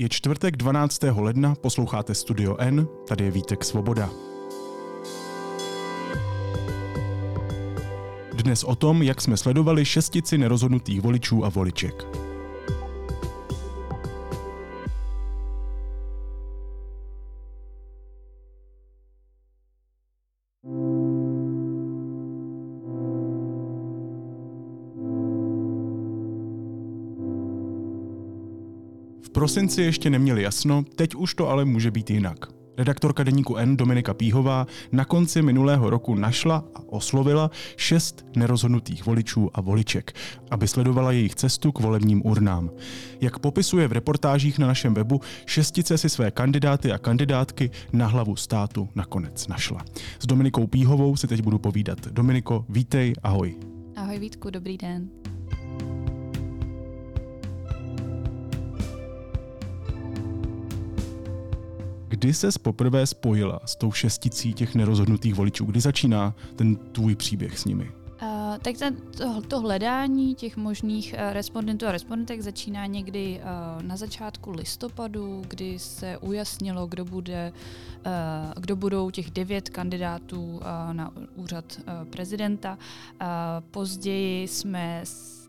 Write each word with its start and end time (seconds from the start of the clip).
Je 0.00 0.08
čtvrtek 0.08 0.56
12. 0.56 1.02
ledna, 1.16 1.54
posloucháte 1.54 2.14
Studio 2.14 2.56
N, 2.58 2.88
tady 3.08 3.24
je 3.24 3.30
Vítek 3.30 3.64
Svoboda. 3.64 4.10
Dnes 8.32 8.64
o 8.64 8.74
tom, 8.74 9.02
jak 9.02 9.20
jsme 9.20 9.36
sledovali 9.36 9.84
šestici 9.84 10.38
nerozhodnutých 10.38 11.00
voličů 11.00 11.44
a 11.44 11.48
voliček. 11.48 12.27
Prosinci 29.38 29.82
ještě 29.82 30.10
neměli 30.10 30.42
jasno, 30.42 30.84
teď 30.96 31.14
už 31.14 31.34
to 31.34 31.48
ale 31.48 31.64
může 31.64 31.90
být 31.90 32.10
jinak. 32.10 32.38
Redaktorka 32.78 33.22
deníku 33.22 33.56
N 33.56 33.76
Dominika 33.76 34.14
Píhová 34.14 34.66
na 34.92 35.04
konci 35.04 35.42
minulého 35.42 35.90
roku 35.90 36.14
našla 36.14 36.64
a 36.74 36.80
oslovila 36.86 37.50
šest 37.76 38.26
nerozhodnutých 38.36 39.06
voličů 39.06 39.50
a 39.54 39.60
voliček, 39.60 40.12
aby 40.50 40.68
sledovala 40.68 41.12
jejich 41.12 41.34
cestu 41.34 41.72
k 41.72 41.80
volebním 41.80 42.22
urnám. 42.26 42.70
Jak 43.20 43.38
popisuje 43.38 43.88
v 43.88 43.92
reportážích 43.92 44.58
na 44.58 44.66
našem 44.66 44.94
webu, 44.94 45.20
šestice 45.46 45.98
si 45.98 46.08
své 46.08 46.30
kandidáty 46.30 46.92
a 46.92 46.98
kandidátky 46.98 47.70
na 47.92 48.06
hlavu 48.06 48.36
státu 48.36 48.88
nakonec 48.94 49.48
našla. 49.48 49.84
S 50.18 50.26
Dominikou 50.26 50.66
Píhovou 50.66 51.16
si 51.16 51.26
teď 51.26 51.42
budu 51.42 51.58
povídat. 51.58 52.06
Dominiko, 52.06 52.64
vítej, 52.68 53.14
ahoj. 53.22 53.56
Ahoj 53.96 54.18
Vítku, 54.18 54.50
dobrý 54.50 54.78
den. 54.78 55.08
Kdy 62.08 62.34
se 62.34 62.48
poprvé 62.62 63.06
spojila 63.06 63.60
s 63.64 63.76
tou 63.76 63.92
šesticí 63.92 64.54
těch 64.54 64.74
nerozhodnutých 64.74 65.34
voličů? 65.34 65.64
Kdy 65.64 65.80
začíná 65.80 66.34
ten 66.56 66.76
tvůj 66.76 67.14
příběh 67.14 67.58
s 67.58 67.64
nimi? 67.64 67.90
Uh, 68.22 68.28
tak 68.62 68.74
to, 69.16 69.42
to 69.42 69.60
hledání 69.60 70.34
těch 70.34 70.56
možných 70.56 71.14
uh, 71.14 71.32
respondentů 71.32 71.86
a 71.86 71.92
respondentek 71.92 72.40
začíná 72.40 72.86
někdy 72.86 73.40
uh, 73.40 73.82
na 73.82 73.96
začátku 73.96 74.50
listopadu, 74.50 75.42
kdy 75.48 75.78
se 75.78 76.18
ujasnilo, 76.18 76.86
kdo 76.86 77.04
bude, 77.04 77.52
uh, 78.06 78.62
kdo 78.62 78.76
budou 78.76 79.10
těch 79.10 79.30
devět 79.30 79.68
kandidátů 79.68 80.60
na 80.92 81.12
úřad 81.34 81.80
prezidenta. 82.10 82.78
Později 83.70 84.48
jsme 84.48 85.02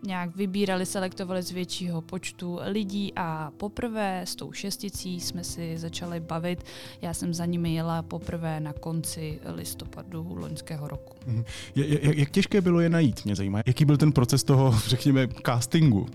nějak 0.03 0.35
vybírali, 0.35 0.85
selektovali 0.85 1.41
z 1.41 1.51
většího 1.51 2.01
počtu 2.01 2.59
lidí 2.65 3.13
a 3.15 3.51
poprvé 3.57 4.21
s 4.21 4.35
tou 4.35 4.51
šesticí 4.51 5.19
jsme 5.19 5.43
si 5.43 5.77
začali 5.77 6.19
bavit. 6.19 6.63
Já 7.01 7.13
jsem 7.13 7.33
za 7.33 7.45
nimi 7.45 7.73
jela 7.73 8.01
poprvé 8.01 8.59
na 8.59 8.73
konci 8.73 9.39
listopadu 9.55 10.35
loňského 10.35 10.87
roku. 10.87 11.15
Mhm. 11.27 11.43
Jak, 11.75 12.17
jak 12.17 12.29
těžké 12.29 12.61
bylo 12.61 12.79
je 12.79 12.89
najít, 12.89 13.25
mě 13.25 13.35
zajímá. 13.35 13.61
Jaký 13.65 13.85
byl 13.85 13.97
ten 13.97 14.11
proces 14.11 14.43
toho, 14.43 14.71
řekněme, 14.87 15.27
castingu? 15.45 15.99
Uh, 15.99 16.07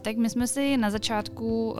tak 0.00 0.16
my 0.16 0.30
jsme 0.30 0.46
si 0.46 0.76
na 0.76 0.90
začátku 0.90 1.70
uh, 1.70 1.78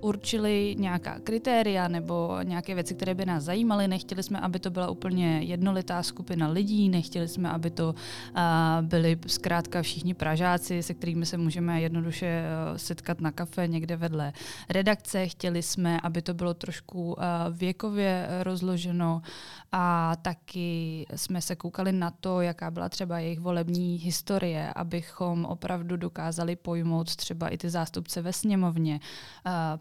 určili 0.00 0.76
nějaká 0.78 1.18
kritéria 1.20 1.88
nebo 1.88 2.38
nějaké 2.42 2.74
věci, 2.74 2.94
které 2.94 3.14
by 3.14 3.26
nás 3.26 3.44
zajímaly. 3.44 3.88
Nechtěli 3.88 4.22
jsme, 4.22 4.40
aby 4.40 4.58
to 4.58 4.70
byla 4.70 4.90
úplně 4.90 5.40
jednolitá 5.40 6.02
skupina 6.02 6.48
lidí, 6.48 6.88
nechtěli 6.88 7.28
jsme, 7.28 7.50
aby 7.50 7.70
to 7.70 7.94
byli 8.80 9.18
zkrátka 9.26 9.82
všichni 9.82 10.14
Pražáci, 10.14 10.82
se 10.82 10.94
kterými 10.94 11.26
se 11.26 11.36
můžeme 11.36 11.80
jednoduše 11.80 12.42
uh, 12.70 12.76
setkat 12.76 13.20
na 13.20 13.30
kafe 13.30 13.68
někde 13.68 13.96
vedle 13.96 14.32
redakce. 14.68 15.26
Chtěli 15.26 15.62
jsme, 15.62 16.00
aby 16.00 16.22
to 16.22 16.34
bylo 16.34 16.54
trošku 16.54 17.12
uh, 17.12 17.14
věkově 17.50 18.28
rozloženo 18.42 19.22
a 19.72 20.16
taky 20.16 21.06
jsme 21.16 21.40
se 21.40 21.56
koukali 21.56 21.92
na 21.92 22.10
to, 22.10 22.40
jaká 22.40 22.70
byla 22.70 22.88
třeba 22.88 23.18
jejich 23.18 23.40
volební 23.40 23.96
historie, 23.96 24.72
abychom 24.76 25.44
opravdu 25.44 25.96
dokázali 25.96 26.56
pojmout 26.56 27.16
třeba 27.16 27.48
i 27.48 27.58
ty 27.58 27.70
zástupce 27.70 28.22
ve 28.22 28.32
sněmovně, 28.32 29.00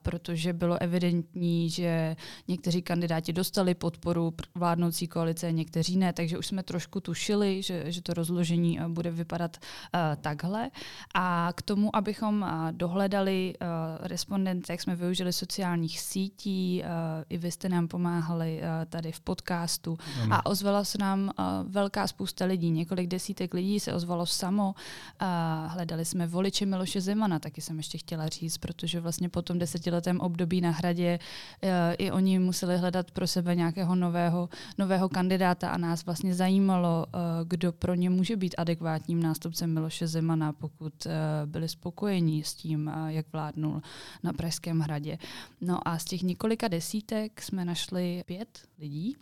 protože 0.07 0.53
bylo 0.53 0.81
evidentní, 0.81 1.69
že 1.69 2.15
někteří 2.47 2.81
kandidáti 2.81 3.33
dostali 3.33 3.75
podporu 3.75 4.33
vládnoucí 4.55 5.07
koalice, 5.07 5.51
někteří 5.51 5.97
ne, 5.97 6.13
takže 6.13 6.37
už 6.37 6.47
jsme 6.47 6.63
trošku 6.63 6.99
tušili, 6.99 7.63
že, 7.63 7.91
že 7.91 8.01
to 8.01 8.13
rozložení 8.13 8.79
eh, 8.79 8.87
bude 8.87 9.11
vypadat 9.11 9.57
uh, 9.57 9.99
takhle. 10.21 10.71
A 11.15 11.53
k 11.55 11.61
tomu, 11.61 11.95
abychom 11.95 12.41
uh, 12.41 12.71
dohledali 12.71 13.53
uh, 13.61 13.67
respondenty, 14.07 14.71
jak 14.71 14.81
jsme 14.81 14.95
využili 14.95 15.33
sociálních 15.33 15.99
sítí, 15.99 16.83
uh, 16.83 16.89
i 17.29 17.37
vy 17.37 17.51
jste 17.51 17.69
nám 17.69 17.87
pomáhali 17.87 18.61
uh, 18.61 18.85
tady 18.89 19.11
v 19.11 19.19
podcastu 19.19 19.97
ano. 20.23 20.35
a 20.35 20.45
ozvala 20.45 20.83
se 20.83 20.97
nám 20.97 21.19
uh, 21.19 21.45
velká 21.71 22.07
spousta 22.07 22.45
lidí, 22.45 22.71
několik 22.71 23.07
desítek 23.07 23.53
lidí 23.53 23.79
se 23.79 23.93
ozvalo 23.93 24.25
samo. 24.25 24.75
Uh, 25.21 25.27
hledali 25.71 26.05
jsme 26.05 26.27
voliče 26.27 26.65
Miloše 26.65 27.01
Zemana, 27.01 27.39
taky 27.39 27.61
jsem 27.61 27.77
ještě 27.77 27.97
chtěla 27.97 28.27
říct, 28.27 28.57
protože 28.57 28.99
vlastně 28.99 29.29
po 29.29 29.41
tom 29.41 29.59
desetiletí 29.59 29.96
desetiletém 29.97 30.19
období 30.19 30.61
na 30.61 30.71
hradě 30.71 31.19
eh, 31.61 31.93
i 31.93 32.11
oni 32.11 32.39
museli 32.39 32.77
hledat 32.77 33.11
pro 33.11 33.27
sebe 33.27 33.55
nějakého 33.55 33.95
nového, 33.95 34.49
nového 34.77 35.09
kandidáta 35.09 35.69
a 35.69 35.77
nás 35.77 36.05
vlastně 36.05 36.33
zajímalo, 36.33 37.05
eh, 37.07 37.19
kdo 37.43 37.71
pro 37.71 37.95
ně 37.95 38.09
může 38.09 38.35
být 38.35 38.55
adekvátním 38.57 39.23
nástupcem 39.23 39.73
Miloše 39.73 40.07
Zemana, 40.07 40.53
pokud 40.53 41.05
eh, 41.05 41.11
byli 41.45 41.67
spokojení 41.69 42.43
s 42.43 42.53
tím, 42.53 42.91
jak 43.07 43.25
vládnul 43.31 43.81
na 44.23 44.33
Pražském 44.33 44.79
hradě. 44.79 45.17
No 45.61 45.87
a 45.87 45.97
z 45.97 46.05
těch 46.05 46.21
několika 46.21 46.67
desítek 46.67 47.41
jsme 47.41 47.65
našli 47.65 48.23
pět 48.25 48.61
lidí, 48.79 49.15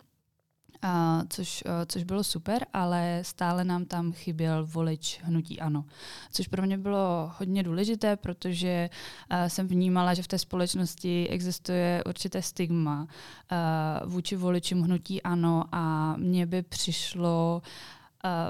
a 0.82 1.22
což, 1.28 1.64
což 1.86 2.04
bylo 2.04 2.24
super, 2.24 2.66
ale 2.72 3.18
stále 3.22 3.64
nám 3.64 3.84
tam 3.84 4.12
chyběl 4.12 4.66
volič 4.66 5.20
hnutí 5.22 5.60
ANO. 5.60 5.84
Což 6.32 6.48
pro 6.48 6.62
mě 6.62 6.78
bylo 6.78 7.32
hodně 7.38 7.62
důležité, 7.62 8.16
protože 8.16 8.90
jsem 9.46 9.66
vnímala, 9.66 10.14
že 10.14 10.22
v 10.22 10.28
té 10.28 10.38
společnosti 10.38 11.28
existuje 11.28 12.04
určité 12.06 12.42
stigma 12.42 13.06
vůči 14.04 14.36
voličům 14.36 14.82
hnutí 14.82 15.22
ANO 15.22 15.64
a 15.72 16.14
mně 16.16 16.46
by 16.46 16.62
přišlo 16.62 17.62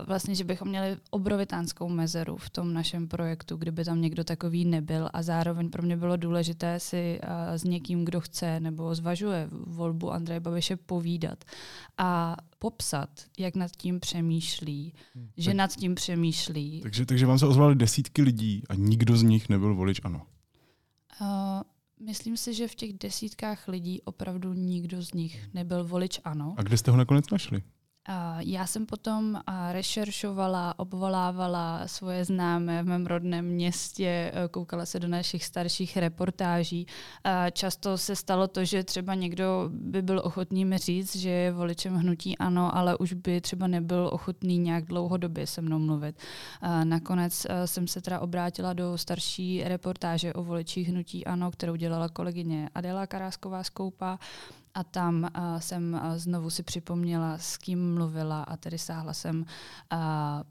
vlastně, 0.07 0.35
že 0.35 0.45
bychom 0.45 0.69
měli 0.69 0.97
obrovitánskou 1.11 1.89
mezeru 1.89 2.37
v 2.37 2.51
tom 2.51 2.75
našem 2.75 3.09
projektu, 3.09 3.57
kdyby 3.57 3.85
tam 3.85 4.01
někdo 4.01 4.25
takový 4.25 4.65
nebyl 4.65 5.09
a 5.13 5.23
zároveň 5.23 5.71
pro 5.71 5.83
mě 5.83 5.97
bylo 5.97 6.17
důležité 6.17 6.81
si 6.81 7.21
s 7.51 7.65
někým, 7.65 8.05
kdo 8.05 8.21
chce 8.21 8.61
nebo 8.61 8.95
zvažuje 8.95 9.49
volbu 9.51 10.13
Andreje 10.13 10.41
Babiše 10.41 10.77
povídat 10.77 11.45
a 11.99 12.37
popsat, 12.59 13.11
jak 13.39 13.55
nad 13.55 13.71
tím 13.77 14.01
přemýšlí, 14.01 14.95
hmm. 15.15 15.29
že 15.37 15.51
tak, 15.51 15.57
nad 15.57 15.77
tím 15.77 15.95
přemýšlí. 15.95 16.81
Takže, 16.83 17.07
takže 17.07 17.27
vám 17.27 17.39
se 17.39 17.47
ozvali 17.47 17.75
desítky 17.75 18.23
lidí 18.23 18.63
a 18.69 18.75
nikdo 18.75 19.17
z 19.17 19.23
nich 19.23 19.49
nebyl 19.49 19.75
volič 19.75 20.01
ANO? 20.05 20.23
Uh, 21.21 21.27
Myslím 22.01 22.37
si, 22.37 22.55
že 22.55 22.69
v 22.69 22.75
těch 22.75 22.93
desítkách 22.93 23.69
lidí 23.69 24.03
opravdu 24.03 24.53
nikdo 24.53 25.03
z 25.03 25.13
nich 25.13 25.55
nebyl 25.55 25.85
volič 25.85 26.21
ANO. 26.25 26.55
A 26.57 26.63
kde 26.63 26.77
jste 26.77 26.91
ho 26.91 26.97
nakonec 26.97 27.31
našli? 27.31 27.63
Já 28.39 28.67
jsem 28.67 28.87
potom 28.87 29.41
rešeršovala, 29.73 30.79
obvolávala 30.79 31.89
svoje 31.89 32.25
známé 32.25 32.83
v 32.83 32.87
mém 32.87 33.07
rodném 33.07 33.45
městě, 33.45 34.07
e, 34.07 34.49
koukala 34.49 34.87
se 34.87 35.01
do 35.01 35.09
našich 35.09 35.45
starších 35.45 35.97
reportáží. 35.97 36.87
Často 37.53 37.99
se 37.99 38.17
stalo 38.17 38.49
to, 38.49 38.65
že 38.65 38.85
třeba 38.85 39.15
někdo 39.15 39.71
by 39.73 40.03
byl 40.03 40.21
ochotný 40.25 40.65
mi 40.65 40.79
říct, 40.79 41.17
že 41.17 41.31
je 41.31 41.53
voličem 41.53 41.95
hnutí 41.95 42.39
ano, 42.39 42.77
ale 42.77 42.99
už 42.99 43.13
by 43.13 43.41
třeba 43.41 43.67
nebyl 43.67 44.09
ochotný 44.13 44.59
nějak 44.59 44.85
dlouhodobě 44.85 45.47
se 45.47 45.63
mnou 45.63 45.79
mluvit. 45.79 46.17
Nakonec 46.85 47.47
e, 47.49 47.67
jsem 47.67 47.89
se 47.89 48.01
teda 48.01 48.21
obrátila 48.21 48.73
do 48.73 48.99
starší 48.99 49.63
reportáže 49.65 50.33
o 50.33 50.43
voličích 50.43 50.89
hnutí 50.89 51.27
ano, 51.27 51.51
kterou 51.51 51.77
dělala 51.77 52.09
kolegyně 52.09 52.69
Adela 52.75 53.07
Karásková 53.07 53.63
Skoupa 53.63 54.19
a 54.77 54.85
tam 54.85 55.23
uh, 55.23 55.59
jsem 55.59 56.01
uh, 56.05 56.17
znovu 56.17 56.51
si 56.51 56.63
připomněla, 56.63 57.39
s 57.39 57.57
kým 57.57 57.95
mluvila 57.95 58.43
a 58.43 58.57
tedy 58.57 58.79
sáhla 58.79 59.13
jsem 59.13 59.41
uh, 59.41 59.99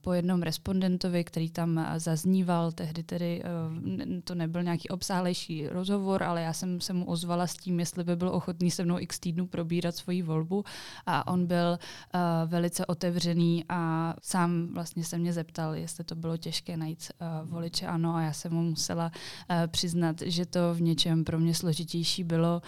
po 0.02 0.14
jednom 0.14 0.42
respondentovi, 0.42 1.24
který 1.24 1.50
tam 1.50 1.78
uh, 1.78 1.84
zazníval, 1.98 2.72
tehdy 2.72 3.04
tedy 3.04 3.44
uh, 3.44 4.20
to 4.24 4.36
nebyl 4.36 4.64
nějaký 4.64 4.90
obsáhlejší 4.90 5.68
rozhovor, 5.68 6.24
ale 6.24 6.42
já 6.42 6.54
jsem 6.54 6.82
se 6.82 6.94
mu 6.94 7.06
ozvala 7.06 7.48
s 7.48 7.54
tím, 7.54 7.80
jestli 7.80 8.04
by 8.04 8.16
byl 8.16 8.30
ochotný 8.30 8.72
se 8.72 8.86
mnou 8.86 9.00
x 9.00 9.20
týdnů 9.20 9.48
probírat 9.48 9.96
svoji 9.96 10.22
volbu. 10.22 10.64
A 11.06 11.28
on 11.28 11.46
byl 11.48 11.80
uh, 11.80 12.20
velice 12.46 12.86
otevřený 12.86 13.66
a 13.70 14.14
sám 14.22 14.68
vlastně 14.74 15.04
se 15.04 15.18
mě 15.18 15.34
zeptal, 15.34 15.76
jestli 15.76 16.04
to 16.04 16.16
bylo 16.16 16.38
těžké 16.38 16.78
najít 16.78 17.12
uh, 17.22 17.50
voliče. 17.50 17.88
Ano 17.88 18.16
a 18.16 18.22
já 18.22 18.34
jsem 18.34 18.54
mu 18.54 18.64
musela 18.64 19.12
uh, 19.50 19.68
přiznat, 19.68 20.22
že 20.22 20.46
to 20.46 20.74
v 20.74 20.82
něčem 20.82 21.24
pro 21.24 21.40
mě 21.40 21.56
složitější 21.56 22.24
bylo, 22.24 22.62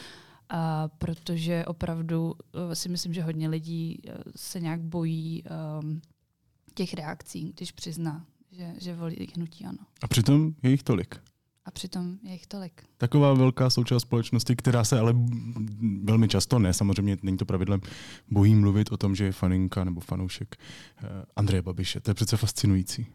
a 0.49 0.87
protože 0.87 1.65
opravdu 1.65 2.25
uh, 2.31 2.73
si 2.73 2.89
myslím, 2.89 3.13
že 3.13 3.23
hodně 3.23 3.49
lidí 3.49 4.01
uh, 4.07 4.13
se 4.35 4.59
nějak 4.59 4.81
bojí 4.81 5.43
um, 5.81 6.01
těch 6.73 6.93
reakcí, 6.93 7.53
když 7.55 7.71
přizná, 7.71 8.25
že, 8.51 8.73
že 8.79 8.95
volí 8.95 9.27
hnutí 9.35 9.65
ano. 9.65 9.77
A 10.03 10.07
přitom 10.07 10.53
je 10.63 10.69
jich 10.69 10.83
tolik. 10.83 11.15
A 11.65 11.71
přitom 11.71 12.17
je 12.23 12.31
jich 12.31 12.47
tolik. 12.47 12.83
Taková 12.97 13.33
velká 13.33 13.69
součást 13.69 14.01
společnosti, 14.01 14.55
která 14.55 14.83
se 14.83 14.99
ale 14.99 15.15
velmi 16.03 16.27
často, 16.27 16.59
ne, 16.59 16.73
samozřejmě 16.73 17.17
není 17.23 17.37
to 17.37 17.45
pravidlem, 17.45 17.81
bojí 18.29 18.55
mluvit 18.55 18.91
o 18.91 18.97
tom, 18.97 19.15
že 19.15 19.25
je 19.25 19.31
faninka 19.31 19.83
nebo 19.83 20.01
fanoušek 20.01 20.55
eh, 20.57 21.07
Andreje 21.35 21.61
Babiše. 21.61 21.99
To 21.99 22.09
je 22.11 22.15
přece 22.15 22.37
fascinující. 22.37 23.07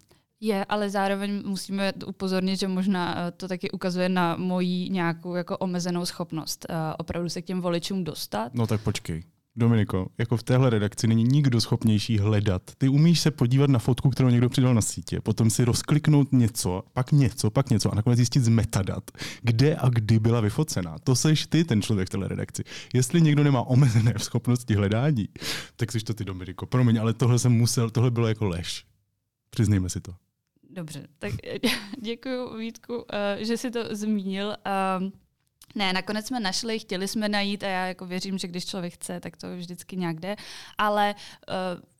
Je, 0.44 0.64
ale 0.64 0.90
zároveň 0.90 1.42
musíme 1.46 1.92
upozornit, 2.06 2.56
že 2.56 2.68
možná 2.68 3.14
eh, 3.18 3.30
to 3.30 3.48
taky 3.48 3.70
ukazuje 3.70 4.08
na 4.08 4.36
moji 4.36 4.90
nějakou 4.90 5.34
jako 5.34 5.58
omezenou 5.58 6.04
schopnost 6.04 6.66
uh, 6.70 6.76
opravdu 6.98 7.28
se 7.28 7.42
k 7.42 7.44
těm 7.44 7.60
voličům 7.60 8.04
dostat. 8.04 8.54
No 8.54 8.66
tak 8.66 8.80
počkej. 8.80 9.22
Dominiko, 9.56 10.08
jako 10.18 10.36
v 10.36 10.42
téhle 10.42 10.70
redakci 10.70 11.06
není 11.06 11.24
nikdo 11.24 11.60
schopnější 11.60 12.18
hledat. 12.18 12.62
Ty 12.78 12.88
umíš 12.88 13.20
se 13.20 13.30
podívat 13.30 13.70
na 13.70 13.78
fotku, 13.78 14.10
kterou 14.10 14.28
někdo 14.28 14.48
přidal 14.48 14.74
na 14.74 14.80
sítě, 14.80 15.20
potom 15.20 15.50
si 15.50 15.64
rozkliknout 15.64 16.32
něco, 16.32 16.82
pak 16.92 17.12
něco, 17.12 17.50
pak 17.50 17.70
něco 17.70 17.92
a 17.92 17.94
nakonec 17.94 18.16
zjistit 18.16 18.44
z 18.44 18.48
metadat, 18.48 19.10
kde 19.42 19.76
a 19.76 19.88
kdy 19.88 20.18
byla 20.18 20.40
vyfocená. 20.40 20.96
To 21.04 21.16
seš 21.16 21.46
ty, 21.46 21.64
ten 21.64 21.82
člověk 21.82 22.08
v 22.08 22.10
téhle 22.10 22.28
redakci. 22.28 22.64
Jestli 22.94 23.20
někdo 23.20 23.44
nemá 23.44 23.62
omezené 23.62 24.14
schopnosti 24.18 24.74
hledání, 24.74 25.28
tak 25.76 25.92
jsi 25.92 26.00
to 26.00 26.14
ty, 26.14 26.24
Dominiko. 26.24 26.66
Promiň, 26.66 27.00
ale 27.00 27.14
tohle 27.14 27.38
jsem 27.38 27.52
musel, 27.52 27.90
tohle 27.90 28.10
bylo 28.10 28.28
jako 28.28 28.46
lež. 28.46 28.84
Přiznejme 29.50 29.88
si 29.88 30.00
to. 30.00 30.12
Dobře, 30.72 31.06
tak 31.18 31.32
děkuji 32.00 32.58
Vítku, 32.58 33.04
eh, 33.12 33.44
že 33.44 33.56
jsi 33.56 33.70
to 33.70 33.80
zmínil. 33.90 34.56
Ehm, 34.64 35.12
ne, 35.74 35.92
nakonec 35.92 36.26
jsme 36.26 36.40
našli, 36.40 36.78
chtěli 36.78 37.08
jsme 37.08 37.28
najít 37.28 37.62
a 37.62 37.66
já 37.66 37.86
jako 37.86 38.06
věřím, 38.06 38.38
že 38.38 38.48
když 38.48 38.66
člověk 38.66 38.94
chce, 38.94 39.20
tak 39.20 39.36
to 39.36 39.56
vždycky 39.56 39.96
nějak 39.96 40.20
jde. 40.20 40.36
Ale 40.78 41.14
uh, 41.48 41.54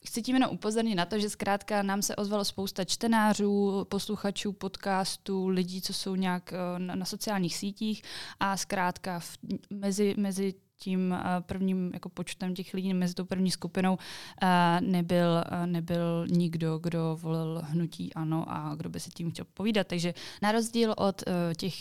chci 0.07 0.23
tím 0.23 0.37
jenom 0.37 0.51
upozornit 0.51 0.95
na 0.95 1.05
to, 1.05 1.19
že 1.19 1.31
zkrátka 1.31 1.83
nám 1.83 2.03
se 2.03 2.17
ozvalo 2.17 2.45
spousta 2.45 2.85
čtenářů, 2.85 3.85
posluchačů 3.89 4.53
podcastů, 4.53 5.49
lidí, 5.49 5.83
co 5.83 5.93
jsou 5.93 6.15
nějak 6.15 6.53
uh, 6.53 6.79
na, 6.79 6.95
na 6.95 7.05
sociálních 7.05 7.57
sítích 7.57 8.03
a 8.41 8.57
zkrátka 8.57 9.19
v, 9.21 9.39
mezi, 9.71 10.15
mezi 10.19 10.55
tím 10.83 11.13
eh, 11.13 11.41
prvním 11.41 11.91
jako 11.95 12.09
počtem 12.09 12.55
těch 12.55 12.75
lidí 12.75 12.95
mezi 12.95 13.15
tou 13.15 13.25
první 13.25 13.51
skupinou 13.51 13.99
eh, 14.43 14.81
nebyl, 14.81 15.45
eh, 15.47 15.67
nebyl 15.67 16.27
nikdo, 16.27 16.79
kdo 16.79 17.19
volil 17.21 17.63
hnutí 17.65 18.15
ano 18.15 18.45
a 18.49 18.75
kdo 18.75 18.89
by 18.89 19.01
se 19.01 19.11
tím 19.11 19.31
chtěl 19.31 19.47
povídat. 19.55 19.87
Takže 19.87 20.15
na 20.43 20.53
rozdíl 20.53 20.95
od 20.97 21.23
těch 21.57 21.75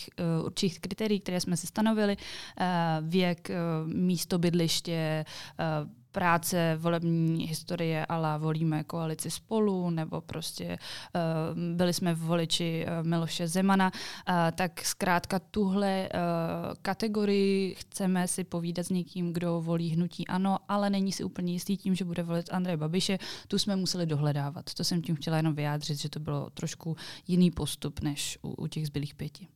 určitých 0.44 0.80
kritérií, 0.80 1.19
které 1.19 1.42
jsme 1.42 1.57
si 1.57 1.68
stanovili, 1.68 2.18
věk, 3.01 3.51
místo 3.86 4.39
bydliště, 4.39 5.25
práce, 6.12 6.78
volební 6.80 7.48
historie, 7.48 8.06
ale 8.06 8.40
volíme 8.40 8.84
koalici 8.84 9.31
spolu, 9.31 9.90
nebo 9.90 10.22
prostě 10.22 10.78
uh, 11.16 11.75
byli 11.75 11.94
jsme 11.94 12.13
voliči 12.13 12.86
uh, 12.86 13.08
Miloše 13.08 13.48
Zemana, 13.48 13.92
uh, 13.92 14.34
tak 14.56 14.86
zkrátka 14.86 15.40
tuhle 15.40 16.10
uh, 16.13 16.19
kategorii 16.81 17.75
chceme 17.75 18.28
si 18.28 18.44
povídat 18.44 18.86
s 18.86 18.90
někým, 18.90 19.34
kdo 19.34 19.62
volí 19.62 19.90
hnutí 19.90 20.28
ano, 20.28 20.58
ale 20.68 20.90
není 20.90 21.12
si 21.12 21.24
úplně 21.24 21.54
jistý 21.54 21.78
tím, 21.78 21.96
že 21.96 22.06
bude 22.06 22.24
volit 22.24 22.54
Andreje 22.54 22.78
Babiše. 22.78 23.18
Tu 23.48 23.60
jsme 23.60 23.75
museli 23.75 24.06
dohledávat. 24.06 24.74
To 24.74 24.84
jsem 24.84 25.02
tím 25.02 25.16
chtěla 25.16 25.38
jenom 25.38 25.56
vyjádřit, 25.56 26.00
že 26.00 26.10
to 26.10 26.19
bylo 26.19 26.50
trošku 26.50 26.96
jiný 27.28 27.52
postup 27.52 28.02
než 28.02 28.38
u, 28.42 28.50
u 28.50 28.68
těch 28.68 28.88
zbylých 28.88 29.16
pěti. 29.16 29.48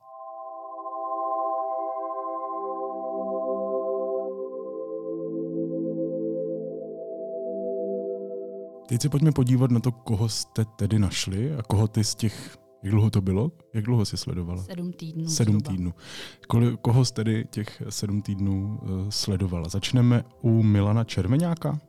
Teď 8.88 9.02
se 9.02 9.10
pojďme 9.10 9.32
podívat 9.32 9.72
na 9.72 9.80
to, 9.80 9.92
koho 9.92 10.30
jste 10.30 10.66
tedy 10.66 11.00
našli 11.00 11.56
a 11.56 11.64
koho 11.64 11.88
ty 11.88 12.04
z 12.04 12.16
těch, 12.16 12.58
jak 12.84 12.92
dlouho 12.92 13.10
to 13.10 13.22
bylo? 13.22 13.52
Jak 13.74 13.84
dlouho 13.84 14.06
jsi 14.06 14.18
sledovala? 14.18 14.64
Sedm 14.64 14.94
týdnů. 14.94 15.28
Sedm 15.30 15.54
zhruba. 15.54 15.72
týdnů. 15.72 15.94
Koli, 16.48 16.78
koho 16.82 17.06
jste 17.06 17.24
tedy 17.24 17.46
těch 17.50 17.82
sedm 17.90 18.22
týdnů 18.22 18.80
uh, 18.82 19.10
sledovala? 19.10 19.70
Začneme 19.70 20.24
u 20.42 20.64
Milana 20.64 21.04
Červeňáka. 21.04 21.80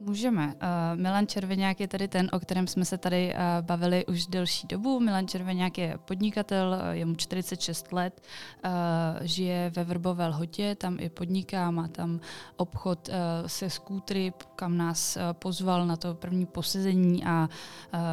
Můžeme. 0.00 0.46
Uh, 0.46 0.52
Milan 1.00 1.26
Červeňák 1.26 1.80
je 1.80 1.88
tady 1.88 2.08
ten, 2.08 2.28
o 2.32 2.40
kterém 2.40 2.66
jsme 2.66 2.84
se 2.84 2.98
tady 2.98 3.34
uh, 3.34 3.66
bavili 3.66 4.06
už 4.06 4.26
delší 4.26 4.66
dobu. 4.66 5.00
Milan 5.00 5.28
Červeňák 5.28 5.78
je 5.78 5.98
podnikatel, 6.04 6.76
uh, 6.82 6.90
je 6.90 7.04
mu 7.04 7.14
46 7.14 7.92
let, 7.92 8.20
uh, 8.64 8.70
žije 9.20 9.72
ve 9.76 9.84
Vrbové 9.84 10.26
lhotě, 10.26 10.74
tam 10.74 10.96
i 11.00 11.08
podniká, 11.08 11.70
má 11.70 11.88
tam 11.88 12.20
obchod 12.56 13.10
se 13.46 13.70
skútry, 13.70 14.32
kam 14.56 14.76
nás 14.76 15.18
pozval 15.32 15.86
na 15.86 15.96
to 15.96 16.14
první 16.14 16.46
posezení 16.46 17.24
a 17.24 17.48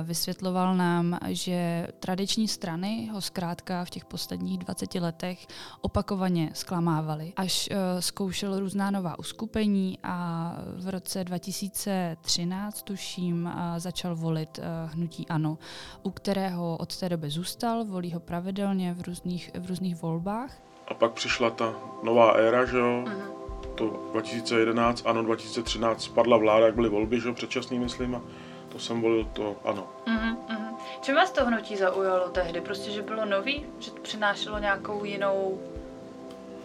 vysvětloval 0.03 0.75
nám, 0.75 1.17
že 1.27 1.88
tradiční 1.99 2.47
strany 2.47 3.09
ho 3.13 3.21
zkrátka 3.21 3.85
v 3.85 3.89
těch 3.89 4.05
posledních 4.05 4.57
20 4.57 4.95
letech 4.95 5.47
opakovaně 5.81 6.51
zklamávaly. 6.53 7.33
Až 7.35 7.69
zkoušel 7.99 8.59
různá 8.59 8.91
nová 8.91 9.19
uskupení 9.19 9.99
a 10.03 10.55
v 10.77 10.89
roce 10.89 11.23
2000 11.23 11.75
2013, 11.75 12.81
tuším, 12.83 13.51
začal 13.77 14.16
volit 14.16 14.60
eh, 14.60 14.63
hnutí 14.86 15.27
ANO, 15.27 15.57
u 16.04 16.12
kterého 16.12 16.77
od 16.77 16.98
té 16.98 17.10
doby 17.10 17.30
zůstal, 17.30 17.86
volí 17.86 18.13
ho 18.13 18.19
pravidelně 18.19 18.94
v 18.94 19.01
různých, 19.01 19.51
v 19.60 19.66
různých 19.69 20.01
volbách. 20.01 20.51
A 20.88 20.94
pak 20.94 21.12
přišla 21.12 21.50
ta 21.50 21.74
nová 22.04 22.31
éra, 22.31 22.66
že 22.66 22.77
jo? 22.77 23.04
Uh-huh. 23.06 23.75
To 23.75 24.10
2011, 24.12 25.04
ano, 25.06 25.24
2013 25.24 26.04
spadla 26.04 26.38
vláda, 26.38 26.66
jak 26.66 26.75
byly 26.75 26.89
volby, 26.89 27.22
že 27.22 27.27
jo, 27.27 27.33
předčasný, 27.33 27.80
myslím, 27.80 28.16
a 28.16 28.22
to 28.69 28.80
jsem 28.80 29.01
volil 29.01 29.25
to 29.33 29.56
ano. 29.66 29.88
Uh-huh, 30.07 30.38
uh-huh. 30.50 30.75
Čím 31.01 31.16
vás 31.16 31.31
to 31.31 31.45
hnutí 31.45 31.75
zaujalo 31.75 32.30
tehdy? 32.30 32.62
Prostě, 32.62 32.92
že 32.92 33.01
bylo 33.01 33.25
nový? 33.25 33.66
Že 33.80 33.92
přinášelo 34.01 34.60
nějakou 34.60 35.06
jinou 35.06 35.60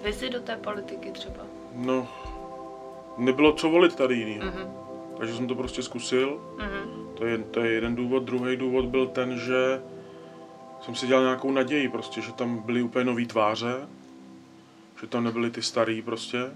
vizi 0.02 0.30
do 0.30 0.40
té 0.40 0.56
politiky 0.56 1.10
třeba? 1.10 1.44
No, 1.74 2.08
nebylo 3.18 3.52
co 3.52 3.70
volit 3.70 3.94
tady 3.96 4.14
jinýho. 4.14 4.44
Uh-huh. 4.44 4.79
Takže 5.20 5.34
jsem 5.34 5.46
to 5.46 5.54
prostě 5.54 5.82
zkusil. 5.82 6.40
Mm-hmm. 6.56 7.14
To, 7.14 7.26
je, 7.26 7.38
to 7.38 7.60
je 7.60 7.72
jeden 7.72 7.94
důvod. 7.94 8.22
Druhý 8.22 8.56
důvod 8.56 8.84
byl 8.84 9.06
ten, 9.06 9.38
že 9.38 9.82
jsem 10.80 10.94
si 10.94 11.06
dělal 11.06 11.22
nějakou 11.22 11.50
naději 11.50 11.88
prostě, 11.88 12.20
že 12.20 12.32
tam 12.32 12.58
byly 12.58 12.82
úplně 12.82 13.04
nový 13.04 13.26
tváře, 13.26 13.88
že 15.00 15.06
tam 15.06 15.24
nebyly 15.24 15.50
ty 15.50 15.62
starý 15.62 16.02
prostě. 16.02 16.50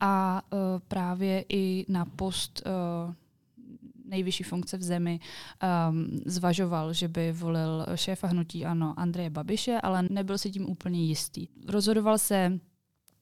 A 0.00 0.42
uh, 0.52 0.58
právě 0.88 1.44
i 1.48 1.86
na 1.88 2.04
post 2.04 2.62
uh, 2.66 3.14
nejvyšší 4.12 4.44
funkce 4.44 4.76
v 4.76 4.82
zemi, 4.82 5.20
um, 5.20 6.20
zvažoval, 6.26 6.92
že 6.92 7.08
by 7.08 7.32
volil 7.32 7.86
šéfa 7.94 8.26
hnutí 8.26 8.64
ano 8.64 8.94
Andreje 8.96 9.30
Babiše, 9.30 9.80
ale 9.80 10.04
nebyl 10.10 10.38
si 10.38 10.50
tím 10.50 10.68
úplně 10.68 11.04
jistý. 11.04 11.48
Rozhodoval 11.68 12.18
se 12.18 12.60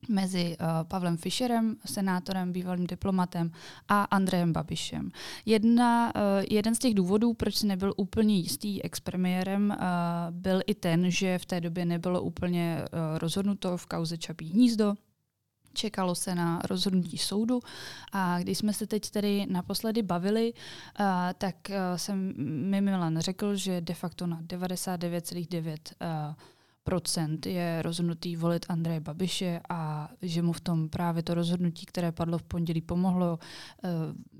mezi 0.08 0.56
uh, 0.56 0.66
Pavlem 0.88 1.16
Fischerem, 1.16 1.76
senátorem, 1.86 2.52
bývalým 2.52 2.86
diplomatem 2.86 3.50
a 3.88 4.02
Andrejem 4.02 4.52
Babišem. 4.52 5.10
Jedna, 5.46 6.12
uh, 6.14 6.20
jeden 6.50 6.74
z 6.74 6.78
těch 6.78 6.94
důvodů, 6.94 7.34
proč 7.34 7.56
si 7.56 7.66
nebyl 7.66 7.94
úplně 7.96 8.36
jistý 8.36 8.82
expremiérem, 8.82 9.70
uh, 9.70 9.76
byl 10.30 10.60
i 10.66 10.74
ten, 10.74 11.10
že 11.10 11.38
v 11.38 11.46
té 11.46 11.60
době 11.60 11.84
nebylo 11.84 12.22
úplně 12.22 12.78
uh, 12.80 13.18
rozhodnuto 13.18 13.76
v 13.76 13.86
kauze 13.86 14.18
Čapí 14.18 14.50
hnízdo, 14.50 14.94
Čekalo 15.72 16.14
se 16.14 16.34
na 16.34 16.60
rozhodnutí 16.64 17.18
soudu. 17.18 17.60
A 18.12 18.38
když 18.38 18.58
jsme 18.58 18.72
se 18.72 18.86
teď 18.86 19.10
tedy 19.10 19.46
naposledy 19.50 20.02
bavili, 20.02 20.52
uh, 20.52 21.06
tak 21.38 21.54
uh, 21.68 21.76
jsem 21.96 22.34
mi 22.70 22.80
Milan 22.80 23.18
řekl, 23.18 23.56
že 23.56 23.80
de 23.80 23.94
facto 23.94 24.26
na 24.26 24.42
99,9 24.42 25.68
uh, 25.68 26.34
procent 26.84 27.46
je 27.46 27.82
rozhodnutý 27.82 28.36
volit 28.36 28.66
Andreje 28.68 29.00
Babiše 29.00 29.60
a 29.68 30.08
že 30.22 30.42
mu 30.42 30.52
v 30.52 30.60
tom 30.60 30.88
právě 30.88 31.22
to 31.22 31.34
rozhodnutí, 31.34 31.86
které 31.86 32.12
padlo 32.12 32.38
v 32.38 32.42
pondělí, 32.42 32.80
pomohlo, 32.80 33.38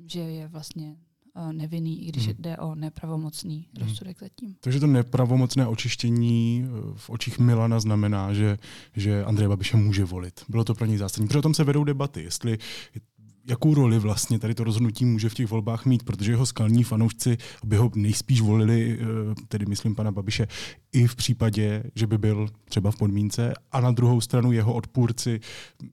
že 0.07 0.21
je 0.21 0.49
vlastně 0.49 0.97
Eh, 0.97 1.10
nevinný, 1.53 2.07
i 2.07 2.09
když 2.09 2.27
hmm. 2.27 2.37
jde 2.39 2.57
o 2.57 2.75
nepravomocný 2.75 3.69
hmm. 3.79 3.89
rozsudek 3.89 4.19
zatím. 4.21 4.55
Takže 4.61 4.81
to 4.81 4.87
nepravomocné 4.87 5.67
očištění 5.67 6.65
eh, 6.65 6.69
v 6.97 7.11
očích 7.11 7.39
Milana 7.39 7.81
znamená, 7.81 8.33
že, 8.35 8.59
že 8.97 9.25
Andrej 9.25 9.49
Babiše 9.49 9.77
může 9.77 10.05
volit. 10.05 10.45
Bylo 10.49 10.65
to 10.65 10.75
pro 10.75 10.87
něj 10.87 10.97
zásadní. 10.97 11.27
Protože 11.27 11.39
o 11.39 11.43
tom 11.43 11.55
se 11.55 11.65
vedou 11.65 11.85
debaty, 11.85 12.23
jestli 12.23 12.59
jakou 13.49 13.75
roli 13.75 13.99
vlastně 13.99 14.39
tady 14.39 14.55
to 14.55 14.65
rozhodnutí 14.65 15.05
může 15.05 15.29
v 15.29 15.35
těch 15.35 15.51
volbách 15.51 15.87
mít, 15.87 16.03
protože 16.03 16.33
jeho 16.33 16.47
skalní 16.47 16.85
fanoušci 16.85 17.37
by 17.65 17.77
ho 17.77 17.91
nejspíš 17.95 18.41
volili, 18.41 18.99
eh, 19.01 19.35
tedy 19.49 19.67
myslím 19.67 19.95
pana 19.95 20.13
Babiše, 20.13 20.47
i 20.93 21.07
v 21.07 21.17
případě, 21.17 21.83
že 21.95 22.07
by 22.07 22.19
byl 22.19 22.49
třeba 22.65 22.91
v 22.91 22.97
podmínce 22.97 23.55
a 23.73 23.81
na 23.81 23.91
druhou 23.91 24.21
stranu 24.21 24.53
jeho 24.53 24.75
odpůrci 24.75 25.41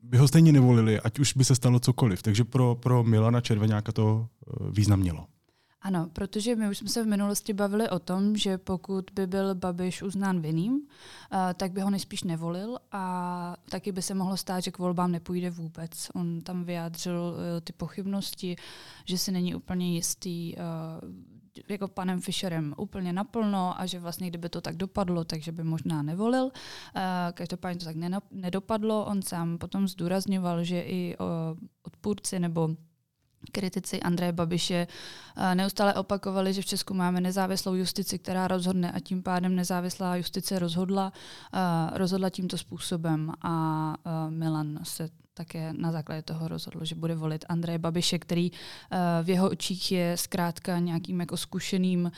by 0.04 0.18
ho 0.18 0.28
stejně 0.28 0.52
nevolili, 0.52 1.00
ať 1.00 1.20
už 1.20 1.34
by 1.34 1.46
se 1.46 1.56
stalo 1.56 1.80
cokoliv. 1.80 2.24
Takže 2.24 2.44
pro, 2.44 2.76
pro 2.76 3.04
Milana 3.04 3.42
Červenáka 3.42 3.92
to 3.92 4.28
význam 4.72 5.00
mělo. 5.00 5.37
Ano, 5.82 6.10
protože 6.14 6.56
my 6.56 6.70
už 6.70 6.78
jsme 6.78 6.90
se 6.90 7.04
v 7.04 7.08
minulosti 7.08 7.54
bavili 7.54 7.90
o 7.90 8.00
tom, 8.00 8.36
že 8.36 8.58
pokud 8.58 9.12
by 9.14 9.28
byl 9.28 9.56
Babiš 9.56 10.04
uznán 10.04 10.42
vinným, 10.42 10.74
uh, 10.74 11.40
tak 11.54 11.72
by 11.72 11.82
ho 11.82 11.90
nejspíš 11.90 12.24
nevolil 12.24 12.78
a 12.92 13.56
taky 13.70 13.92
by 13.92 14.02
se 14.02 14.14
mohlo 14.14 14.38
stát, 14.38 14.60
že 14.60 14.72
k 14.72 14.78
volbám 14.78 15.12
nepůjde 15.12 15.50
vůbec. 15.50 15.92
On 16.14 16.42
tam 16.42 16.64
vyjádřil 16.64 17.34
uh, 17.34 17.62
ty 17.64 17.74
pochybnosti, 17.74 18.56
že 19.06 19.18
si 19.18 19.32
není 19.32 19.56
úplně 19.56 19.94
jistý 19.94 20.56
uh, 20.56 20.62
jako 21.70 21.88
panem 21.88 22.22
Fischerem 22.22 22.74
úplně 22.78 23.14
naplno 23.14 23.82
a 23.82 23.86
že 23.86 24.00
vlastně 24.00 24.30
kdyby 24.30 24.50
to 24.50 24.62
tak 24.62 24.76
dopadlo, 24.76 25.24
takže 25.24 25.52
by 25.52 25.64
možná 25.64 26.02
nevolil. 26.02 26.52
Každopádně 27.34 27.80
to 27.80 27.86
tak 27.86 27.96
nedopadlo. 28.32 29.06
On 29.06 29.22
sám 29.22 29.58
potom 29.58 29.88
zdůrazňoval, 29.88 30.64
že 30.64 30.82
i 30.82 31.18
odpůrci 31.84 32.40
nebo 32.40 32.70
kritici 33.52 34.02
Andreje 34.02 34.32
Babiše 34.32 34.88
eh, 34.88 35.56
neustále 35.56 35.94
opakovali, 35.94 36.54
že 36.54 36.62
v 36.62 36.66
Česku 36.66 36.94
máme 36.94 37.22
nezávislou 37.22 37.74
justici, 37.74 38.20
která 38.20 38.48
rozhodne 38.48 38.92
a 38.92 39.00
tím 39.00 39.24
pádem 39.24 39.56
nezávislá 39.56 40.16
justice 40.16 40.60
rozhodla, 40.60 41.14
eh, 41.54 41.60
rozhodla 41.98 42.30
tímto 42.30 42.58
způsobem. 42.58 43.32
A 43.42 43.96
eh, 44.06 44.32
Milan 44.32 44.80
se 44.84 45.10
také 45.34 45.74
na 45.74 45.92
základě 45.92 46.22
toho 46.22 46.48
rozhodl, 46.48 46.86
že 46.86 46.96
bude 46.96 47.16
volit 47.16 47.46
Andreje 47.50 47.80
Babiše, 47.80 48.20
který 48.20 48.52
v 49.24 49.30
jeho 49.30 49.50
očích 49.50 49.92
je 49.92 50.18
zkrátka 50.18 50.80
nějakým 50.80 51.20
jako 51.20 51.38
zkušeným 51.38 52.12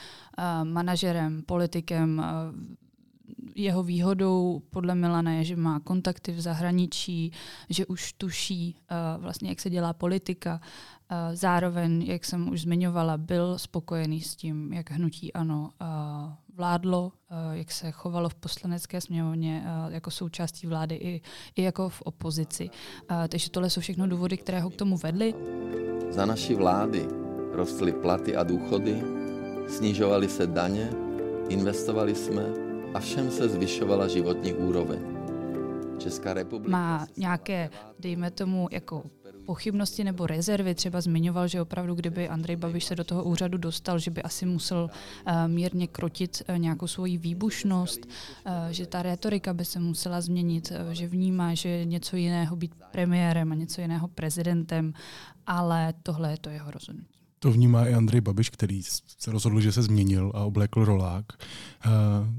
manažerem, 0.63 1.43
politikem, 1.43 2.23
jeho 3.55 3.83
výhodou 3.83 4.61
podle 4.69 4.95
Milana 4.95 5.31
je, 5.31 5.43
že 5.43 5.55
má 5.55 5.79
kontakty 5.79 6.31
v 6.31 6.41
zahraničí, 6.41 7.31
že 7.69 7.85
už 7.85 8.13
tuší 8.13 8.75
uh, 8.75 9.23
vlastně, 9.23 9.49
jak 9.49 9.59
se 9.59 9.69
dělá 9.69 9.93
politika. 9.93 10.61
Uh, 11.11 11.17
zároveň, 11.35 12.01
jak 12.01 12.25
jsem 12.25 12.49
už 12.49 12.61
zmiňovala, 12.61 13.17
byl 13.17 13.57
spokojený 13.57 14.21
s 14.21 14.35
tím, 14.35 14.73
jak 14.73 14.91
hnutí 14.91 15.33
ano 15.33 15.69
uh, 15.81 15.87
vládlo, 16.55 17.03
uh, 17.05 17.37
jak 17.51 17.71
se 17.71 17.91
chovalo 17.91 18.29
v 18.29 18.35
poslanecké 18.35 19.01
sněmovně 19.01 19.63
uh, 19.65 19.93
jako 19.93 20.11
součástí 20.11 20.67
vlády 20.67 20.95
i, 20.95 21.21
i 21.55 21.63
jako 21.63 21.89
v 21.89 22.01
opozici. 22.01 22.69
Uh, 22.69 23.17
takže 23.27 23.49
tohle 23.49 23.69
jsou 23.69 23.81
všechno 23.81 24.07
důvody, 24.07 24.37
které 24.37 24.59
ho 24.59 24.69
k 24.69 24.75
tomu 24.75 24.97
vedly. 24.97 25.33
Za 26.09 26.25
naší 26.25 26.55
vlády 26.55 27.07
rostly 27.51 27.91
platy 27.91 28.35
a 28.35 28.43
důchody, 28.43 29.03
snižovaly 29.67 30.29
se 30.29 30.47
daně, 30.47 30.89
investovali 31.49 32.15
jsme 32.15 32.68
a 32.93 32.99
všem 32.99 33.31
se 33.31 33.49
zvyšovala 33.49 34.07
životní 34.07 34.53
úroveň. 34.53 34.99
Česká 35.97 36.33
republika 36.33 36.71
má 36.71 37.07
nějaké, 37.17 37.69
dejme 37.99 38.31
tomu, 38.31 38.67
jako 38.71 39.03
pochybnosti 39.45 40.03
nebo 40.03 40.27
rezervy. 40.27 40.75
Třeba 40.75 41.01
zmiňoval, 41.01 41.47
že 41.47 41.61
opravdu, 41.61 41.95
kdyby 41.95 42.29
Andrej 42.29 42.55
Babiš 42.55 42.85
se 42.85 42.95
do 42.95 43.03
toho 43.03 43.23
úřadu 43.23 43.57
dostal, 43.57 43.99
že 43.99 44.11
by 44.11 44.21
asi 44.21 44.45
musel 44.45 44.89
uh, 44.89 45.33
mírně 45.47 45.87
krotit 45.87 46.41
uh, 46.49 46.57
nějakou 46.57 46.87
svoji 46.87 47.17
výbušnost, 47.17 48.05
uh, 48.05 48.51
že 48.69 48.85
ta 48.85 49.01
retorika 49.01 49.53
by 49.53 49.65
se 49.65 49.79
musela 49.79 50.21
změnit, 50.21 50.71
že 50.91 51.07
vnímá, 51.07 51.53
že 51.53 51.69
je 51.69 51.85
něco 51.85 52.15
jiného 52.15 52.55
být 52.55 52.71
premiérem 52.91 53.51
a 53.51 53.55
něco 53.55 53.81
jiného 53.81 54.07
prezidentem, 54.07 54.93
ale 55.47 55.93
tohle 56.03 56.31
je 56.31 56.37
to 56.37 56.49
jeho 56.49 56.71
rozhodnutí. 56.71 57.18
To 57.39 57.51
vnímá 57.51 57.85
i 57.85 57.93
Andrej 57.93 58.21
Babiš, 58.21 58.49
který 58.49 58.83
se 59.17 59.31
rozhodl, 59.31 59.61
že 59.61 59.71
se 59.71 59.83
změnil 59.83 60.31
a 60.35 60.43
oblékl 60.43 60.85
rolák. 60.85 61.25
Eh, 61.85 61.89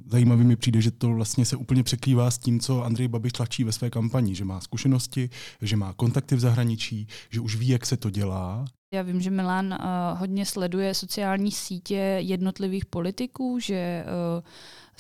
zajímavý 0.07 0.45
mi 0.45 0.57
přijde, 0.57 0.81
že 0.81 0.91
to 0.91 1.09
vlastně 1.09 1.45
se 1.45 1.57
úplně 1.57 1.83
překrývá 1.83 2.31
s 2.31 2.39
tím, 2.39 2.61
co 2.61 2.85
Andrej 2.85 3.09
Babiš 3.09 3.33
tlačí 3.33 3.65
ve 3.65 3.73
své 3.73 3.91
kampani, 3.91 4.35
že 4.35 4.45
má 4.45 4.61
zkušenosti, 4.61 5.31
že 5.63 5.77
má 5.77 5.93
kontakty 5.93 6.37
v 6.37 6.41
zahraničí, 6.41 7.07
že 7.31 7.41
už 7.41 7.57
ví, 7.57 7.69
jak 7.69 7.87
se 7.87 7.97
to 7.97 8.11
dělá. 8.11 8.65
Já 8.95 9.03
vím, 9.03 9.21
že 9.21 9.31
Milan 9.31 9.67
uh, 9.67 10.19
hodně 10.19 10.47
sleduje 10.47 10.95
sociální 10.95 11.53
sítě 11.53 12.17
jednotlivých 12.19 12.87
politiků, 12.87 13.59
že 13.59 14.05
uh, 14.37 14.45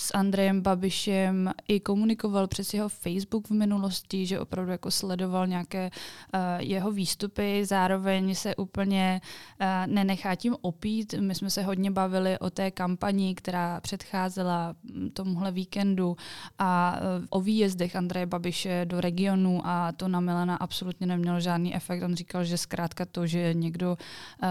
s 0.01 0.15
Andrejem 0.15 0.63
Babišem 0.63 1.51
i 1.69 1.81
komunikoval 1.81 2.47
přes 2.47 2.75
jeho 2.75 2.89
Facebook 2.89 3.49
v 3.49 3.51
minulosti, 3.51 4.27
že 4.27 4.41
opravdu 4.41 4.73
jako 4.73 4.91
sledoval 4.91 5.47
nějaké 5.47 5.91
uh, 5.91 6.41
jeho 6.59 6.93
výstupy, 6.93 7.65
zároveň 7.65 8.35
se 8.35 8.57
úplně 8.57 9.21
uh, 9.61 9.67
nenechá 9.93 10.35
tím 10.35 10.57
opít. 10.61 11.15
My 11.21 11.35
jsme 11.35 11.51
se 11.51 11.63
hodně 11.63 11.91
bavili 11.91 12.39
o 12.39 12.51
té 12.51 12.71
kampani, 12.71 13.35
která 13.35 13.81
předcházela 13.81 14.75
mm, 14.83 15.11
tomuhle 15.11 15.53
víkendu 15.53 16.17
a 16.59 17.01
uh, 17.01 17.25
o 17.31 17.41
výjezdech 17.41 17.97
Andreje 17.97 18.27
Babiše 18.27 18.85
do 18.85 19.01
regionu 19.01 19.61
a 19.65 19.93
to 19.93 20.09
na 20.09 20.21
Milana 20.21 20.57
absolutně 20.57 21.07
nemělo 21.07 21.41
žádný 21.41 21.75
efekt. 21.75 22.03
On 22.03 22.15
říkal, 22.15 22.45
že 22.45 22.59
zkrátka 22.59 23.07
to, 23.07 23.27
že 23.27 23.55
někdo 23.55 23.97
uh, 24.43 24.49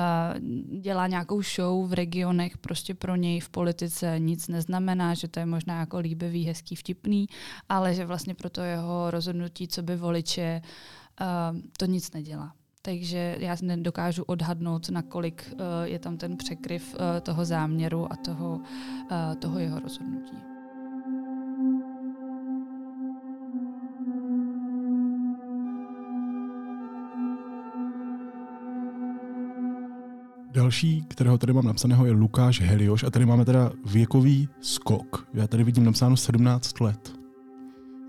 dělá 0.80 1.08
nějakou 1.08 1.42
show 1.42 1.90
v 1.90 1.94
regionech, 1.94 2.58
prostě 2.58 2.94
pro 2.94 3.16
něj 3.16 3.40
v 3.40 3.50
politice 3.50 4.20
nic 4.20 4.48
neznamená, 4.48 5.14
že 5.14 5.28
to 5.28 5.39
to 5.40 5.42
je 5.42 5.46
možná 5.46 5.80
jako 5.80 5.98
líbivý, 5.98 6.46
hezký, 6.46 6.76
vtipný, 6.76 7.28
ale 7.70 7.94
že 7.94 8.06
vlastně 8.06 8.36
pro 8.36 8.50
to 8.50 8.62
jeho 8.62 9.12
rozhodnutí, 9.12 9.68
co 9.68 9.84
by 9.84 9.96
voliče, 9.96 10.62
uh, 11.22 11.60
to 11.78 11.86
nic 11.86 12.12
nedělá. 12.14 12.54
Takže 12.82 13.36
já 13.40 13.56
nedokážu 13.62 14.24
odhadnout, 14.24 14.90
nakolik 14.90 15.54
uh, 15.54 15.60
je 15.84 16.00
tam 16.00 16.18
ten 16.18 16.38
překryv 16.38 16.94
uh, 16.94 17.20
toho 17.22 17.46
záměru 17.46 18.12
a 18.12 18.16
toho, 18.16 18.56
uh, 18.56 19.36
toho 19.40 19.60
jeho 19.60 19.80
rozhodnutí. 19.80 20.49
Další, 30.52 31.04
kterého 31.08 31.38
tady 31.38 31.54
mám 31.54 31.66
napsaného, 31.66 32.06
je 32.06 32.12
Lukáš 32.12 32.62
Helioš 32.62 33.04
a 33.04 33.10
tady 33.10 33.26
máme 33.26 33.46
teda 33.46 33.72
věkový 33.86 34.50
skok. 34.62 35.28
Já 35.34 35.48
tady 35.48 35.64
vidím 35.64 35.84
napsáno 35.84 36.18
17 36.18 36.80
let. 36.80 37.14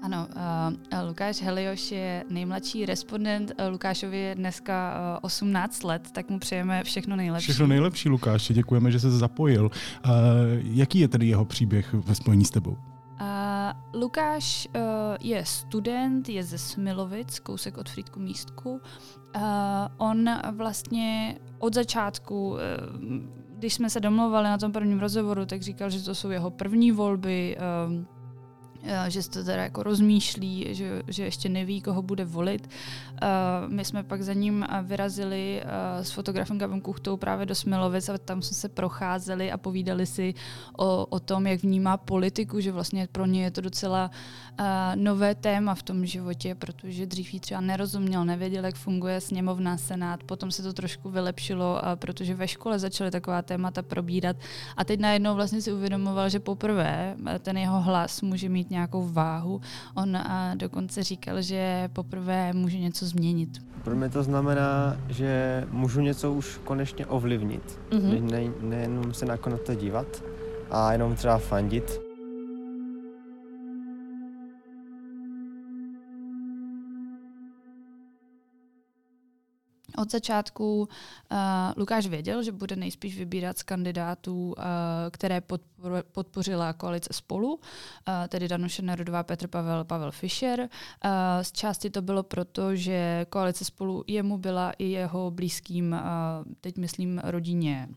Ano, 0.03 0.29
uh, 0.93 1.09
Lukáš 1.09 1.43
Helioš 1.43 1.93
je 1.93 2.25
nejmladší 2.31 2.87
respondent. 2.87 3.53
Uh, 3.61 3.73
Lukášovi 3.73 4.19
je 4.19 4.35
dneska 4.35 5.01
uh, 5.13 5.19
18 5.23 5.83
let, 5.83 6.09
tak 6.13 6.31
mu 6.31 6.39
přejeme 6.39 6.85
všechno 6.85 7.17
nejlepší. 7.17 7.45
Všechno 7.45 7.67
nejlepší, 7.67 8.09
Lukáši. 8.09 8.55
Děkujeme, 8.55 8.91
že 8.91 9.01
se 9.01 9.11
zapojil. 9.11 9.65
Uh, 9.65 10.11
jaký 10.63 10.99
je 10.99 11.09
tedy 11.09 11.27
jeho 11.27 11.45
příběh 11.45 11.95
ve 11.95 12.15
spojení 12.15 12.45
s 12.45 12.51
tebou? 12.51 12.77
Lukáš 13.95 14.69
uh, 14.77 14.83
je 15.21 15.45
student, 15.45 16.29
je 16.29 16.43
ze 16.43 16.59
Smilovic, 16.59 17.39
kousek 17.39 17.79
od 17.79 17.89
Frýdku 17.89 18.21
Místku. 18.21 18.71
Uh, 18.71 19.43
on 19.97 20.31
vlastně 20.57 21.39
od 21.59 21.75
začátku, 21.75 22.51
uh, 22.51 22.59
když 23.59 23.75
jsme 23.75 23.91
se 23.91 24.01
domlouvali 24.01 24.45
na 24.45 24.59
tom 24.59 24.73
prvním 24.73 25.01
rozhovoru, 25.01 25.47
tak 25.47 25.63
říkal, 25.63 25.91
že 25.91 26.05
to 26.05 26.15
jsou 26.15 26.31
jeho 26.31 26.51
první 26.51 26.93
volby. 26.93 27.57
Uh, 27.89 28.20
že 29.09 29.23
se 29.23 29.31
to 29.31 29.45
teda 29.45 29.63
jako 29.63 29.83
rozmýšlí, 29.83 30.67
že, 30.71 31.03
že 31.09 31.25
ještě 31.25 31.49
neví, 31.49 31.81
koho 31.81 32.03
bude 32.03 32.25
volit. 32.25 32.69
Uh, 33.23 33.73
my 33.73 33.85
jsme 33.85 34.03
pak 34.03 34.23
za 34.23 34.33
ním 34.33 34.67
vyrazili 34.83 35.63
uh, 35.65 36.05
s 36.05 36.11
fotografem 36.11 36.59
Gavem 36.59 36.81
Kuchtou 36.81 37.17
právě 37.17 37.47
do 37.47 37.55
Smilovic 37.55 38.09
a 38.09 38.19
tam 38.19 38.43
jsme 38.43 38.55
se 38.55 38.69
procházeli 38.69 39.53
a 39.53 39.59
povídali 39.59 40.07
si 40.07 40.35
o, 40.79 41.07
o 41.07 41.21
tom, 41.21 41.47
jak 41.47 41.63
vnímá 41.63 41.97
politiku, 41.97 42.61
že 42.61 42.73
vlastně 42.73 43.09
pro 43.13 43.27
ně 43.27 43.43
je 43.45 43.51
to 43.51 43.61
docela 43.61 44.11
nové 44.95 45.35
téma 45.35 45.75
v 45.75 45.83
tom 45.83 46.07
životě, 46.07 46.55
protože 46.55 47.07
dřív 47.07 47.35
jí 47.35 47.41
třeba 47.41 47.61
nerozuměl, 47.61 48.25
nevěděl, 48.25 48.65
jak 48.65 48.75
funguje 48.75 49.21
sněmovna, 49.21 49.77
senát, 49.77 50.23
potom 50.23 50.51
se 50.51 50.63
to 50.63 50.73
trošku 50.73 51.11
vylepšilo, 51.11 51.81
protože 51.95 52.35
ve 52.35 52.49
škole 52.49 52.79
začaly 52.79 53.11
taková 53.11 53.43
témata 53.43 53.83
probírat 53.83 54.37
a 54.77 54.85
teď 54.85 55.01
najednou 55.01 55.35
vlastně 55.35 55.63
si 55.63 55.73
uvědomoval, 55.73 56.29
že 56.29 56.41
poprvé 56.41 57.17
ten 57.39 57.59
jeho 57.59 57.81
hlas 57.81 58.23
může 58.23 58.49
mít 58.49 58.70
nějakou 58.71 59.09
váhu. 59.09 59.61
On 59.95 60.17
a 60.17 60.55
dokonce 60.55 61.03
říkal, 61.03 61.43
že 61.43 61.89
poprvé 61.93 62.53
může 62.53 62.79
něco 62.79 63.07
změnit. 63.07 63.49
Pro 63.85 63.97
mě 63.97 64.09
to 64.09 64.23
znamená, 64.23 64.97
že 65.09 65.65
můžu 65.71 66.01
něco 66.01 66.33
už 66.33 66.61
konečně 66.65 67.07
ovlivnit. 67.07 67.81
Mm-hmm. 67.91 68.31
Ne, 68.31 68.51
nejenom 68.61 69.15
se 69.15 69.27
nakonec 69.27 69.61
to 69.67 69.75
dívat 69.75 70.07
a 70.71 70.93
jenom 70.93 71.15
třeba 71.15 71.39
fandit. 71.39 72.10
Od 80.01 80.11
začátku 80.11 80.81
uh, 80.81 81.39
Lukáš 81.77 82.07
věděl, 82.07 82.43
že 82.43 82.53
bude 82.53 82.77
nejspíš 82.77 83.19
vybírat 83.19 83.59
z 83.59 83.63
kandidátů, 83.63 84.55
uh, 84.59 84.65
které 85.11 85.41
podpor, 85.41 86.05
podpořila 86.13 86.73
koalice 86.73 87.13
spolu, 87.13 87.55
uh, 87.55 87.61
tedy 88.29 88.49
Danuše 88.49 88.83
Nerudová, 88.83 89.23
Petr 89.23 89.47
Pavel, 89.49 89.85
Pavel 89.85 90.11
Fischer. 90.11 90.61
Uh, 90.61 90.69
z 91.43 91.53
části 91.53 91.91
to 91.91 92.03
bylo 92.03 92.23
proto, 92.23 92.77
že 92.77 93.27
koalice 93.29 93.65
spolu 93.65 94.05
jemu 94.07 94.39
byla 94.39 94.73
i 94.79 94.85
jeho 94.85 95.31
blízkým, 95.31 95.93
uh, 95.93 96.53
teď 96.61 96.77
myslím 96.77 97.19
rodině 97.25 97.89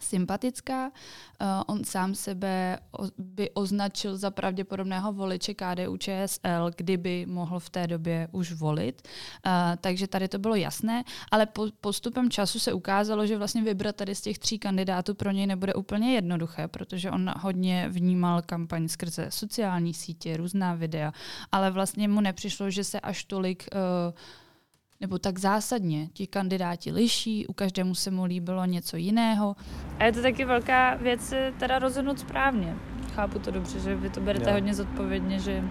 sympatická. 0.00 0.86
Uh, 0.86 1.46
on 1.66 1.84
sám 1.84 2.14
sebe 2.14 2.78
by 3.18 3.50
označil 3.50 4.16
za 4.16 4.30
pravděpodobného 4.30 5.12
voliče 5.12 5.54
KDU 5.54 5.96
ČSL, 5.96 6.70
kdyby 6.76 7.26
mohl 7.26 7.58
v 7.58 7.70
té 7.70 7.86
době 7.86 8.28
už 8.32 8.52
volit. 8.52 9.08
Uh, 9.46 9.52
takže 9.80 10.06
tady 10.06 10.28
to 10.28 10.38
bylo 10.38 10.54
jasné, 10.54 11.04
ale 11.30 11.46
po, 11.46 11.66
postupem 11.80 12.30
času 12.30 12.58
se 12.58 12.72
ukázalo, 12.72 13.26
že 13.26 13.38
vlastně 13.38 13.62
vybrat 13.62 13.96
tady 13.96 14.14
z 14.14 14.20
těch 14.20 14.38
tří 14.38 14.58
kandidátů 14.58 15.14
pro 15.14 15.30
něj 15.30 15.46
nebude 15.46 15.74
úplně 15.74 16.14
jednoduché, 16.14 16.68
protože 16.68 17.10
on 17.10 17.32
hodně 17.38 17.88
vnímal 17.88 18.42
kampaň 18.42 18.88
skrze 18.88 19.26
sociální 19.28 19.94
sítě, 19.94 20.36
různá 20.36 20.74
videa, 20.74 21.12
ale 21.52 21.70
vlastně 21.70 22.08
mu 22.08 22.20
nepřišlo, 22.20 22.70
že 22.70 22.84
se 22.84 23.00
až 23.00 23.24
tolik 23.24 23.68
uh, 23.72 24.14
nebo 25.00 25.18
tak 25.18 25.38
zásadně 25.38 26.08
ti 26.12 26.26
kandidáti 26.26 26.92
liší, 26.92 27.46
u 27.46 27.52
každému 27.52 27.94
se 27.94 28.10
mu 28.10 28.24
líbilo 28.24 28.64
něco 28.64 28.96
jiného. 28.96 29.56
A 29.98 30.04
je 30.04 30.12
to 30.12 30.22
taky 30.22 30.44
velká 30.44 30.94
věc 30.94 31.34
teda 31.58 31.78
rozhodnout 31.78 32.18
správně. 32.18 32.76
Chápu 33.14 33.38
to 33.38 33.50
dobře, 33.50 33.80
že 33.80 33.94
vy 33.94 34.10
to 34.10 34.20
berete 34.20 34.50
jo. 34.50 34.54
hodně 34.54 34.74
zodpovědně, 34.74 35.38
že 35.38 35.64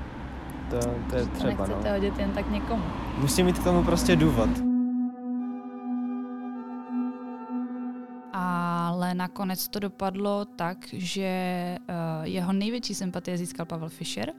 to, 0.69 0.79
to 1.09 1.15
je 1.15 1.25
třeba, 1.25 1.49
nechcete 1.49 1.89
no. 1.89 1.95
hodit 1.95 2.19
jen 2.19 2.31
tak 2.31 2.51
někomu. 2.51 2.83
Musím 3.17 3.45
mít 3.45 3.59
k 3.59 3.63
tomu 3.63 3.83
prostě 3.83 4.15
důvod. 4.15 4.49
Ale 8.33 9.13
nakonec 9.13 9.67
to 9.67 9.79
dopadlo 9.79 10.45
tak, 10.45 10.77
že 10.93 11.77
uh, 11.79 11.95
jeho 12.23 12.53
největší 12.53 12.95
sympatie 12.95 13.37
získal 13.37 13.65
Pavel 13.65 13.89
Fischer, 13.89 14.33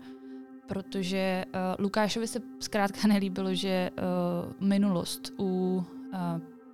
protože 0.71 1.45
uh, 1.47 1.85
Lukášovi 1.85 2.27
se 2.27 2.41
zkrátka 2.61 3.09
nelíbilo, 3.09 3.55
že 3.55 3.91
uh, 3.91 4.69
minulost 4.69 5.33
u 5.39 5.77
uh, 6.13 6.19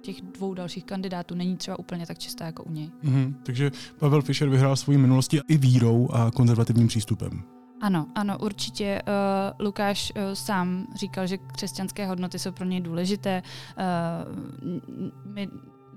těch 0.03 0.21
dvou 0.21 0.55
dalších 0.55 0.85
kandidátů 0.85 1.35
není 1.35 1.57
třeba 1.57 1.79
úplně 1.79 2.07
tak 2.07 2.19
čistá 2.19 2.45
jako 2.45 2.65
u 2.65 2.73
něj. 2.73 2.91
Mm-hmm. 3.05 3.35
Takže 3.43 3.71
Pavel 3.99 4.23
Fischer 4.23 4.49
vyhrál 4.49 4.77
svoji 4.77 4.99
minulosti 4.99 5.41
i 5.49 5.57
vírou 5.57 6.09
a 6.13 6.31
konzervativním 6.31 6.89
přístupem. 6.89 7.43
Ano, 7.81 8.07
ano, 8.15 8.39
určitě. 8.39 9.03
Uh, 9.09 9.67
Lukáš 9.67 10.13
uh, 10.17 10.23
sám 10.33 10.87
říkal, 10.97 11.27
že 11.27 11.39
křesťanské 11.39 12.07
hodnoty 12.07 12.39
jsou 12.39 12.53
pro 12.53 12.65
něj 12.65 12.81
důležité. 12.81 13.43
Uh, 13.79 14.83
my 15.35 15.49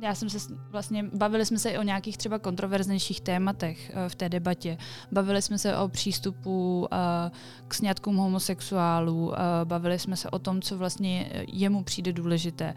já 0.02 0.16
jsem 0.16 0.30
se 0.30 0.54
vlastně, 0.70 1.06
bavili 1.14 1.46
jsme 1.46 1.60
se 1.60 1.70
i 1.70 1.78
o 1.78 1.84
nějakých 1.84 2.18
třeba 2.18 2.40
kontroverznějších 2.40 3.22
tématech 3.22 3.92
uh, 3.94 4.10
v 4.10 4.16
té 4.16 4.30
debatě. 4.30 4.78
Bavili 5.12 5.42
jsme 5.42 5.58
se 5.58 5.78
o 5.78 5.88
přístupu 5.88 6.80
uh, 6.80 6.98
k 7.68 7.74
sňatkům 7.74 8.16
homosexuálů, 8.16 9.28
uh, 9.28 9.36
bavili 9.64 10.00
jsme 10.00 10.16
se 10.16 10.30
o 10.30 10.40
tom, 10.40 10.62
co 10.62 10.78
vlastně 10.78 11.32
jemu 11.48 11.84
přijde 11.84 12.14
důležité. 12.14 12.74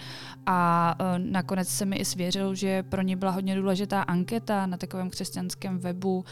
A 0.47 0.97
nakonec 1.19 1.69
se 1.69 1.85
mi 1.85 1.97
i 1.97 2.05
svěřil, 2.05 2.55
že 2.55 2.83
pro 2.83 3.02
ně 3.02 3.17
byla 3.17 3.33
hodně 3.33 3.57
důležitá 3.57 4.02
anketa 4.02 4.67
na 4.67 4.76
takovém 4.76 5.11
křesťanském 5.11 5.79
webu, 5.79 6.25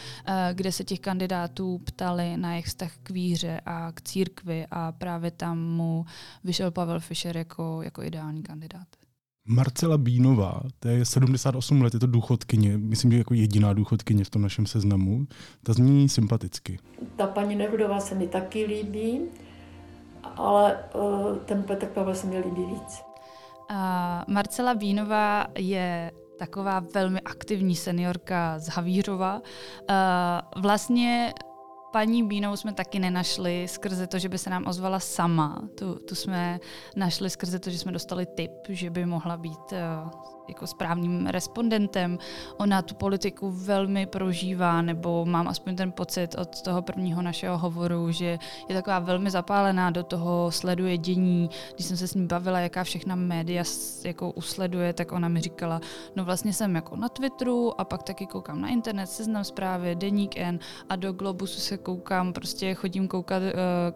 kde 0.53 0.73
se 0.73 0.85
těch 0.85 1.01
kandidátů 1.01 1.79
ptali 1.79 2.37
na 2.37 2.51
jejich 2.51 2.67
vztah 2.67 2.93
k 3.03 3.11
víře 3.11 3.61
a 3.67 3.93
k 3.93 4.03
církvi 4.03 4.67
a 4.71 4.93
právě 4.93 5.31
tam 5.31 5.59
mu 5.59 6.05
vyšel 6.45 6.71
Pavel 6.71 7.01
Fischer 7.01 7.37
jako, 7.37 7.83
jako 7.83 8.03
ideální 8.03 8.43
kandidát. 8.43 9.00
Marcela 9.49 9.99
Bínová, 9.99 10.61
to 10.81 10.89
je 10.89 11.05
78 11.05 11.83
let, 11.83 11.95
je 11.95 12.01
to 12.01 12.07
důchodkyně, 12.07 12.79
myslím, 12.79 13.13
že 13.13 13.19
jako 13.19 13.35
jediná 13.35 13.73
důchodkyně 13.73 14.25
v 14.25 14.31
tom 14.31 14.43
našem 14.43 14.67
seznamu. 14.67 15.27
Ta 15.63 15.73
zní 15.73 16.09
sympaticky. 16.09 16.79
Ta 17.17 17.27
paní 17.27 17.57
Nerudová 17.57 18.01
se 18.01 18.15
mi 18.15 18.29
taky 18.29 18.65
líbí, 18.65 19.21
ale 20.23 20.79
uh, 20.95 21.37
ten 21.37 21.63
Petr 21.63 21.87
Pavel 21.87 22.15
se 22.15 22.27
mi 22.27 22.39
líbí 22.39 22.65
víc. 22.65 23.03
Uh, 23.71 23.77
Marcela 24.35 24.75
Bínová 24.75 25.47
je 25.59 26.13
taková 26.39 26.85
velmi 26.95 27.21
aktivní 27.21 27.77
seniorka 27.77 28.59
z 28.59 28.69
Havířova. 28.69 29.35
Uh, 29.91 30.63
vlastně 30.63 31.33
paní 31.91 32.23
Bínou 32.23 32.57
jsme 32.57 32.73
taky 32.73 32.99
nenašli 32.99 33.69
skrze 33.69 34.07
to, 34.07 34.19
že 34.19 34.29
by 34.29 34.39
se 34.39 34.51
nám 34.51 34.67
ozvala 34.67 35.01
sama. 35.01 35.63
Tu, 35.79 35.95
tu 35.95 36.15
jsme 36.15 36.61
našli 36.97 37.31
skrze 37.31 37.59
to, 37.59 37.71
že 37.71 37.79
jsme 37.79 37.93
dostali 37.93 38.27
tip, 38.27 38.53
že 38.69 38.91
by 38.91 39.07
mohla 39.07 39.37
být 39.37 39.73
uh, 39.73 40.11
jako 40.51 40.67
správným 40.67 41.27
respondentem. 41.27 42.19
Ona 42.57 42.83
tu 42.83 42.95
politiku 42.95 43.51
velmi 43.51 44.07
prožívá, 44.07 44.83
nebo 44.83 45.25
mám 45.27 45.49
aspoň 45.49 45.77
ten 45.77 45.93
pocit 45.93 46.35
od 46.39 46.63
toho 46.63 46.83
prvního 46.83 47.23
našeho 47.23 47.59
hovoru, 47.59 48.13
že 48.13 48.39
je 48.69 48.75
taková 48.75 48.99
velmi 48.99 49.31
zapálená 49.31 49.91
do 49.91 50.03
toho, 50.03 50.51
sleduje 50.51 50.99
dění. 50.99 51.51
Když 51.75 51.87
jsem 51.87 51.97
se 51.97 52.09
s 52.09 52.15
ní 52.15 52.27
bavila, 52.27 52.61
jaká 52.61 52.85
všechna 52.85 53.15
média 53.15 53.65
jako 54.05 54.31
usleduje, 54.31 54.93
tak 54.93 55.13
ona 55.13 55.29
mi 55.29 55.41
říkala, 55.41 55.81
no 56.17 56.25
vlastně 56.25 56.53
jsem 56.53 56.75
jako 56.75 56.97
na 56.97 57.09
Twitteru 57.09 57.81
a 57.81 57.85
pak 57.85 58.03
taky 58.03 58.27
koukám 58.27 58.61
na 58.61 58.69
internet, 58.69 59.07
seznam 59.07 59.45
zprávy, 59.45 59.95
deník 59.95 60.37
N 60.37 60.59
a 60.89 60.97
do 60.97 61.13
Globusu 61.13 61.61
se 61.61 61.77
koukám, 61.77 62.33
prostě 62.33 62.75
chodím 62.75 63.09
koukat 63.09 63.43
uh, 63.43 63.49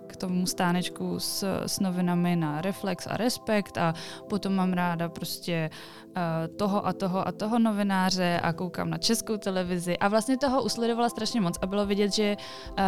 k 0.07 0.17
tomu 0.17 0.47
stánečku 0.47 1.21
s, 1.21 1.64
s 1.67 1.81
novinami 1.81 2.37
na 2.37 2.61
Reflex 2.61 3.07
a 3.07 3.17
Respekt 3.17 3.79
a 3.79 3.95
potom 4.29 4.55
mám 4.55 4.73
ráda 4.73 5.09
prostě 5.09 5.71
uh, 6.17 6.44
toho 6.49 6.87
a 6.87 6.93
toho 6.93 7.29
a 7.29 7.33
toho 7.33 7.59
novináře 7.59 8.41
a 8.43 8.53
koukám 8.53 8.91
na 8.91 8.99
českou 8.99 9.37
televizi 9.37 9.99
a 9.99 10.09
vlastně 10.09 10.39
toho 10.39 10.63
usledovala 10.63 11.09
strašně 11.09 11.41
moc 11.41 11.59
a 11.63 11.67
bylo 11.67 11.87
vidět, 11.87 12.13
že, 12.13 12.37
uh, 12.71 12.85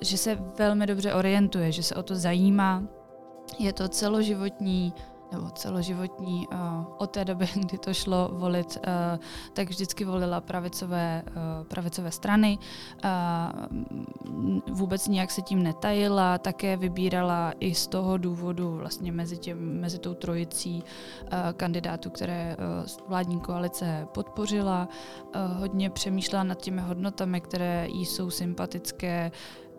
že 0.00 0.18
se 0.18 0.38
velmi 0.58 0.86
dobře 0.86 1.14
orientuje, 1.14 1.72
že 1.72 1.82
se 1.82 1.94
o 1.94 2.02
to 2.02 2.14
zajímá. 2.14 2.82
Je 3.58 3.72
to 3.72 3.88
celoživotní 3.88 4.94
nebo 5.34 5.50
celoživotní, 5.50 6.48
uh, 6.48 6.58
od 6.98 7.10
té 7.10 7.24
doby, 7.24 7.48
kdy 7.54 7.78
to 7.78 7.94
šlo 7.94 8.30
volit, 8.32 8.78
uh, 8.86 9.18
tak 9.52 9.68
vždycky 9.68 10.04
volila 10.04 10.40
pravicové, 10.40 11.22
uh, 11.26 11.66
pravicové 11.66 12.10
strany. 12.10 12.58
Vůbec 14.72 15.08
nijak 15.08 15.30
se 15.30 15.42
tím 15.42 15.62
netajila, 15.62 16.38
také 16.38 16.76
vybírala 16.76 17.52
i 17.60 17.74
z 17.74 17.86
toho 17.86 18.18
důvodu 18.18 18.76
vlastně 18.76 19.12
mezi, 19.12 19.38
těm, 19.38 19.80
mezi 19.80 19.98
tou 19.98 20.14
trojicí 20.14 20.84
kandidátů, 21.56 22.10
které 22.10 22.56
vládní 23.08 23.40
koalice 23.40 24.06
podpořila. 24.14 24.88
Hodně 25.58 25.90
přemýšlela 25.90 26.44
nad 26.44 26.62
těmi 26.62 26.80
hodnotami, 26.80 27.40
které 27.40 27.88
jí 27.88 28.06
jsou 28.06 28.30
sympatické, 28.30 29.30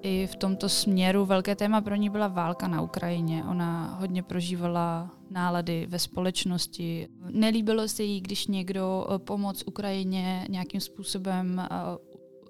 i 0.05 0.27
v 0.27 0.35
tomto 0.35 0.69
směru 0.69 1.25
velké 1.25 1.55
téma 1.55 1.81
pro 1.81 1.95
ní 1.95 2.09
byla 2.09 2.27
válka 2.27 2.67
na 2.67 2.81
Ukrajině. 2.81 3.43
Ona 3.49 3.97
hodně 3.99 4.23
prožívala 4.23 5.09
nálady 5.29 5.85
ve 5.89 5.99
společnosti. 5.99 7.07
Nelíbilo 7.29 7.87
se 7.87 8.03
jí, 8.03 8.21
když 8.21 8.47
někdo 8.47 9.07
eh, 9.09 9.19
pomoc 9.19 9.63
Ukrajině 9.65 10.45
nějakým 10.49 10.81
způsobem 10.81 11.59
eh, 11.59 11.67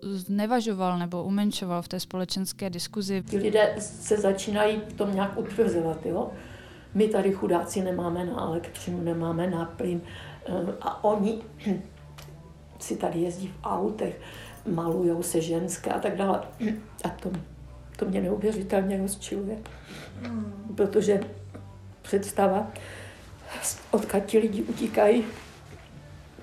znevažoval 0.02 1.00
nebo 1.00 1.24
umenšoval 1.24 1.82
v 1.82 1.88
té 1.88 2.00
společenské 2.00 2.70
diskuzi. 2.70 3.24
Ti 3.30 3.38
lidé 3.38 3.76
se 3.80 4.18
začínají 4.18 4.82
v 4.88 4.94
tom 4.94 5.16
nějak 5.16 5.38
utvrzovat. 5.38 6.06
Jo? 6.06 6.32
My 6.94 7.08
tady 7.08 7.32
chudáci 7.32 7.82
nemáme 7.82 8.26
na 8.26 8.42
elektřinu, 8.42 9.02
nemáme 9.02 9.50
na 9.50 9.66
plyn 9.66 10.02
eh, 10.46 10.52
a 10.82 11.04
oni 11.04 11.42
si 12.80 12.96
tady 12.98 13.20
jezdí 13.20 13.48
v 13.48 13.64
autech 13.64 14.22
malujou 14.66 15.24
se 15.24 15.42
ženské 15.42 15.92
a 15.92 16.00
tak 16.00 16.16
dále. 16.16 16.42
A 17.04 17.10
to, 17.10 17.32
to 17.98 18.06
mě 18.06 18.22
neuvěřitelně 18.22 18.98
rozčiluje. 18.98 19.58
Protože 20.76 21.20
představa, 22.02 22.72
odkud 23.92 24.26
ti 24.26 24.38
lidi 24.38 24.64
utíkají, 24.64 25.24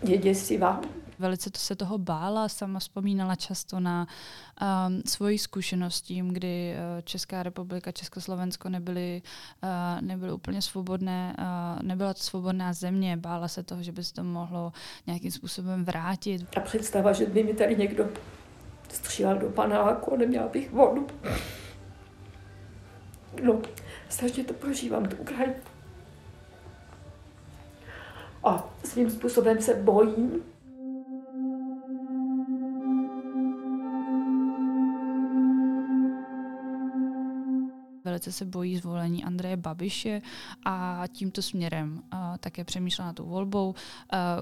je 0.03 0.19
děsivá 0.19 0.81
velice 1.23 1.51
to 1.51 1.59
se 1.59 1.77
toho 1.77 1.99
bála, 1.99 2.49
sama 2.49 2.79
vzpomínala 2.79 3.37
často 3.37 3.81
na 3.81 4.07
um, 4.07 5.03
svoji 5.07 5.39
zkušenost 5.39 6.01
tím, 6.01 6.29
kdy 6.29 6.75
uh, 6.75 7.03
Česká 7.03 7.43
republika, 7.43 7.93
Československo 7.93 8.69
nebyly, 8.69 9.23
uh, 9.63 10.01
nebyly 10.01 10.33
úplně 10.33 10.63
svobodné, 10.63 11.37
uh, 11.39 11.83
nebyla 11.83 12.15
to 12.15 12.21
svobodná 12.21 12.73
země, 12.73 13.17
bála 13.17 13.49
se 13.49 13.63
toho, 13.63 13.83
že 13.83 13.93
by 13.93 14.05
se 14.05 14.15
to 14.15 14.25
mohlo 14.25 14.73
nějakým 15.07 15.31
způsobem 15.31 15.85
vrátit. 15.85 16.47
A 16.57 16.61
představa, 16.61 17.13
že 17.13 17.27
by 17.27 17.43
mi 17.43 17.55
tady 17.55 17.77
někdo 17.77 18.09
střílel 18.89 19.39
do 19.39 19.49
panáku 19.49 20.15
a 20.15 20.17
neměla 20.17 20.49
bych 20.49 20.71
vodu. 20.71 21.07
No, 23.43 23.63
strašně 24.09 24.45
to 24.45 24.55
prožívám, 24.55 25.07
tu 25.07 25.17
Ukrajinu. 25.17 25.55
A 28.45 28.75
svým 28.85 29.11
způsobem 29.11 29.63
se 29.63 29.75
bojím, 29.75 30.52
velice 38.23 38.39
se 38.39 38.45
bojí 38.45 38.77
zvolení 38.77 39.25
Andreje 39.25 39.57
Babiše 39.57 40.23
a 40.65 41.05
tímto 41.13 41.43
směrem 41.43 42.03
uh, 42.13 42.19
také 42.41 42.65
přemýšlela 42.65 43.07
na 43.07 43.13
tou 43.13 43.27
volbou. 43.27 43.69
Uh, 43.69 43.77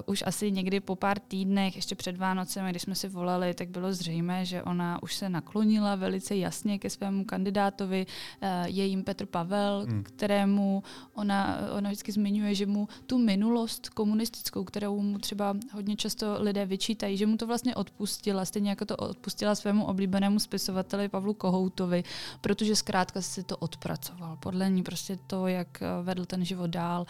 už 0.05 0.23
asi 0.27 0.51
někdy 0.51 0.79
po 0.79 0.95
pár 0.95 1.19
týdnech, 1.19 1.75
ještě 1.75 1.95
před 1.95 2.17
Vánocem, 2.17 2.65
když 2.69 2.81
jsme 2.81 2.95
si 2.95 3.09
volali, 3.09 3.53
tak 3.53 3.69
bylo 3.69 3.93
zřejmé, 3.93 4.45
že 4.45 4.63
ona 4.63 5.03
už 5.03 5.15
se 5.15 5.29
naklonila 5.29 5.95
velice 5.95 6.35
jasně 6.35 6.79
ke 6.79 6.89
svému 6.89 7.25
kandidátovi. 7.25 8.05
Uh, 8.05 8.49
je 8.65 8.85
jim 8.85 9.03
Petr 9.03 9.25
Pavel, 9.25 9.85
hmm. 9.89 10.03
kterému 10.03 10.83
ona, 11.13 11.57
ona 11.77 11.89
vždycky 11.89 12.11
zmiňuje, 12.11 12.55
že 12.55 12.65
mu 12.65 12.87
tu 13.05 13.17
minulost 13.17 13.89
komunistickou, 13.89 14.63
kterou 14.63 15.01
mu 15.01 15.19
třeba 15.19 15.57
hodně 15.73 15.95
často 15.95 16.37
lidé 16.39 16.65
vyčítají, 16.65 17.17
že 17.17 17.25
mu 17.25 17.37
to 17.37 17.47
vlastně 17.47 17.75
odpustila, 17.75 18.45
stejně 18.45 18.69
jako 18.69 18.85
to 18.85 18.95
odpustila 18.97 19.55
svému 19.55 19.85
oblíbenému 19.85 20.39
spisovateli 20.39 21.09
Pavlu 21.09 21.33
Kohoutovi, 21.33 22.03
protože 22.41 22.75
zkrátka 22.75 23.21
si 23.21 23.43
to 23.43 23.57
odpracoval. 23.71 24.37
Podle 24.37 24.69
ní 24.69 24.83
prostě 24.83 25.17
to, 25.27 25.47
jak 25.47 25.83
vedl 26.03 26.25
ten 26.25 26.45
život 26.45 26.67
dál, 26.67 27.05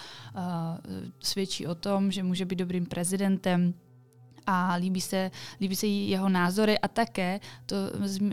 svědčí 1.20 1.68
o 1.68 1.76
tom, 1.76 2.12
že 2.12 2.24
může 2.24 2.46
být 2.46 2.56
dobrým 2.56 2.86
prezidentem, 2.86 3.74
a 4.48 4.76
líbí 4.76 5.02
se, 5.02 5.32
líbí 5.62 5.76
se 5.76 5.88
jí 5.88 6.10
jeho 6.10 6.30
názory 6.30 6.80
a 6.80 6.88
také 6.88 7.40
to 7.66 7.76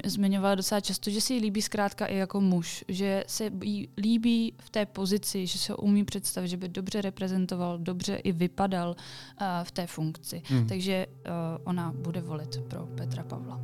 zmiňovala 0.05 0.55
docela 0.55 0.81
často, 0.81 1.11
že 1.11 1.21
si 1.21 1.35
ji 1.35 1.41
líbí 1.41 1.63
zkrátka 1.63 2.07
i 2.07 2.17
jako 2.17 2.41
muž, 2.41 2.85
že 2.89 3.25
se 3.27 3.51
jí 3.63 3.89
líbí 3.99 4.55
v 4.59 4.71
té 4.71 4.87
pozici, 4.87 5.47
že 5.47 5.59
se 5.59 5.75
umí 5.75 6.05
představit, 6.05 6.49
že 6.49 6.57
by 6.57 6.69
dobře 6.69 7.03
reprezentoval, 7.03 7.79
dobře 7.79 8.17
i 8.17 8.33
vypadal 8.33 8.89
uh, 8.89 9.47
v 9.63 9.71
té 9.71 9.87
funkci. 9.87 10.43
Hmm. 10.45 10.67
Takže 10.67 11.07
uh, 11.07 11.33
ona 11.65 11.93
bude 11.93 12.21
volit 12.21 12.61
pro 12.69 12.87
Petra 12.87 13.23
Pavla. 13.23 13.61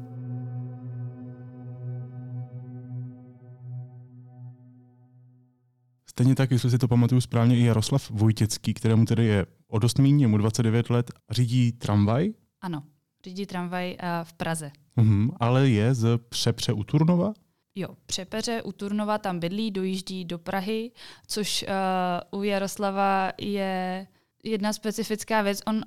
Stejně 6.15 6.35
tak, 6.35 6.51
jestli 6.51 6.71
si 6.71 6.79
to 6.79 6.89
pamatuju 6.89 7.21
správně, 7.21 7.57
i 7.57 7.65
Jaroslav 7.65 8.11
Vojtěcký, 8.11 8.75
kterému 8.75 9.05
tedy 9.05 9.25
je 9.25 9.47
o 9.69 9.79
dost 9.79 9.99
míň, 9.99 10.29
mu 10.29 10.39
29 10.39 10.91
let, 10.91 11.11
řídí 11.31 11.73
tramvaj? 11.73 12.33
Ano, 12.61 12.83
řídí 13.25 13.47
tramvaj 13.47 13.91
uh, 14.03 14.09
v 14.23 14.33
Praze. 14.33 14.71
Uhum, 14.97 15.33
ale 15.41 15.69
je 15.69 15.95
z 15.95 16.19
Přepře 16.29 16.73
u 16.73 16.85
Turnova? 16.85 17.33
Jo, 17.75 17.89
Přepeře 18.07 18.63
u 18.63 18.73
Turnova 18.73 19.19
tam 19.19 19.41
bydlí, 19.41 19.71
dojíždí 19.71 20.25
do 20.25 20.39
Prahy, 20.39 20.91
což 21.27 21.65
uh, 22.33 22.41
u 22.41 22.43
Jaroslava 22.43 23.33
je 23.41 24.07
jedna 24.45 24.73
specifická 24.73 25.43
věc. 25.43 25.61
On 25.67 25.83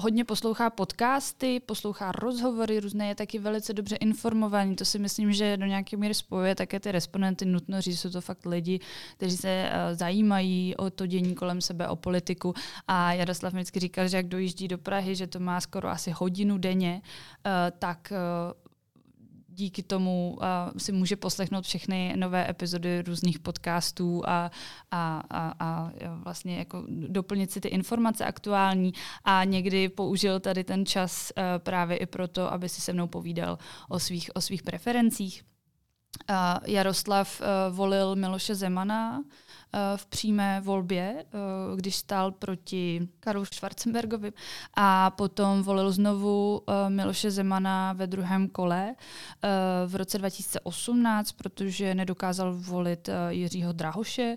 hodně 0.00 0.24
poslouchá 0.24 0.70
podcasty, 0.70 1.60
poslouchá 1.60 2.12
rozhovory 2.12 2.80
různé, 2.80 3.08
je 3.08 3.14
taky 3.14 3.38
velice 3.38 3.74
dobře 3.74 3.96
informovaný. 3.96 4.76
To 4.76 4.84
si 4.84 4.98
myslím, 4.98 5.32
že 5.32 5.56
do 5.56 5.66
nějaké 5.66 5.96
míry 5.96 6.14
spojuje 6.14 6.54
také 6.54 6.80
ty 6.80 6.92
respondenty. 6.92 7.44
Nutno 7.44 7.80
říct, 7.80 8.00
jsou 8.00 8.10
to 8.10 8.20
fakt 8.20 8.46
lidi, 8.46 8.80
kteří 9.16 9.36
se 9.36 9.70
uh, 9.70 9.98
zajímají 9.98 10.76
o 10.76 10.90
to 10.90 11.06
dění 11.06 11.34
kolem 11.34 11.60
sebe, 11.60 11.88
o 11.88 11.96
politiku. 11.96 12.54
A 12.88 13.12
Jaroslav 13.12 13.52
vždycky 13.52 13.80
říkal, 13.80 14.08
že 14.08 14.16
jak 14.16 14.28
dojíždí 14.28 14.68
do 14.68 14.78
Prahy, 14.78 15.16
že 15.16 15.26
to 15.26 15.40
má 15.40 15.60
skoro 15.60 15.88
asi 15.88 16.10
hodinu 16.10 16.58
denně, 16.58 17.00
uh, 17.02 17.52
tak 17.78 18.12
uh, 18.12 18.67
díky 19.58 19.82
tomu 19.82 20.36
uh, 20.40 20.46
si 20.76 20.92
může 20.92 21.16
poslechnout 21.16 21.64
všechny 21.64 22.14
nové 22.16 22.50
epizody 22.50 23.02
různých 23.02 23.38
podcastů 23.38 24.28
a, 24.28 24.50
a, 24.90 25.22
a, 25.30 25.54
a 25.58 25.92
vlastně 26.24 26.58
jako 26.58 26.84
doplnit 26.88 27.50
si 27.50 27.60
ty 27.60 27.68
informace 27.68 28.24
aktuální 28.24 28.92
a 29.24 29.44
někdy 29.44 29.88
použil 29.88 30.40
tady 30.40 30.64
ten 30.64 30.86
čas 30.86 31.32
uh, 31.36 31.42
právě 31.58 31.96
i 31.96 32.06
proto, 32.06 32.52
aby 32.52 32.68
si 32.68 32.80
se 32.80 32.92
mnou 32.92 33.06
povídal 33.06 33.58
o 33.88 33.98
svých, 33.98 34.30
o 34.34 34.40
svých 34.40 34.62
preferencích. 34.62 35.42
Jaroslav 36.66 37.40
uh, 37.40 37.76
volil 37.76 38.16
Miloše 38.16 38.54
Zemana, 38.54 39.20
Eh, 39.72 39.96
v 39.96 40.06
přímé 40.06 40.60
volbě, 40.60 41.14
eh, 41.18 41.76
když 41.76 41.96
stál 41.96 42.32
proti 42.32 43.08
Karlu 43.20 43.44
Schwarzenbergovi. 43.44 44.32
A 44.74 45.10
potom 45.10 45.62
volil 45.62 45.92
znovu 45.92 46.62
eh, 46.68 46.90
Miloše 46.90 47.30
Zemana 47.30 47.92
ve 47.92 48.06
druhém 48.06 48.48
kole 48.48 48.94
v 49.86 49.96
roce 49.96 50.18
2018, 50.18 51.32
protože 51.32 51.94
nedokázal 51.94 52.54
volit 52.54 53.08
Jiřího 53.28 53.72
Drahoše, 53.72 54.36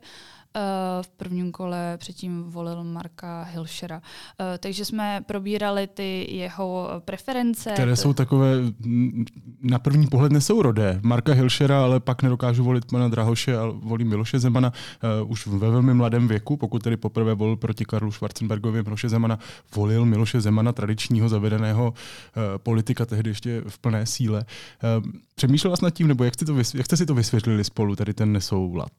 v 1.02 1.08
prvním 1.18 1.52
kole 1.52 1.98
předtím 1.98 2.44
volil 2.44 2.84
Marka 2.84 3.44
Hilšera. 3.44 4.02
Takže 4.60 4.86
jsme 4.86 5.24
probírali 5.26 5.88
ty 5.88 6.28
jeho 6.30 6.90
preference. 7.06 7.72
Které 7.74 7.96
jsou 7.96 8.14
takové 8.14 8.56
na 9.62 9.80
první 9.80 10.08
pohled 10.08 10.32
nesourodé. 10.32 11.00
Marka 11.04 11.34
Hilšera, 11.34 11.84
ale 11.84 12.00
pak 12.00 12.24
nedokážu 12.24 12.64
volit 12.64 12.86
pana 12.86 13.08
Drahoše 13.08 13.58
a 13.58 13.66
volím 13.66 14.10
Miloše 14.10 14.40
Zemana 14.40 14.74
už 15.26 15.48
ve 15.48 15.70
velmi 15.70 15.94
mladém 15.94 16.28
věku, 16.28 16.58
pokud 16.58 16.84
tedy 16.84 16.98
poprvé 16.98 17.34
volil 17.34 17.56
proti 17.56 17.86
Karlu 17.86 18.12
Schwarzenbergovi 18.12 18.84
Miloše 18.84 19.10
Zemana, 19.10 19.40
volil 19.76 20.06
Miloše 20.06 20.42
Zemana, 20.42 20.72
tradičního 20.72 21.30
zavedeného 21.30 21.94
politika, 22.58 23.06
tehdy 23.06 23.30
ještě 23.30 23.62
v 23.68 23.80
plné 23.80 24.06
síle. 24.06 24.46
Přemýšlela 25.36 25.76
jsi 25.76 25.86
nad 25.86 25.94
tím, 25.94 26.08
nebo 26.08 26.24
jak 26.24 26.34
jste, 26.34 26.46
to, 26.46 26.58
jak 26.58 26.86
jste 26.86 26.98
si 26.98 27.06
to 27.06 27.16
vysvětlili 27.16 27.64
spolu, 27.64 27.96
tady 27.96 28.14
ten 28.14 28.32
nesoulad? 28.32 28.92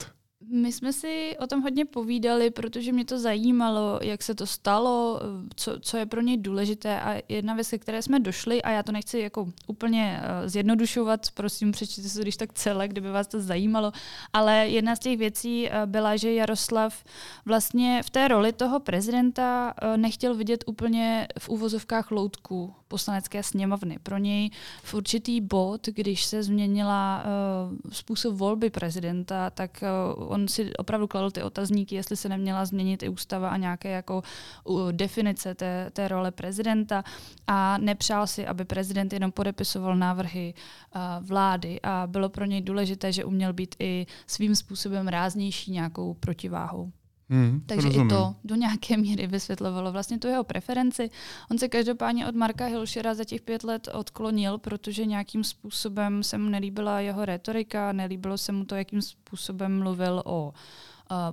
My 0.54 0.72
jsme 0.72 0.92
si 0.92 1.36
o 1.38 1.46
tom 1.46 1.62
hodně 1.62 1.84
povídali, 1.84 2.50
protože 2.50 2.92
mě 2.92 3.04
to 3.04 3.18
zajímalo, 3.18 3.98
jak 4.02 4.22
se 4.22 4.34
to 4.34 4.46
stalo, 4.46 5.20
co, 5.56 5.80
co 5.80 5.96
je 5.96 6.06
pro 6.06 6.20
něj 6.20 6.36
důležité 6.36 7.00
a 7.00 7.22
jedna 7.28 7.54
věc, 7.54 7.68
ke 7.68 7.78
které 7.78 8.02
jsme 8.02 8.20
došli, 8.20 8.62
a 8.62 8.70
já 8.70 8.82
to 8.82 8.92
nechci 8.92 9.18
jako 9.18 9.48
úplně 9.66 10.20
uh, 10.20 10.48
zjednodušovat, 10.48 11.30
prosím, 11.34 11.72
přečtěte 11.72 12.08
si 12.08 12.16
to 12.16 12.22
když 12.22 12.36
tak 12.36 12.52
celé, 12.52 12.88
kdyby 12.88 13.10
vás 13.10 13.26
to 13.26 13.40
zajímalo, 13.40 13.92
ale 14.32 14.68
jedna 14.68 14.96
z 14.96 14.98
těch 14.98 15.18
věcí 15.18 15.68
uh, 15.68 15.86
byla, 15.86 16.16
že 16.16 16.32
Jaroslav 16.32 17.04
vlastně 17.46 18.02
v 18.02 18.10
té 18.10 18.28
roli 18.28 18.52
toho 18.52 18.80
prezidenta 18.80 19.74
uh, 19.82 19.96
nechtěl 19.96 20.34
vidět 20.34 20.64
úplně 20.66 21.28
v 21.38 21.48
úvozovkách 21.48 22.10
loutku 22.10 22.74
poslanecké 22.92 23.42
sněmovny. 23.42 23.96
Pro 24.02 24.18
něj 24.18 24.50
v 24.83 24.94
určitý 24.94 25.40
bod, 25.40 25.88
když 25.88 26.24
se 26.24 26.42
změnila 26.42 27.24
uh, 27.24 27.90
způsob 27.92 28.37
volby 28.37 28.70
prezidenta, 28.70 29.50
tak 29.50 29.81
uh, 29.81 30.33
on 30.33 30.48
si 30.48 30.76
opravdu 30.76 31.07
kladl 31.09 31.31
ty 31.31 31.42
otazníky, 31.42 31.94
jestli 31.94 32.16
se 32.16 32.28
neměla 32.28 32.64
změnit 32.64 33.02
i 33.02 33.09
ústava 33.09 33.48
a 33.48 33.57
nějaké 33.57 33.88
jako 33.88 34.22
uh, 34.64 34.92
definice 34.92 35.55
té, 35.55 35.90
té 35.92 36.09
role 36.09 36.31
prezidenta 36.31 37.05
a 37.46 37.78
nepřál 37.78 38.26
si, 38.26 38.46
aby 38.46 38.64
prezident 38.64 39.12
jenom 39.12 39.33
podepisoval 39.33 39.96
návrhy 39.96 40.55
uh, 40.55 41.00
vlády 41.26 41.81
a 41.81 42.07
bylo 42.07 42.28
pro 42.28 42.44
něj 42.44 42.61
důležité, 42.61 43.12
že 43.12 43.24
uměl 43.24 43.52
být 43.52 43.74
i 43.78 44.07
svým 44.26 44.57
způsobem 44.57 45.09
ráznější 45.09 45.72
nějakou 45.72 46.14
protiváhou. 46.14 46.92
Hmm, 47.30 47.62
Takže 47.66 47.88
rozumím. 47.88 48.06
i 48.06 48.11
to 48.11 48.35
do 48.44 48.54
nějaké 48.54 48.96
míry 48.96 49.26
vysvětlovalo 49.26 49.92
vlastně 49.92 50.18
tu 50.18 50.28
jeho 50.28 50.44
preferenci. 50.44 51.11
On 51.50 51.58
se 51.58 51.68
každopádně 51.68 52.26
od 52.28 52.35
Marka 52.35 52.66
Hilšera 52.66 53.14
za 53.14 53.24
těch 53.24 53.40
pět 53.40 53.64
let 53.64 53.88
odklonil, 53.92 54.58
protože 54.58 55.06
nějakým 55.06 55.44
způsobem 55.44 56.22
se 56.22 56.38
mu 56.38 56.48
nelíbila 56.48 57.00
jeho 57.00 57.24
retorika, 57.24 57.92
nelíbilo 57.92 58.38
se 58.38 58.52
mu 58.52 58.64
to, 58.64 58.74
jakým 58.74 59.02
způsobem 59.02 59.78
mluvil 59.78 60.22
o 60.24 60.48
uh, 60.48 60.54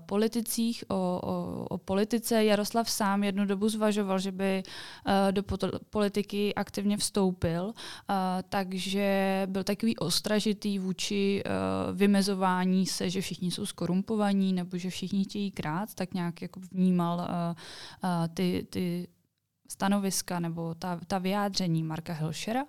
politicích, 0.06 0.84
o, 0.88 0.96
o, 1.24 1.66
o 1.70 1.78
politice. 1.78 2.44
Jaroslav 2.44 2.90
sám 2.90 3.24
jednu 3.24 3.46
dobu 3.46 3.70
zvažoval, 3.70 4.20
že 4.20 4.32
by 4.32 4.64
do 5.32 5.44
politiky 5.90 6.56
aktivně 6.56 6.98
vstoupil, 6.98 7.74
takže 8.50 9.44
byl 9.46 9.64
takový 9.64 9.98
ostražitý 9.98 10.80
vůči 10.80 11.44
vymezování 11.94 12.86
se, 12.86 13.10
že 13.10 13.22
všichni 13.22 13.52
jsou 13.52 13.66
skorumpovaní 13.66 14.54
nebo 14.54 14.78
že 14.78 14.90
všichni 14.90 15.24
chtějí 15.24 15.52
krát, 15.52 15.94
tak 15.96 16.14
nějak 16.14 16.42
jako 16.42 16.60
vnímal 16.72 17.28
ty, 18.34 18.68
ty 18.70 19.08
stanoviska 19.72 20.40
nebo 20.40 20.74
ta, 20.74 21.00
ta 21.08 21.18
vyjádření 21.18 21.84
Marka 21.84 22.14
Hilšera. 22.14 22.66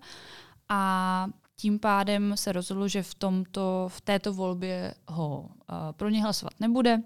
A 0.68 1.26
tím 1.60 1.78
pádem 1.78 2.36
se 2.36 2.52
rozhodlo, 2.52 2.88
že 2.88 3.02
v, 3.02 3.14
tomto, 3.14 3.86
v 3.88 4.00
této 4.00 4.32
volbě 4.32 4.94
ho 5.08 5.40
uh, 5.40 5.48
pro 5.92 6.08
ně 6.08 6.22
hlasovat 6.22 6.52
nebude 6.60 7.02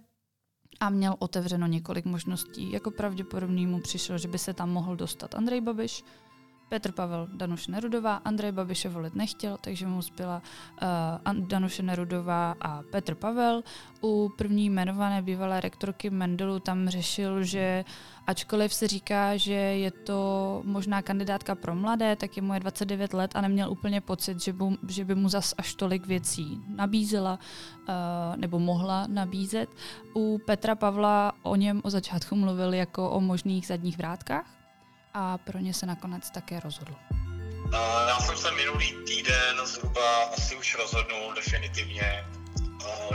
a 0.80 0.90
měl 0.90 1.14
otevřeno 1.18 1.66
několik 1.66 2.04
možností. 2.04 2.72
Jako 2.72 2.90
pravděpodobný 2.90 3.66
mu 3.66 3.80
přišlo, 3.80 4.18
že 4.18 4.28
by 4.28 4.38
se 4.38 4.54
tam 4.54 4.70
mohl 4.70 4.96
dostat 4.96 5.34
Andrej 5.34 5.60
Babiš, 5.60 6.04
Petr 6.68 6.92
Pavel 6.92 7.28
Danuše 7.32 7.72
Nerudová, 7.72 8.16
Andrej 8.16 8.52
Babiše 8.52 8.88
volit 8.88 9.14
nechtěl, 9.14 9.56
takže 9.60 9.86
mu 9.86 10.02
zbyla 10.02 10.42
uh, 11.26 11.46
Danuše 11.46 11.82
Nerudová 11.82 12.54
a 12.60 12.82
Petr 12.90 13.14
Pavel. 13.14 13.62
U 14.00 14.32
první 14.36 14.66
jmenované 14.66 15.22
bývalé 15.22 15.60
rektorky 15.60 16.10
Mendelu 16.10 16.60
tam 16.60 16.88
řešil, 16.88 17.42
že 17.42 17.84
ačkoliv 18.26 18.74
se 18.74 18.88
říká, 18.88 19.36
že 19.36 19.52
je 19.52 19.90
to 19.90 20.60
možná 20.64 21.02
kandidátka 21.02 21.54
pro 21.54 21.74
mladé, 21.74 22.16
tak 22.16 22.36
je 22.36 22.42
mu 22.42 22.54
je 22.54 22.60
29 22.60 23.14
let 23.14 23.30
a 23.34 23.40
neměl 23.40 23.70
úplně 23.70 24.00
pocit, 24.00 24.40
že 24.40 24.52
by, 24.52 24.64
že 24.88 25.04
by 25.04 25.14
mu 25.14 25.28
zas 25.28 25.54
až 25.58 25.74
tolik 25.74 26.06
věcí 26.06 26.62
nabízela 26.68 27.38
uh, 27.88 27.94
nebo 28.36 28.58
mohla 28.58 29.06
nabízet. 29.06 29.68
U 30.14 30.38
Petra 30.46 30.74
Pavla 30.74 31.32
o 31.42 31.56
něm 31.56 31.80
o 31.84 31.90
začátku 31.90 32.36
mluvil 32.36 32.74
jako 32.74 33.10
o 33.10 33.20
možných 33.20 33.66
zadních 33.66 33.98
vrátkách, 33.98 34.53
a 35.14 35.38
pro 35.38 35.58
ně 35.58 35.74
se 35.74 35.86
nakonec 35.86 36.30
také 36.30 36.60
rozhodl. 36.60 36.94
Já 38.08 38.18
jsem 38.20 38.36
se 38.36 38.50
minulý 38.50 38.94
týden 39.06 39.66
zhruba 39.66 40.24
asi 40.24 40.56
už 40.56 40.74
rozhodnul 40.74 41.34
definitivně 41.34 42.24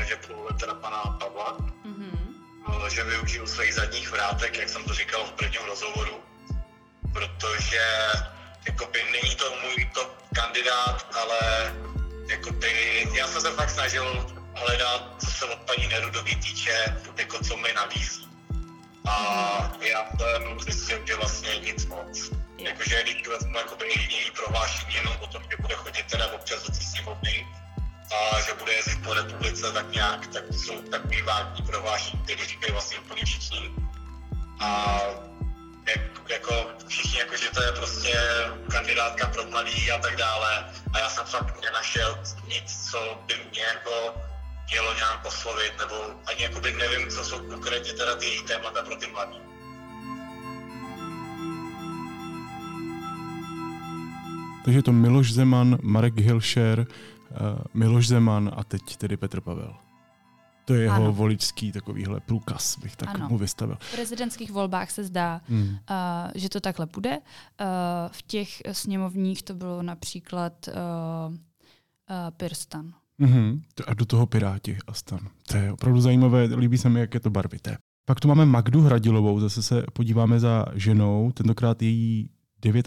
že 0.08 0.20
budu 0.28 0.48
teda 0.60 0.74
pana 0.74 0.98
Pavla, 0.98 1.58
mm-hmm. 1.58 2.88
že 2.90 3.04
využiju 3.04 3.48
svých 3.48 3.74
zadních 3.74 4.12
vrátek, 4.12 4.58
jak 4.58 4.70
jsem 4.70 4.84
to 4.84 4.94
říkal 4.94 5.26
v 5.26 5.32
prvním 5.32 5.62
rozhovoru, 5.68 6.20
protože 7.14 7.86
jakoby 8.68 9.00
není 9.12 9.36
to 9.36 9.46
můj 9.62 9.90
top 9.94 10.12
kandidát, 10.36 11.16
ale 11.22 11.74
jakoby, 12.30 13.08
já 13.14 13.28
jsem 13.28 13.42
se 13.42 13.52
fakt 13.52 13.70
snažil 13.70 14.28
hledat, 14.56 15.16
co 15.20 15.32
se 15.32 15.46
od 15.46 15.60
paní 15.60 15.88
Nerudový 15.88 16.36
týče, 16.36 17.02
jako 17.18 17.44
co 17.44 17.58
mi 17.58 17.74
nabízí. 17.74 18.29
A 19.06 19.72
já 19.82 20.06
jsem 20.20 20.60
zjistil, 20.60 21.00
že 21.08 21.16
vlastně 21.16 21.60
nic 21.60 21.86
moc. 21.86 22.32
Jakože 22.58 23.04
když 23.04 23.28
vezmu 23.28 23.58
jakoby 23.58 23.86
její 23.86 24.32
prohlášení 24.32 24.96
jenom 24.96 25.16
o 25.20 25.28
tom, 25.28 25.44
že 25.52 25.58
bude 25.62 25.76
chodit 25.76 26.06
teda 26.06 26.28
občas 26.32 26.64
do 26.64 26.74
sněmovny 26.74 27.48
a 28.12 28.42
že 28.42 28.54
bude 28.54 28.74
jezdit 28.74 29.04
po 29.04 29.14
republice 29.14 29.72
tak 29.72 29.92
nějak, 29.92 30.28
tak 30.28 30.44
jsou 30.52 30.82
takový 30.82 31.22
vágní 31.22 31.62
prohlášení, 31.66 32.24
které 32.24 32.46
říkají 32.46 32.72
vlastně 32.72 33.00
úplně 33.00 33.26
všichni. 33.26 33.72
A 34.60 35.00
jak, 35.88 36.30
jako 36.30 36.66
všichni, 36.88 37.20
jako, 37.20 37.38
že 37.38 37.50
to 37.50 37.64
je 37.64 37.72
prostě 37.72 38.20
kandidátka 38.72 39.28
pro 39.28 39.46
mladý 39.46 39.92
a 39.92 39.98
tak 39.98 40.16
dále. 40.16 40.74
A 40.94 41.00
já 41.00 41.10
jsem 41.10 41.26
fakt 41.26 41.62
nenašel 41.62 42.20
nic, 42.48 42.92
co 42.92 43.18
by 43.26 43.36
mě 43.52 43.62
jako 43.62 44.22
mělo 44.70 44.94
nějak 44.94 45.26
oslovit, 45.26 45.74
nebo 45.80 45.96
ani 46.26 46.44
jakoby 46.44 46.74
nevím, 46.74 47.10
co 47.10 47.24
jsou 47.24 47.40
konkrétně 47.40 47.94
teda 47.94 48.16
ty 48.16 48.26
její 48.26 48.44
témata 48.44 48.84
pro 48.84 48.96
ty 48.96 49.08
mladí. 49.08 49.40
Takže 54.66 54.82
to 54.82 54.92
Miloš 54.92 55.34
Zeman, 55.34 55.78
Marek 55.82 56.18
Hilšer, 56.18 56.80
uh, 56.80 56.88
Miloš 57.74 58.08
Zeman 58.08 58.52
a 58.56 58.64
teď 58.64 58.96
tedy 58.98 59.18
Petr 59.18 59.42
Pavel. 59.42 59.76
To 60.66 60.74
je 60.74 60.82
jeho 60.82 60.96
ano. 60.96 61.14
voličský 61.14 61.72
takovýhle 61.72 62.20
průkaz, 62.20 62.78
bych 62.78 62.96
tak 62.96 63.10
ano. 63.10 63.30
mu 63.30 63.38
vystavil. 63.38 63.78
V 63.80 63.92
prezidentských 63.92 64.52
volbách 64.52 64.92
se 64.92 65.04
zdá, 65.04 65.42
hmm. 65.50 65.70
uh, 65.70 65.78
že 66.36 66.50
to 66.50 66.60
takhle 66.60 66.86
bude. 66.86 67.18
Uh, 67.18 67.66
v 68.12 68.22
těch 68.22 68.62
sněmovních 68.72 69.44
to 69.44 69.54
bylo 69.54 69.82
například 69.82 70.54
uh, 70.68 71.34
uh, 71.34 71.38
Pirstan. 72.38 72.94
Mm-hmm. 73.20 73.62
A 73.88 73.94
do 73.94 74.06
toho 74.06 74.26
Piráti 74.26 74.78
a 74.88 74.94
stan. 74.94 75.20
To 75.48 75.58
je 75.58 75.72
opravdu 75.72 76.02
zajímavé, 76.02 76.44
líbí 76.44 76.78
se 76.78 76.90
mi, 76.90 77.00
jak 77.00 77.14
je 77.14 77.20
to 77.20 77.30
barvité. 77.30 77.78
Pak 78.06 78.20
tu 78.20 78.28
máme 78.28 78.46
Magdu 78.46 78.82
Hradilovou, 78.82 79.40
zase 79.40 79.64
se 79.64 79.84
podíváme 79.94 80.40
za 80.40 80.66
ženou, 80.76 81.32
tentokrát 81.32 81.82
její 81.82 82.30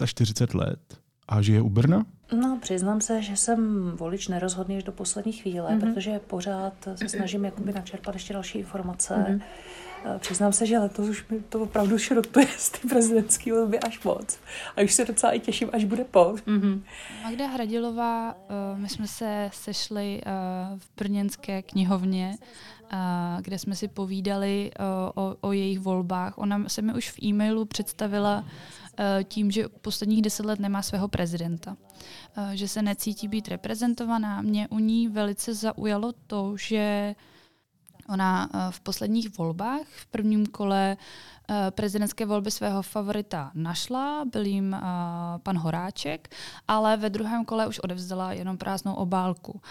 49 0.05 0.53
let 0.53 0.97
a 1.27 1.41
žije 1.41 1.61
u 1.61 1.69
Brna? 1.69 2.05
No, 2.41 2.59
přiznám 2.61 3.01
se, 3.01 3.21
že 3.21 3.37
jsem 3.37 3.91
volič 3.95 4.27
nerozhodný 4.27 4.77
až 4.77 4.83
do 4.83 4.91
poslední 4.91 5.31
chvíle, 5.31 5.71
mm-hmm. 5.71 5.93
protože 5.93 6.19
pořád 6.19 6.73
se 6.95 7.09
snažím 7.09 7.45
jakoby 7.45 7.73
načerpat 7.73 8.15
ještě 8.15 8.33
další 8.33 8.59
informace. 8.59 9.15
Mm-hmm. 9.15 9.41
Přiznám 10.19 10.53
se, 10.53 10.65
že 10.65 10.79
letos 10.79 11.09
už 11.09 11.27
mi 11.29 11.39
to 11.39 11.61
opravdu 11.61 11.97
šrotuje 11.97 12.47
z 12.57 12.69
ty 12.69 12.87
prezidentské 12.87 13.53
volby 13.53 13.79
až 13.79 14.03
moc. 14.03 14.39
A 14.77 14.81
už 14.81 14.93
se 14.93 15.05
docela 15.05 15.33
i 15.33 15.39
těším, 15.39 15.69
až 15.73 15.83
bude 15.83 16.03
po. 16.03 16.19
Mm-hmm. 16.19 16.81
Magda 17.23 17.47
Hradilová, 17.47 18.35
my 18.75 18.89
jsme 18.89 19.07
se 19.07 19.49
sešli 19.53 20.21
v 20.77 20.89
Brněnské 20.97 21.61
knihovně, 21.61 22.37
kde 23.41 23.59
jsme 23.59 23.75
si 23.75 23.87
povídali 23.87 24.71
o, 25.15 25.35
o 25.41 25.51
jejich 25.51 25.79
volbách. 25.79 26.37
Ona 26.37 26.69
se 26.69 26.81
mi 26.81 26.93
už 26.93 27.11
v 27.11 27.23
e-mailu 27.23 27.65
představila 27.65 28.43
Eh, 28.97 29.23
tím, 29.23 29.51
že 29.51 29.69
posledních 29.81 30.21
deset 30.21 30.45
let 30.45 30.59
nemá 30.59 30.81
svého 30.81 31.07
prezidenta. 31.07 31.77
Eh, 32.37 32.57
že 32.57 32.67
se 32.67 32.81
necítí 32.81 33.27
být 33.27 33.47
reprezentovaná. 33.47 34.41
Mě 34.41 34.67
u 34.67 34.79
ní 34.79 35.07
velice 35.07 35.53
zaujalo 35.53 36.13
to, 36.27 36.57
že 36.57 37.15
Ona 38.09 38.49
eh, 38.53 38.57
v 38.69 38.79
posledních 38.79 39.37
volbách, 39.37 39.85
v 39.87 40.05
prvním 40.05 40.45
kole 40.45 40.97
prezidentské 41.69 42.25
volby 42.25 42.51
svého 42.51 42.81
favorita 42.81 43.51
našla, 43.53 44.25
byl 44.31 44.45
jim 44.45 44.75
pan 45.43 45.57
Horáček, 45.57 46.35
ale 46.67 46.97
ve 46.97 47.09
druhém 47.09 47.45
kole 47.45 47.67
už 47.67 47.79
odevzdala 47.79 48.33
jenom 48.33 48.57
prázdnou 48.57 48.93
obálku, 48.93 49.61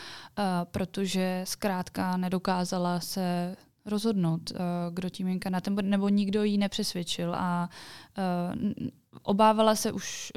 protože 0.64 1.42
zkrátka 1.44 2.16
nedokázala 2.16 3.00
se 3.00 3.56
rozhodnout, 3.86 4.52
kdo 4.90 5.08
tím 5.08 5.28
jen 5.28 5.38
kandidátem 5.38 5.76
nebo 5.82 6.08
nikdo 6.08 6.44
ji 6.44 6.58
nepřesvědčil 6.58 7.34
a 7.34 7.68
obávala 9.22 9.74
se 9.74 9.92
už 9.92 10.32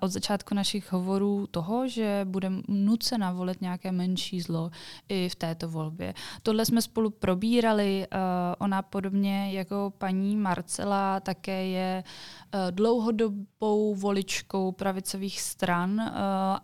od 0.00 0.10
začátku 0.10 0.54
našich 0.54 0.92
hovorů 0.92 1.46
toho, 1.50 1.88
že 1.88 2.20
bude 2.24 2.50
nucena 2.68 3.32
volit 3.32 3.60
nějaké 3.60 3.92
menší 3.92 4.40
zlo 4.40 4.70
i 5.08 5.28
v 5.28 5.34
této 5.34 5.68
volbě. 5.68 6.14
Tohle 6.42 6.66
jsme 6.66 6.82
spolu 6.82 7.10
probírali. 7.10 8.06
Uh, 8.12 8.18
ona 8.58 8.82
podobně 8.82 9.52
jako 9.52 9.92
paní 9.98 10.36
Marcela 10.36 11.20
také 11.20 11.66
je 11.66 12.04
uh, 12.04 12.60
dlouhodobou 12.70 13.94
voličkou 13.94 14.72
pravicových 14.72 15.40
stran, 15.40 15.90
uh, 15.90 16.06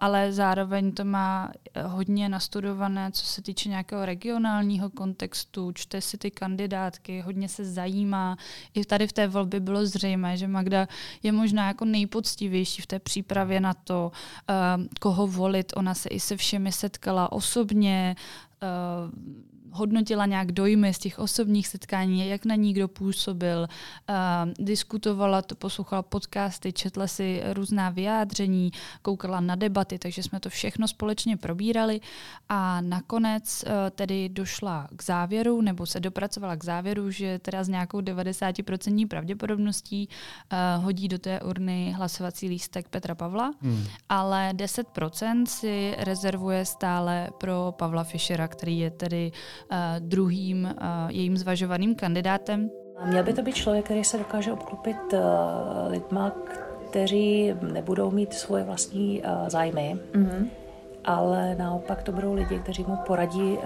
ale 0.00 0.32
zároveň 0.32 0.92
to 0.92 1.04
má 1.04 1.50
hodně 1.86 2.28
nastudované, 2.28 3.12
co 3.12 3.26
se 3.26 3.42
týče 3.42 3.68
nějakého 3.68 4.04
regionálního 4.04 4.90
kontextu, 4.90 5.72
čte 5.72 6.00
si 6.00 6.18
ty 6.18 6.30
kandidátky, 6.30 7.20
hodně 7.20 7.48
se 7.48 7.64
zajímá. 7.64 8.36
I 8.74 8.84
tady 8.84 9.06
v 9.06 9.12
té 9.12 9.26
volbě 9.28 9.60
bylo 9.60 9.86
zřejmé, 9.86 10.36
že 10.36 10.48
Magda 10.48 10.88
je 11.22 11.32
možná 11.32 11.53
možná 11.54 11.68
jako 11.68 11.84
nejpoctivější 11.84 12.82
v 12.82 12.86
té 12.86 12.98
přípravě 12.98 13.60
na 13.60 13.74
to, 13.74 14.12
uh, 14.48 14.84
koho 15.00 15.26
volit. 15.26 15.72
Ona 15.76 15.94
se 15.94 16.08
i 16.08 16.20
se 16.20 16.36
všemi 16.36 16.72
setkala 16.72 17.32
osobně, 17.32 18.16
uh, 18.62 19.44
hodnotila 19.74 20.26
nějak 20.26 20.52
dojmy 20.52 20.94
z 20.94 20.98
těch 20.98 21.18
osobních 21.18 21.68
setkání, 21.68 22.28
jak 22.28 22.44
na 22.44 22.54
ní 22.54 22.72
kdo 22.72 22.88
působil, 22.88 23.66
uh, 24.08 24.16
diskutovala 24.66 25.42
to, 25.42 25.54
poslouchala 25.54 26.02
podcasty, 26.02 26.72
četla 26.72 27.06
si 27.06 27.42
různá 27.52 27.90
vyjádření, 27.90 28.70
koukala 29.02 29.40
na 29.40 29.56
debaty, 29.56 29.98
takže 29.98 30.22
jsme 30.22 30.40
to 30.40 30.50
všechno 30.50 30.88
společně 30.88 31.36
probírali 31.36 32.00
a 32.48 32.80
nakonec 32.80 33.64
uh, 33.66 33.72
tedy 33.90 34.28
došla 34.28 34.88
k 34.96 35.02
závěru, 35.02 35.60
nebo 35.60 35.86
se 35.86 36.00
dopracovala 36.00 36.56
k 36.56 36.64
závěru, 36.64 37.10
že 37.10 37.38
teda 37.38 37.64
s 37.64 37.68
nějakou 37.68 38.00
90% 38.00 39.08
pravděpodobností 39.08 40.08
uh, 40.08 40.84
hodí 40.84 41.08
do 41.08 41.18
té 41.18 41.40
urny 41.40 41.92
hlasovací 41.96 42.48
lístek 42.48 42.88
Petra 42.88 43.14
Pavla, 43.14 43.54
hmm. 43.60 43.84
ale 44.08 44.50
10% 44.52 45.46
si 45.46 45.94
rezervuje 45.98 46.64
stále 46.64 47.30
pro 47.38 47.74
Pavla 47.78 48.04
Fischera, 48.04 48.48
který 48.48 48.78
je 48.78 48.90
tedy 48.90 49.32
druhým 49.98 50.66
eh, 50.66 50.72
jejím 51.08 51.36
zvažovaným 51.36 51.94
kandidátem. 51.94 52.70
Měl 53.04 53.24
by 53.24 53.32
to 53.32 53.42
být 53.42 53.54
člověk, 53.54 53.84
který 53.84 54.04
se 54.04 54.18
dokáže 54.18 54.52
obklopit 54.52 54.96
eh, 55.12 55.18
lidma, 55.88 56.32
kteří 56.90 57.54
nebudou 57.72 58.10
mít 58.10 58.34
svoje 58.34 58.64
vlastní 58.64 59.22
zájmy, 59.48 59.96
mm-hmm. 60.12 60.48
ale 61.04 61.54
naopak 61.54 62.02
to 62.02 62.12
budou 62.12 62.34
lidi, 62.34 62.58
kteří 62.58 62.84
mu 62.88 62.96
poradí, 63.06 63.58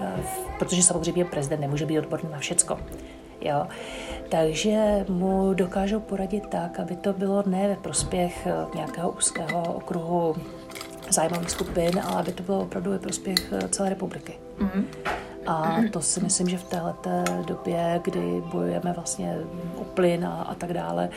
protože 0.59 0.83
samozřejmě 0.83 1.25
prezident 1.25 1.61
nemůže 1.61 1.85
být 1.85 1.99
odborný 1.99 2.29
na 2.31 2.39
všecko. 2.39 2.79
Jo. 3.41 3.67
Takže 4.29 5.05
mu 5.09 5.53
dokážou 5.53 5.99
poradit 5.99 6.47
tak, 6.47 6.79
aby 6.79 6.95
to 6.95 7.13
bylo 7.13 7.43
ne 7.47 7.67
ve 7.67 7.75
prospěch 7.75 8.47
nějakého 8.75 9.11
úzkého 9.11 9.73
okruhu 9.73 10.35
zájmových 11.09 11.51
skupin, 11.51 12.01
ale 12.03 12.19
aby 12.19 12.31
to 12.31 12.43
bylo 12.43 12.61
opravdu 12.61 12.91
ve 12.91 12.99
prospěch 12.99 13.53
celé 13.69 13.89
republiky. 13.89 14.33
Mm-hmm. 14.59 14.83
A 15.49 15.81
to 15.91 16.01
si 16.01 16.19
myslím, 16.23 16.49
že 16.49 16.57
v 16.57 16.63
této 16.63 17.09
době, 17.47 18.01
kdy 18.03 18.43
bojujeme 18.51 18.93
vlastně 18.93 19.37
o 19.75 19.83
plyn 19.83 20.25
a, 20.25 20.41
a 20.41 20.55
tak 20.55 20.73
dále, 20.73 21.09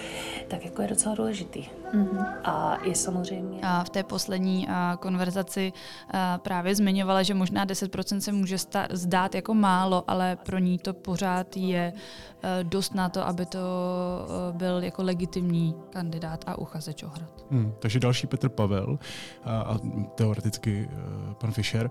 tak 0.49 0.65
jako 0.65 0.83
je 0.83 0.89
docela 0.89 1.15
důležitý. 1.15 1.65
Mm-hmm. 1.95 2.35
A 2.45 2.79
je 2.85 2.95
samozřejmě... 2.95 3.61
A 3.63 3.85
v 3.85 3.91
té 3.91 4.03
poslední 4.03 4.69
a, 4.69 4.97
konverzaci 5.01 5.73
a, 6.11 6.39
právě 6.39 6.75
zmiňovala, 6.75 7.23
že 7.23 7.35
možná 7.35 7.67
10% 7.67 8.19
se 8.19 8.33
může 8.33 8.59
sta- 8.59 8.89
zdát 8.91 9.35
jako 9.35 9.55
málo, 9.55 10.05
ale 10.07 10.37
pro 10.37 10.59
ní 10.59 10.79
to 10.79 10.95
pořád 10.95 11.57
je 11.57 11.93
a, 11.93 12.47
dost 12.63 12.95
na 12.95 13.09
to, 13.09 13.27
aby 13.27 13.47
to 13.47 13.59
a, 13.59 14.53
byl 14.53 14.83
jako 14.83 15.03
legitimní 15.03 15.75
kandidát 15.91 16.45
a 16.47 16.59
uchazeč 16.59 17.03
o 17.03 17.09
hrad. 17.09 17.31
Hmm, 17.51 17.75
takže 17.79 18.01
další 18.01 18.27
Petr 18.27 18.49
Pavel 18.49 18.99
a, 19.45 19.61
a 19.61 19.79
teoreticky 20.15 20.89
a, 21.31 21.35
pan 21.35 21.53
Fischer. 21.53 21.91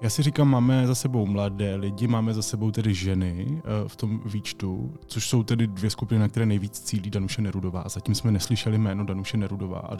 Já 0.00 0.10
si 0.10 0.22
říkám, 0.22 0.48
máme 0.48 0.86
za 0.86 0.94
sebou 0.94 1.26
mladé 1.26 1.74
lidi, 1.74 2.06
máme 2.06 2.34
za 2.34 2.42
sebou 2.42 2.70
tedy 2.70 2.94
ženy 2.94 3.62
eh, 3.64 3.88
v 3.88 3.96
tom 3.96 4.20
výčtu, 4.24 4.94
což 5.06 5.28
jsou 5.28 5.42
tedy 5.42 5.66
dvě 5.66 5.90
skupiny, 5.90 6.20
na 6.20 6.28
které 6.28 6.46
nejvíc 6.46 6.80
cílí 6.80 7.10
Danuše 7.10 7.42
Nerudová. 7.42 7.84
Zatím 7.88 8.14
jsme 8.14 8.32
neslyšeli 8.32 8.78
jméno 8.78 9.04
Danuše 9.04 9.36
Nerudová. 9.36 9.78
A 9.78 9.96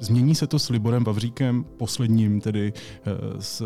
změní 0.00 0.34
se 0.34 0.46
to 0.46 0.58
s 0.58 0.68
Liborem 0.68 1.04
Vavříkem, 1.04 1.64
posledním 1.64 2.40
tedy 2.40 2.72
eh, 2.76 3.10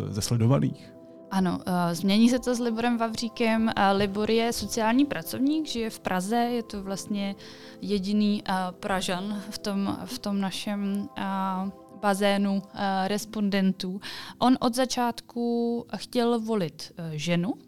ze 0.09 0.23
sledovaných? 0.23 0.93
Ano, 1.31 1.59
uh, 1.67 1.75
změní 1.93 2.29
se 2.29 2.39
to 2.39 2.55
s 2.55 2.61
Liborem 2.61 2.99
Vavříkem. 2.99 3.71
Libor 3.93 4.31
je 4.31 4.53
sociální 4.53 5.05
pracovník, 5.05 5.67
žije 5.67 5.91
v 5.91 6.01
Praze, 6.01 6.37
je 6.37 6.63
to 6.63 6.83
vlastně 6.83 7.35
jediný 7.83 8.43
Pražan 8.71 9.43
v 9.51 9.59
tom, 9.59 9.99
v 10.05 10.19
tom 10.19 10.41
našem 10.41 11.09
bazénu 11.97 12.53
uh, 12.55 12.81
respondentů. 13.07 14.01
On 14.39 14.57
od 14.61 14.75
začátku 14.75 15.87
chtěl 15.97 16.41
volit 16.41 16.93
uh, 16.99 17.05
ženu, 17.13 17.49
uh, 17.51 17.59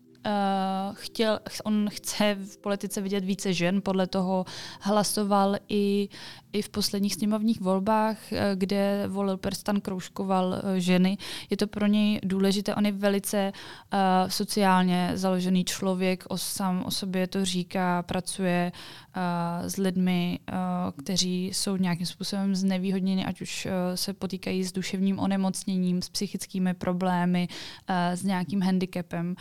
chtěl, 0.95 1.41
on 1.65 1.89
chce 1.91 2.35
v 2.35 2.59
politice 2.59 3.01
vidět 3.01 3.25
více 3.25 3.53
žen, 3.53 3.83
podle 3.83 4.07
toho 4.07 4.45
hlasoval 4.81 5.57
i, 5.69 6.09
i 6.53 6.63
v 6.63 6.69
posledních 6.69 7.15
sněmovních 7.15 7.61
volbách, 7.61 8.33
eh, 8.33 8.53
kde 8.55 9.05
volil 9.09 9.37
Perstan, 9.37 9.81
kroužkoval 9.81 10.47
uh, 10.47 10.75
ženy. 10.77 11.19
Je 11.51 11.57
to 11.57 11.67
pro 11.67 11.87
něj 11.87 12.21
důležité, 12.25 12.75
on 12.75 12.87
je 12.87 12.93
velice 12.93 13.53
uh, 13.53 13.99
sociálně 14.29 15.11
založený 15.15 15.65
člověk, 15.65 16.25
o, 16.29 16.39
sám 16.39 16.85
o 16.87 16.91
sobě 16.91 17.27
to 17.27 17.45
říká, 17.45 18.03
pracuje 18.03 18.73
uh, 19.17 19.69
s 19.69 19.77
lidmi, 19.77 20.39
uh, 20.53 20.57
kteří 21.03 21.47
jsou 21.47 21.77
nějakým 21.77 22.07
způsobem 22.07 22.55
znevýhodněni, 22.55 23.25
ať 23.25 23.41
už 23.41 23.67
uh, 23.67 23.73
se 23.95 24.13
potýkají 24.13 24.65
s 24.65 24.73
duševním 24.73 25.19
onemocněním, 25.19 26.03
s 26.03 26.09
psychickými 26.09 26.75
problémy, 26.75 27.49
uh, 27.51 27.95
s 28.15 28.23
nějakým 28.23 28.63
handicapem. 28.63 29.29
Uh, 29.29 29.35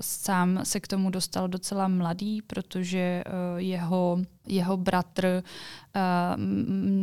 sám 0.00 0.60
se 0.62 0.80
k 0.80 0.88
tomu 0.88 1.10
dostal 1.10 1.48
docela 1.48 1.88
mladý, 1.88 2.42
protože 2.42 3.24
uh, 3.26 3.58
jeho 3.58 4.18
jeho 4.48 4.76
bratr 4.76 5.42
uh, 5.42 6.00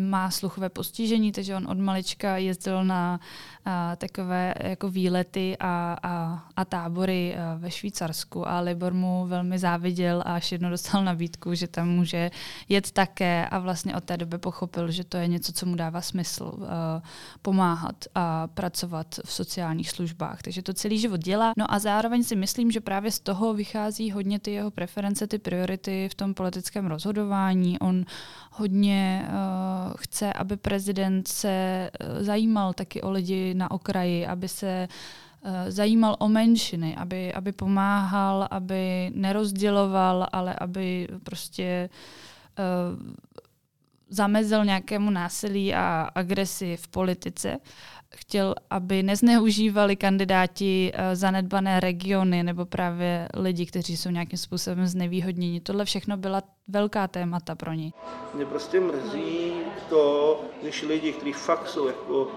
má 0.01 0.31
sluchové 0.31 0.69
postižení, 0.69 1.31
takže 1.31 1.55
on 1.55 1.67
od 1.67 1.77
malička 1.77 2.37
jezdil 2.37 2.85
na 2.85 3.19
uh, 3.65 3.71
takové 3.97 4.53
jako 4.63 4.89
výlety 4.89 5.57
a, 5.59 5.97
a, 6.03 6.43
a 6.55 6.65
tábory 6.65 7.35
uh, 7.35 7.61
ve 7.61 7.71
Švýcarsku 7.71 8.47
a 8.47 8.59
Libor 8.59 8.93
mu 8.93 9.25
velmi 9.27 9.59
záviděl 9.59 10.23
a 10.25 10.35
až 10.35 10.51
jednou 10.51 10.69
dostal 10.69 11.03
nabídku, 11.03 11.53
že 11.53 11.67
tam 11.67 11.89
může 11.89 12.31
jet 12.69 12.91
také 12.91 13.47
a 13.47 13.59
vlastně 13.59 13.95
od 13.95 14.03
té 14.03 14.17
doby 14.17 14.37
pochopil, 14.37 14.91
že 14.91 15.03
to 15.03 15.17
je 15.17 15.27
něco, 15.27 15.53
co 15.53 15.65
mu 15.65 15.75
dává 15.75 16.01
smysl 16.01 16.53
uh, 16.57 16.65
pomáhat 17.41 17.95
a 18.15 18.47
pracovat 18.47 19.19
v 19.25 19.31
sociálních 19.31 19.89
službách. 19.89 20.41
Takže 20.41 20.61
to 20.61 20.73
celý 20.73 20.99
život 20.99 21.17
dělá. 21.17 21.53
No 21.57 21.73
a 21.73 21.79
zároveň 21.79 22.23
si 22.23 22.35
myslím, 22.35 22.71
že 22.71 22.81
právě 22.81 23.11
z 23.11 23.19
toho 23.19 23.53
vychází 23.53 24.11
hodně 24.11 24.39
ty 24.39 24.51
jeho 24.51 24.71
preference, 24.71 25.27
ty 25.27 25.39
priority 25.39 26.09
v 26.11 26.15
tom 26.15 26.33
politickém 26.33 26.85
rozhodování. 26.85 27.79
On 27.79 28.05
hodně 28.51 29.27
uh, 29.27 29.93
chce, 29.97 30.33
aby 30.33 30.57
prezident 30.57 31.27
se 31.27 31.89
uh, 31.99 32.23
zajímal 32.23 32.73
taky 32.73 33.01
o 33.01 33.11
lidi 33.11 33.53
na 33.55 33.71
okraji, 33.71 34.27
aby 34.27 34.47
se 34.47 34.87
uh, 34.87 35.51
zajímal 35.67 36.15
o 36.19 36.27
menšiny, 36.27 36.95
aby, 36.95 37.33
aby 37.33 37.51
pomáhal, 37.51 38.47
aby 38.51 39.11
nerozděloval, 39.15 40.27
ale 40.31 40.55
aby 40.59 41.07
prostě 41.23 41.89
uh, 42.59 43.15
zamezil 44.09 44.65
nějakému 44.65 45.09
násilí 45.09 45.73
a 45.73 46.09
agresi 46.15 46.77
v 46.77 46.87
politice 46.87 47.57
chtěl, 48.15 48.55
aby 48.69 49.03
nezneužívali 49.03 49.95
kandidáti 49.95 50.91
uh, 50.93 50.99
zanedbané 51.13 51.79
regiony 51.79 52.43
nebo 52.43 52.65
právě 52.65 53.29
lidi, 53.33 53.65
kteří 53.65 53.97
jsou 53.97 54.09
nějakým 54.09 54.39
způsobem 54.39 54.87
znevýhodněni. 54.87 55.61
Tohle 55.61 55.85
všechno 55.85 56.17
byla 56.17 56.41
velká 56.67 57.07
témata 57.07 57.55
pro 57.55 57.73
ní. 57.73 57.93
Mě 58.33 58.45
prostě 58.45 58.79
mrzí 58.79 59.51
to, 59.89 60.41
když 60.61 60.81
lidi, 60.81 61.13
kteří 61.13 61.33
fakt 61.33 61.67
jsou 61.67 61.87
jako, 61.87 62.27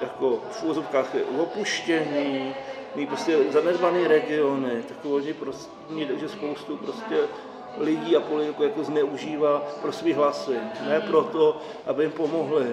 jako 0.00 0.42
v 0.50 0.64
úzovkách 0.64 1.14
opuštění, 1.38 2.54
mý 2.96 3.06
prostě 3.06 3.38
zanedbané 3.50 4.08
regiony, 4.08 4.82
tak 4.88 5.04
oni 5.04 5.34
prostě, 5.34 5.70
že 6.20 6.28
spoustu 6.28 6.76
prostě 6.76 7.16
lidí 7.78 8.16
a 8.16 8.20
politiků 8.20 8.62
jako 8.62 8.84
zneužívá 8.84 9.62
pro 9.82 9.92
svý 9.92 10.12
hlasy. 10.12 10.56
Ne 10.88 11.00
proto, 11.00 11.60
aby 11.86 12.04
jim 12.04 12.12
pomohli. 12.12 12.66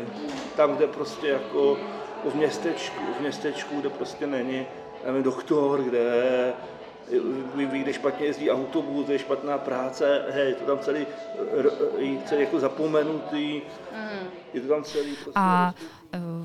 Tam, 0.55 0.75
kde 0.75 0.87
prostě 0.87 1.27
jako 1.27 1.77
v 2.25 2.35
městečku, 2.35 3.03
v 3.17 3.21
městečku, 3.21 3.79
kde 3.79 3.89
prostě 3.89 4.27
není 4.27 4.65
nevím, 5.05 5.23
doktor, 5.23 5.81
kde 5.81 6.53
ví, 7.55 7.83
kde 7.83 7.93
špatně 7.93 8.25
jezdí 8.25 8.51
autobus, 8.51 9.05
kde 9.05 9.13
je 9.13 9.19
špatná 9.19 9.57
práce, 9.57 10.25
hej, 10.29 10.53
to 10.53 10.65
tam 10.65 10.79
celý, 10.79 11.07
celý 12.25 12.41
jako 12.41 12.59
zapomenutý, 12.59 13.61
mm. 13.91 14.27
je 14.53 14.61
to 14.61 14.67
tam 14.67 14.83
celý 14.83 15.15
prostě... 15.15 15.31
A 15.35 15.73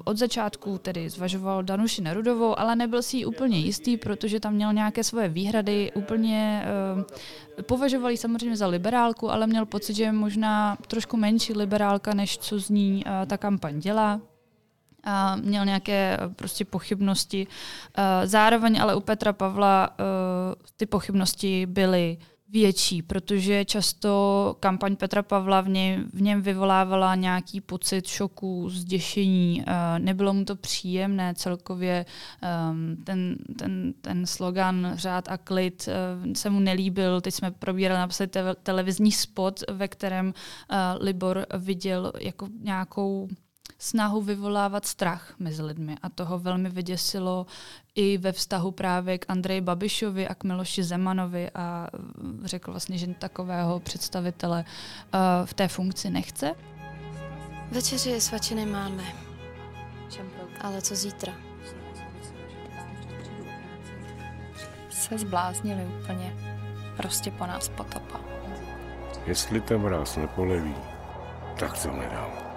od 0.04 0.16
začátku 0.16 0.78
tedy 0.78 1.10
zvažoval 1.10 1.62
Danuši 1.62 2.02
Nerudovou, 2.02 2.58
ale 2.58 2.76
nebyl 2.76 3.02
si 3.02 3.16
jí 3.16 3.26
úplně 3.26 3.58
jistý, 3.58 3.96
protože 3.96 4.40
tam 4.40 4.54
měl 4.54 4.72
nějaké 4.72 5.04
svoje 5.04 5.28
výhrady, 5.28 5.92
úplně 5.94 6.64
uh, 6.96 7.62
považoval 7.62 8.10
ji 8.10 8.16
samozřejmě 8.16 8.56
za 8.56 8.66
liberálku, 8.66 9.30
ale 9.30 9.46
měl 9.46 9.66
pocit, 9.66 9.94
že 9.94 10.04
je 10.04 10.12
možná 10.12 10.76
trošku 10.86 11.16
menší 11.16 11.52
liberálka, 11.52 12.14
než 12.14 12.38
co 12.38 12.58
z 12.58 12.70
ní 12.70 13.04
uh, 13.06 13.26
ta 13.26 13.36
kampaň 13.36 13.80
dělá 13.80 14.20
a 15.04 15.36
měl 15.36 15.64
nějaké 15.64 16.18
eh, 16.20 16.28
prostě 16.36 16.64
pochybnosti. 16.64 17.46
Eh, 17.98 18.26
zároveň 18.26 18.80
ale 18.80 18.94
u 18.94 19.00
Petra 19.00 19.32
Pavla 19.32 19.90
eh, 19.90 20.02
ty 20.76 20.86
pochybnosti 20.86 21.66
byly 21.66 22.18
větší, 22.50 23.02
protože 23.02 23.64
často 23.64 24.56
kampaň 24.60 24.96
Petra 24.96 25.22
Pavla 25.22 25.60
v 25.60 25.68
něm, 25.68 26.10
v 26.14 26.22
něm 26.22 26.42
vyvolávala 26.42 27.14
nějaký 27.14 27.60
pocit 27.60 28.06
šoku, 28.06 28.70
zděšení. 28.70 29.64
Nebylo 29.98 30.34
mu 30.34 30.44
to 30.44 30.56
příjemné 30.56 31.34
celkově. 31.34 32.06
Ehm, 32.42 32.96
ten, 33.04 33.36
ten, 33.58 33.94
ten 34.00 34.26
slogan 34.26 34.92
řád 34.94 35.28
a 35.28 35.38
klid 35.38 35.88
se 36.34 36.50
mu 36.50 36.60
nelíbil. 36.60 37.20
Teď 37.20 37.34
jsme 37.34 37.50
probírali 37.50 37.98
napsat 37.98 38.30
televizní 38.62 39.12
spot, 39.12 39.60
ve 39.70 39.88
kterém 39.88 40.34
Libor 41.00 41.46
viděl 41.58 42.12
jako 42.20 42.48
nějakou 42.60 43.28
snahu 43.78 44.22
vyvolávat 44.22 44.86
strach 44.86 45.34
mezi 45.38 45.62
lidmi 45.62 45.96
a 46.02 46.08
toho 46.08 46.38
velmi 46.38 46.70
vyděsilo 46.70 47.46
i 47.94 48.18
ve 48.18 48.32
vztahu 48.32 48.70
právě 48.70 49.18
k 49.18 49.24
Andreji 49.28 49.60
Babišovi 49.60 50.28
a 50.28 50.34
k 50.34 50.44
Miloši 50.44 50.82
Zemanovi 50.82 51.50
a 51.50 51.88
řekl 52.44 52.70
vlastně, 52.70 52.98
že 52.98 53.06
takového 53.06 53.80
představitele 53.80 54.64
uh, 54.64 55.20
v 55.46 55.54
té 55.54 55.68
funkci 55.68 56.10
nechce. 56.10 56.54
Večeři 57.70 58.20
svačiny 58.20 58.66
máme. 58.66 59.04
Ale 60.60 60.82
co 60.82 60.94
zítra? 60.96 61.32
Se 64.90 65.18
zbláznili 65.18 65.86
úplně. 66.02 66.36
Prostě 66.96 67.30
po 67.30 67.46
nás 67.46 67.68
potopa. 67.68 68.20
Jestli 69.26 69.60
ten 69.60 69.78
mráz 69.78 70.16
nepoleví, 70.16 70.74
tak 71.58 71.82
to 71.82 71.92
nedám 71.92 72.47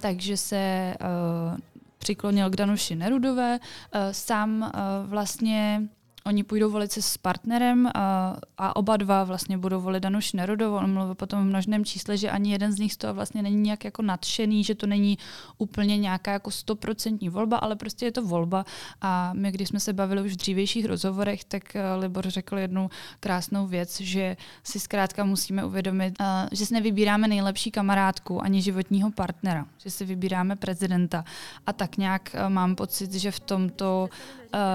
takže 0.00 0.36
se 0.36 0.94
uh, 1.00 1.58
přiklonil 1.98 2.50
k 2.50 2.56
Danuši 2.56 2.94
Nerudové. 2.94 3.58
Uh, 3.58 4.00
sám 4.12 4.62
uh, 4.62 5.10
vlastně 5.10 5.82
Oni 6.26 6.44
půjdou 6.44 6.70
volit 6.70 6.92
se 6.92 7.02
s 7.02 7.16
partnerem 7.16 7.86
a, 7.94 8.36
a 8.58 8.76
oba 8.76 8.96
dva 8.96 9.24
vlastně 9.24 9.58
budou 9.58 9.80
volit 9.80 10.02
Danuš 10.02 10.32
Nerodovou. 10.32 10.76
On 10.76 10.92
mluvil 10.92 11.14
potom 11.14 11.42
v 11.42 11.46
množném 11.46 11.84
čísle, 11.84 12.16
že 12.16 12.30
ani 12.30 12.52
jeden 12.52 12.72
z 12.72 12.78
nich 12.78 12.92
z 12.92 12.96
toho 12.96 13.14
vlastně 13.14 13.42
není 13.42 13.56
nějak 13.56 13.84
jako 13.84 14.02
nadšený, 14.02 14.64
že 14.64 14.74
to 14.74 14.86
není 14.86 15.18
úplně 15.58 15.96
nějaká 15.96 16.32
jako 16.32 16.50
stoprocentní 16.50 17.28
volba, 17.28 17.56
ale 17.56 17.76
prostě 17.76 18.04
je 18.04 18.12
to 18.12 18.22
volba. 18.22 18.64
A 19.00 19.32
my, 19.34 19.52
když 19.52 19.68
jsme 19.68 19.80
se 19.80 19.92
bavili 19.92 20.22
už 20.22 20.32
v 20.32 20.36
dřívějších 20.36 20.84
rozhovorech, 20.84 21.44
tak 21.44 21.76
eh, 21.76 21.94
Libor 21.94 22.30
řekl 22.30 22.58
jednu 22.58 22.90
krásnou 23.20 23.66
věc, 23.66 24.00
že 24.00 24.36
si 24.62 24.80
zkrátka 24.80 25.24
musíme 25.24 25.64
uvědomit, 25.64 26.14
eh, 26.20 26.48
že 26.52 26.66
si 26.66 26.74
nevybíráme 26.74 27.28
nejlepší 27.28 27.70
kamarádku 27.70 28.42
ani 28.42 28.62
životního 28.62 29.10
partnera, 29.10 29.66
že 29.78 29.90
si 29.90 30.04
vybíráme 30.04 30.56
prezidenta. 30.56 31.24
A 31.66 31.72
tak 31.72 31.96
nějak 31.96 32.30
eh, 32.34 32.48
mám 32.48 32.76
pocit, 32.76 33.12
že 33.12 33.30
v 33.30 33.40
tomto 33.40 34.08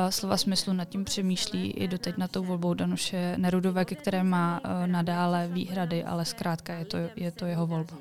slova 0.09 0.37
smyslu 0.37 0.73
nad 0.73 0.85
tím 0.85 1.03
přemýšlí 1.03 1.71
i 1.71 1.87
doteď 1.87 2.17
na 2.17 2.27
tou 2.27 2.43
volbou 2.43 2.73
Danuše 2.73 3.35
Nerudové, 3.37 3.85
ke 3.85 3.95
které 3.95 4.23
má 4.23 4.61
uh, 4.65 4.87
nadále 4.87 5.47
výhrady, 5.47 6.03
ale 6.03 6.25
zkrátka 6.25 6.73
je 6.73 6.85
to, 6.85 6.97
je 7.15 7.31
to 7.31 7.45
jeho 7.45 7.67
volba. 7.67 7.93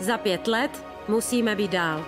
Za 0.00 0.18
pět 0.18 0.46
let 0.46 0.84
musíme 1.08 1.56
být 1.56 1.70
dál. 1.70 2.04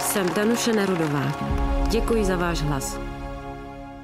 Jsem 0.00 0.34
Danuše 0.34 0.72
Nerudová. 0.72 1.32
Děkuji 1.90 2.24
za 2.24 2.36
váš 2.36 2.60
hlas. 2.60 3.03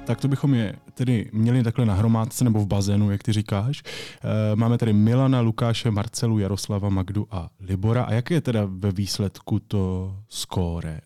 Tak 0.05 0.21
to 0.21 0.27
bychom 0.27 0.53
je 0.53 0.75
tedy 0.93 1.29
měli 1.33 1.63
takhle 1.63 1.85
na 1.85 1.93
hromádce 1.93 2.43
nebo 2.43 2.59
v 2.59 2.67
bazénu, 2.67 3.11
jak 3.11 3.23
ty 3.23 3.33
říkáš. 3.33 3.83
E, 3.83 4.55
máme 4.55 4.77
tady 4.77 4.93
Milana, 4.93 5.41
Lukáše, 5.41 5.91
Marcelu, 5.91 6.39
Jaroslava, 6.39 6.89
Magdu 6.89 7.27
a 7.31 7.49
Libora. 7.59 8.03
A 8.03 8.13
jaké 8.13 8.33
je 8.33 8.41
teda 8.41 8.61
ve 8.65 8.91
výsledku 8.91 9.59
to 9.59 10.15
skóre? 10.27 10.91
E, 10.91 11.01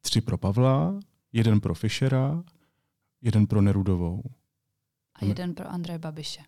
tři 0.00 0.20
pro 0.20 0.38
Pavla, 0.38 1.00
jeden 1.32 1.60
pro 1.60 1.74
Fischera, 1.74 2.42
jeden 3.22 3.46
pro 3.46 3.62
Nerudovou. 3.62 4.22
A 5.14 5.24
jeden 5.24 5.54
pro 5.54 5.70
Andreje 5.70 5.98
Babiše. 5.98 6.40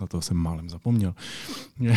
Na 0.00 0.06
to 0.06 0.22
jsem 0.22 0.36
málem 0.36 0.68
zapomněl. 0.68 1.14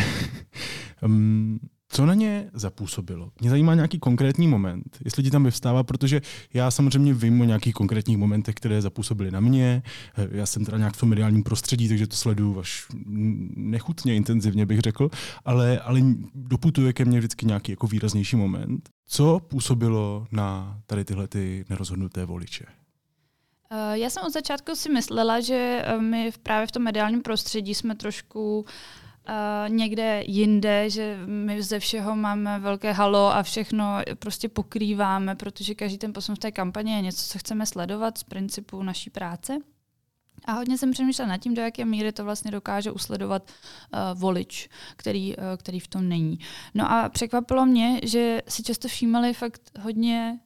um, 1.02 1.60
Co 1.94 2.06
na 2.06 2.14
ně 2.14 2.50
zapůsobilo? 2.54 3.30
Mě 3.40 3.50
zajímá 3.50 3.74
nějaký 3.74 3.98
konkrétní 3.98 4.48
moment, 4.48 4.98
jestli 5.04 5.22
ti 5.22 5.30
tam 5.30 5.44
vyvstává, 5.44 5.82
protože 5.82 6.20
já 6.54 6.70
samozřejmě 6.70 7.14
vím 7.14 7.40
o 7.40 7.44
nějakých 7.44 7.74
konkrétních 7.74 8.16
momentech, 8.16 8.54
které 8.54 8.82
zapůsobily 8.82 9.30
na 9.30 9.40
mě. 9.40 9.82
Já 10.30 10.46
jsem 10.46 10.64
teda 10.64 10.78
nějak 10.78 10.94
v 10.94 11.00
tom 11.00 11.08
mediálním 11.08 11.42
prostředí, 11.42 11.88
takže 11.88 12.06
to 12.06 12.16
sleduju 12.16 12.60
až 12.60 12.86
nechutně 13.56 14.16
intenzivně, 14.16 14.66
bych 14.66 14.80
řekl, 14.80 15.10
ale, 15.44 15.78
ale 15.78 16.00
doputuje 16.34 16.92
ke 16.92 17.04
mně 17.04 17.18
vždycky 17.18 17.46
nějaký 17.46 17.72
jako 17.72 17.86
výraznější 17.86 18.36
moment. 18.36 18.88
Co 19.06 19.40
působilo 19.48 20.26
na 20.30 20.78
tady 20.86 21.04
tyhle 21.04 21.28
ty 21.28 21.64
nerozhodnuté 21.70 22.24
voliče? 22.24 22.64
Eh, 23.70 23.98
já 23.98 24.10
jsem 24.10 24.22
od 24.26 24.32
začátku 24.32 24.74
si 24.74 24.92
myslela, 24.92 25.40
že 25.40 25.82
eh, 25.84 25.98
my 26.00 26.30
právě 26.42 26.66
v 26.66 26.72
tom 26.72 26.82
mediálním 26.82 27.22
prostředí 27.22 27.74
jsme 27.74 27.94
trošku 27.94 28.66
někde 29.68 30.22
jinde, 30.26 30.90
že 30.90 31.18
my 31.26 31.62
ze 31.62 31.78
všeho 31.78 32.16
máme 32.16 32.58
velké 32.58 32.92
halo 32.92 33.34
a 33.34 33.42
všechno 33.42 33.98
prostě 34.18 34.48
pokrýváme, 34.48 35.34
protože 35.34 35.74
každý 35.74 35.98
ten 35.98 36.12
posun 36.12 36.34
v 36.34 36.38
té 36.38 36.52
kampani 36.52 36.92
je 36.92 37.00
něco, 37.00 37.26
co 37.26 37.38
chceme 37.38 37.66
sledovat 37.66 38.18
z 38.18 38.22
principu 38.22 38.82
naší 38.82 39.10
práce. 39.10 39.58
A 40.44 40.52
hodně 40.52 40.78
jsem 40.78 40.90
přemýšlela 40.90 41.28
nad 41.28 41.36
tím, 41.36 41.54
do 41.54 41.62
jaké 41.62 41.84
míry 41.84 42.12
to 42.12 42.24
vlastně 42.24 42.50
dokáže 42.50 42.90
usledovat 42.90 43.50
uh, 43.50 44.20
volič, 44.20 44.68
který, 44.96 45.36
uh, 45.36 45.44
který 45.56 45.80
v 45.80 45.88
tom 45.88 46.08
není. 46.08 46.38
No 46.74 46.92
a 46.92 47.08
překvapilo 47.08 47.66
mě, 47.66 48.00
že 48.02 48.42
si 48.48 48.62
často 48.62 48.88
všímali 48.88 49.34
fakt 49.34 49.78
hodně, 49.80 50.38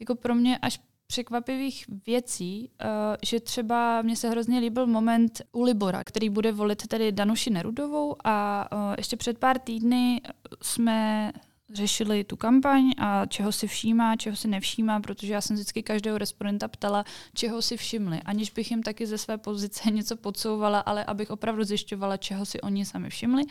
jako 0.00 0.14
pro 0.14 0.34
mě 0.34 0.58
až 0.58 0.80
překvapivých 1.08 1.84
věcí, 2.06 2.70
uh, 2.84 2.88
že 3.24 3.40
třeba 3.40 4.02
mně 4.02 4.16
se 4.16 4.30
hrozně 4.30 4.58
líbil 4.58 4.86
moment 4.86 5.42
u 5.52 5.62
Libora, 5.62 6.04
který 6.04 6.30
bude 6.30 6.52
volit 6.52 6.86
tedy 6.86 7.12
Danuši 7.12 7.50
Nerudovou 7.50 8.16
a 8.24 8.68
uh, 8.72 8.94
ještě 8.98 9.16
před 9.16 9.38
pár 9.38 9.58
týdny 9.58 10.20
jsme 10.62 11.32
řešili 11.72 12.24
tu 12.24 12.36
kampaň 12.36 12.92
a 12.98 13.26
čeho 13.26 13.52
si 13.52 13.66
všímá, 13.66 14.16
čeho 14.16 14.36
si 14.36 14.48
nevšímá, 14.48 15.00
protože 15.00 15.32
já 15.32 15.40
jsem 15.40 15.56
vždycky 15.56 15.82
každého 15.82 16.18
respondenta 16.18 16.68
ptala, 16.68 17.04
čeho 17.34 17.62
si 17.62 17.76
všimli, 17.76 18.20
aniž 18.24 18.50
bych 18.50 18.70
jim 18.70 18.82
taky 18.82 19.06
ze 19.06 19.18
své 19.18 19.38
pozice 19.38 19.90
něco 19.90 20.16
podsouvala, 20.16 20.80
ale 20.80 21.04
abych 21.04 21.30
opravdu 21.30 21.64
zjišťovala, 21.64 22.16
čeho 22.16 22.46
si 22.46 22.60
oni 22.60 22.84
sami 22.84 23.10
všimli. 23.10 23.42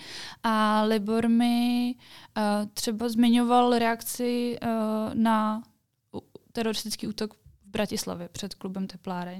A 0.43 0.83
Libor 0.83 1.29
mi 1.29 1.95
uh, 2.37 2.43
třeba 2.73 3.09
zmiňoval 3.09 3.79
reakci 3.79 4.57
uh, 4.61 4.69
na 5.13 5.63
teroristický 6.51 7.07
útok 7.07 7.46
Bratislavě 7.77 8.29
před 8.29 8.55
klubem 8.55 8.87
Tepláreň, 8.87 9.39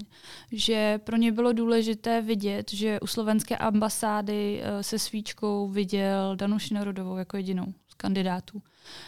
že 0.51 0.99
pro 1.03 1.17
ně 1.17 1.31
bylo 1.31 1.53
důležité 1.53 2.21
vidět, 2.21 2.71
že 2.71 2.99
u 2.99 3.07
slovenské 3.07 3.57
ambasády 3.57 4.61
eh, 4.63 4.83
se 4.83 4.99
svíčkou 4.99 5.67
viděl 5.67 6.35
Danuši 6.35 6.73
Narodovou 6.73 7.17
jako 7.17 7.38
jedinou 7.38 7.65
z 7.88 7.93
kandidátů. 7.93 8.61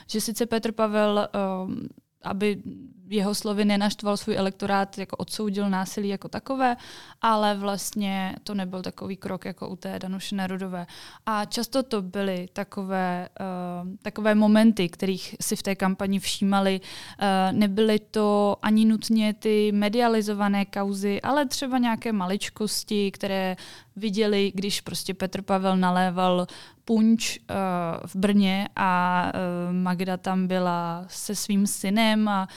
Že 0.08 0.22
sice 0.22 0.46
Petr 0.46 0.72
Pavel 0.72 1.30
um, 1.66 1.88
aby 2.24 2.62
jeho 3.10 3.36
slovy 3.36 3.66
nenaštval 3.66 4.18
svůj 4.18 4.38
elektorát, 4.38 4.98
jako 4.98 5.16
odsoudil 5.16 5.70
násilí 5.70 6.10
jako 6.10 6.28
takové, 6.28 6.78
ale 7.22 7.56
vlastně 7.56 8.36
to 8.44 8.54
nebyl 8.54 8.82
takový 8.82 9.18
krok 9.18 9.46
jako 9.46 9.70
u 9.70 9.76
té 9.76 10.00
Danuše 10.00 10.36
Nerudové. 10.36 10.88
A 11.26 11.46
často 11.46 11.84
to 11.84 12.02
byly 12.02 12.50
takové, 12.54 13.30
uh, 13.40 13.90
takové 14.02 14.36
momenty, 14.36 14.90
kterých 14.90 15.36
si 15.42 15.56
v 15.56 15.64
té 15.64 15.76
kampani 15.76 16.20
všímali. 16.20 16.82
Uh, 16.82 17.58
nebyly 17.58 18.00
to 18.00 18.58
ani 18.62 18.86
nutně 18.86 19.34
ty 19.34 19.72
medializované 19.72 20.66
kauzy, 20.66 21.22
ale 21.22 21.46
třeba 21.46 21.78
nějaké 21.78 22.12
maličkosti, 22.12 23.12
které 23.12 23.56
viděli, 23.96 24.52
když 24.56 24.82
prostě 24.82 25.14
Petr 25.14 25.42
Pavel 25.42 25.78
naléval 25.78 26.48
punč 26.86 27.38
uh, 27.38 27.56
v 28.06 28.16
Brně 28.16 28.68
a 28.76 29.24
uh, 29.34 29.76
Magda 29.76 30.18
tam 30.18 30.48
byla 30.48 31.06
se 31.08 31.36
svým 31.36 31.68
synem 31.68 32.28
a 32.28 32.48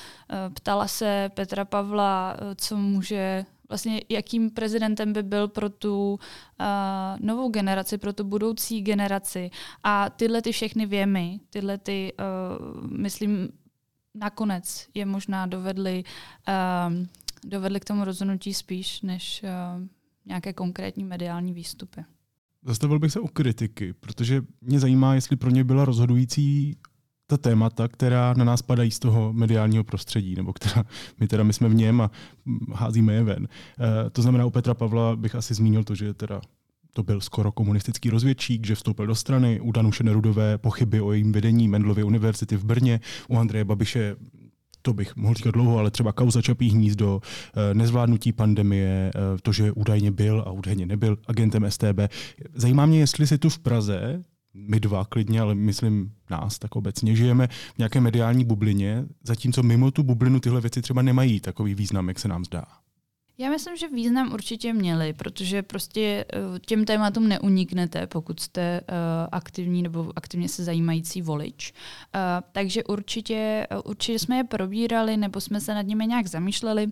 ptala 0.55 0.89
se 0.89 1.31
Petra 1.35 1.65
Pavla, 1.65 2.37
uh, 2.41 2.47
co 2.57 2.77
může 2.77 3.45
vlastně 3.69 4.01
jakým 4.09 4.51
prezidentem 4.51 5.13
by 5.13 5.23
byl 5.23 5.49
pro 5.49 5.69
tu 5.69 6.13
uh, 6.13 6.67
novou 7.21 7.51
generaci, 7.51 7.99
pro 7.99 8.13
tu 8.13 8.25
budoucí 8.25 8.83
generaci. 8.83 9.51
A 9.85 10.11
tyhle 10.11 10.43
ty 10.43 10.53
všechny 10.53 10.87
věmy, 10.87 11.41
tyhle 11.51 11.79
ty, 11.79 12.13
uh, 12.13 12.87
myslím, 12.91 13.49
nakonec 14.15 14.87
je 14.95 15.07
možná 15.07 15.47
dovedli, 15.47 16.05
uh, 16.49 17.79
k 17.81 17.85
tomu 17.85 18.05
rozhodnutí 18.05 18.55
spíš, 18.55 19.03
než 19.03 19.45
uh, 19.45 19.83
nějaké 20.27 20.53
konkrétní 20.53 21.05
mediální 21.05 21.53
výstupy. 21.53 22.05
Zastavil 22.65 22.99
bych 22.99 23.13
se 23.13 23.21
u 23.21 23.27
kritiky, 23.27 23.93
protože 23.93 24.43
mě 24.61 24.81
zajímá, 24.81 25.15
jestli 25.15 25.37
pro 25.37 25.51
ně 25.51 25.65
byla 25.65 25.85
rozhodující 25.85 26.77
ta 27.27 27.37
témata, 27.37 27.89
která 27.89 28.35
na 28.37 28.45
nás 28.45 28.63
padají 28.63 28.91
z 28.91 28.99
toho 28.99 29.33
mediálního 29.33 29.85
prostředí, 29.85 30.35
nebo 30.35 30.53
která 30.53 30.85
my 31.21 31.29
teda 31.29 31.43
my 31.43 31.53
jsme 31.53 31.69
v 31.69 31.75
něm 31.75 32.01
a 32.01 32.11
házíme 32.75 33.15
je 33.15 33.23
ven. 33.23 33.49
E, 34.07 34.11
to 34.11 34.23
znamená, 34.23 34.45
u 34.45 34.51
Petra 34.51 34.75
Pavla 34.75 35.17
bych 35.17 35.35
asi 35.35 35.55
zmínil 35.55 35.85
to, 35.85 35.95
že 35.95 36.15
teda 36.15 36.41
to 36.95 37.03
byl 37.03 37.21
skoro 37.21 37.53
komunistický 37.53 38.11
rozvědčík, 38.11 38.67
že 38.67 38.75
vstoupil 38.75 39.07
do 39.07 39.15
strany, 39.15 39.61
u 39.61 39.73
Danuše 39.73 40.05
Nerudové 40.05 40.59
pochyby 40.59 41.01
o 41.01 41.13
jejím 41.13 41.33
vedení 41.33 41.69
Mendlovy 41.69 42.03
univerzity 42.03 42.57
v 42.57 42.65
Brně, 42.65 43.01
u 43.29 43.37
Andreje 43.37 43.65
Babiše 43.65 44.17
to 44.83 44.93
bych 44.93 45.17
mohl 45.17 45.35
říkat 45.35 45.51
dlouho, 45.51 45.79
ale 45.79 45.91
třeba 45.91 46.13
kauza 46.13 46.43
Čapí 46.43 46.71
hnízdo, 46.71 47.21
eh, 47.55 47.75
nezvládnutí 47.75 48.33
pandemie, 48.33 49.11
eh, 49.15 49.21
to, 49.43 49.53
že 49.53 49.73
údajně 49.73 50.11
byl 50.11 50.45
a 50.47 50.51
údajně 50.51 50.87
nebyl 50.87 51.19
agentem 51.27 51.65
STB. 51.65 52.09
Zajímá 52.55 52.87
mě, 52.87 52.99
jestli 52.99 53.27
si 53.27 53.39
tu 53.39 53.49
v 53.49 53.59
Praze 53.59 54.25
my 54.55 54.81
dva 54.81 55.05
klidně, 55.05 55.41
ale 55.41 55.55
myslím 55.55 56.13
nás 56.31 56.59
tak 56.59 56.77
obecně, 56.77 57.17
žijeme 57.17 57.47
v 57.47 57.79
nějaké 57.79 58.01
mediální 58.01 58.45
bublině, 58.45 59.05
zatímco 59.23 59.63
mimo 59.63 59.91
tu 59.91 60.03
bublinu 60.03 60.41
tyhle 60.41 60.61
věci 60.61 60.83
třeba 60.83 61.03
nemají 61.03 61.41
takový 61.41 61.75
význam, 61.75 62.09
jak 62.09 62.19
se 62.19 62.29
nám 62.29 62.45
zdá. 62.45 62.65
Já 63.39 63.51
myslím, 63.51 63.77
že 63.77 63.89
význam 63.89 64.33
určitě 64.33 64.73
měli, 64.73 65.13
protože 65.13 65.63
prostě 65.63 66.25
eh, 66.33 66.59
těm 66.67 66.85
tématům 66.85 67.29
neuniknete, 67.29 68.07
pokud 68.07 68.41
jste 68.41 68.81
uh, 68.81 68.97
aktivní 69.33 69.83
nebo 69.83 70.13
aktivně 70.17 70.49
se 70.49 70.65
zajímající 70.65 71.23
volič. 71.23 71.73
Uh, 71.73 72.21
takže 72.53 72.85
určitě, 72.85 73.67
určitě 73.85 74.19
jsme 74.19 74.37
je 74.37 74.45
probírali 74.45 75.17
nebo 75.17 75.41
jsme 75.41 75.61
se 75.61 75.75
nad 75.75 75.83
nimi 75.83 76.07
nějak 76.07 76.27
zamýšleli. 76.27 76.87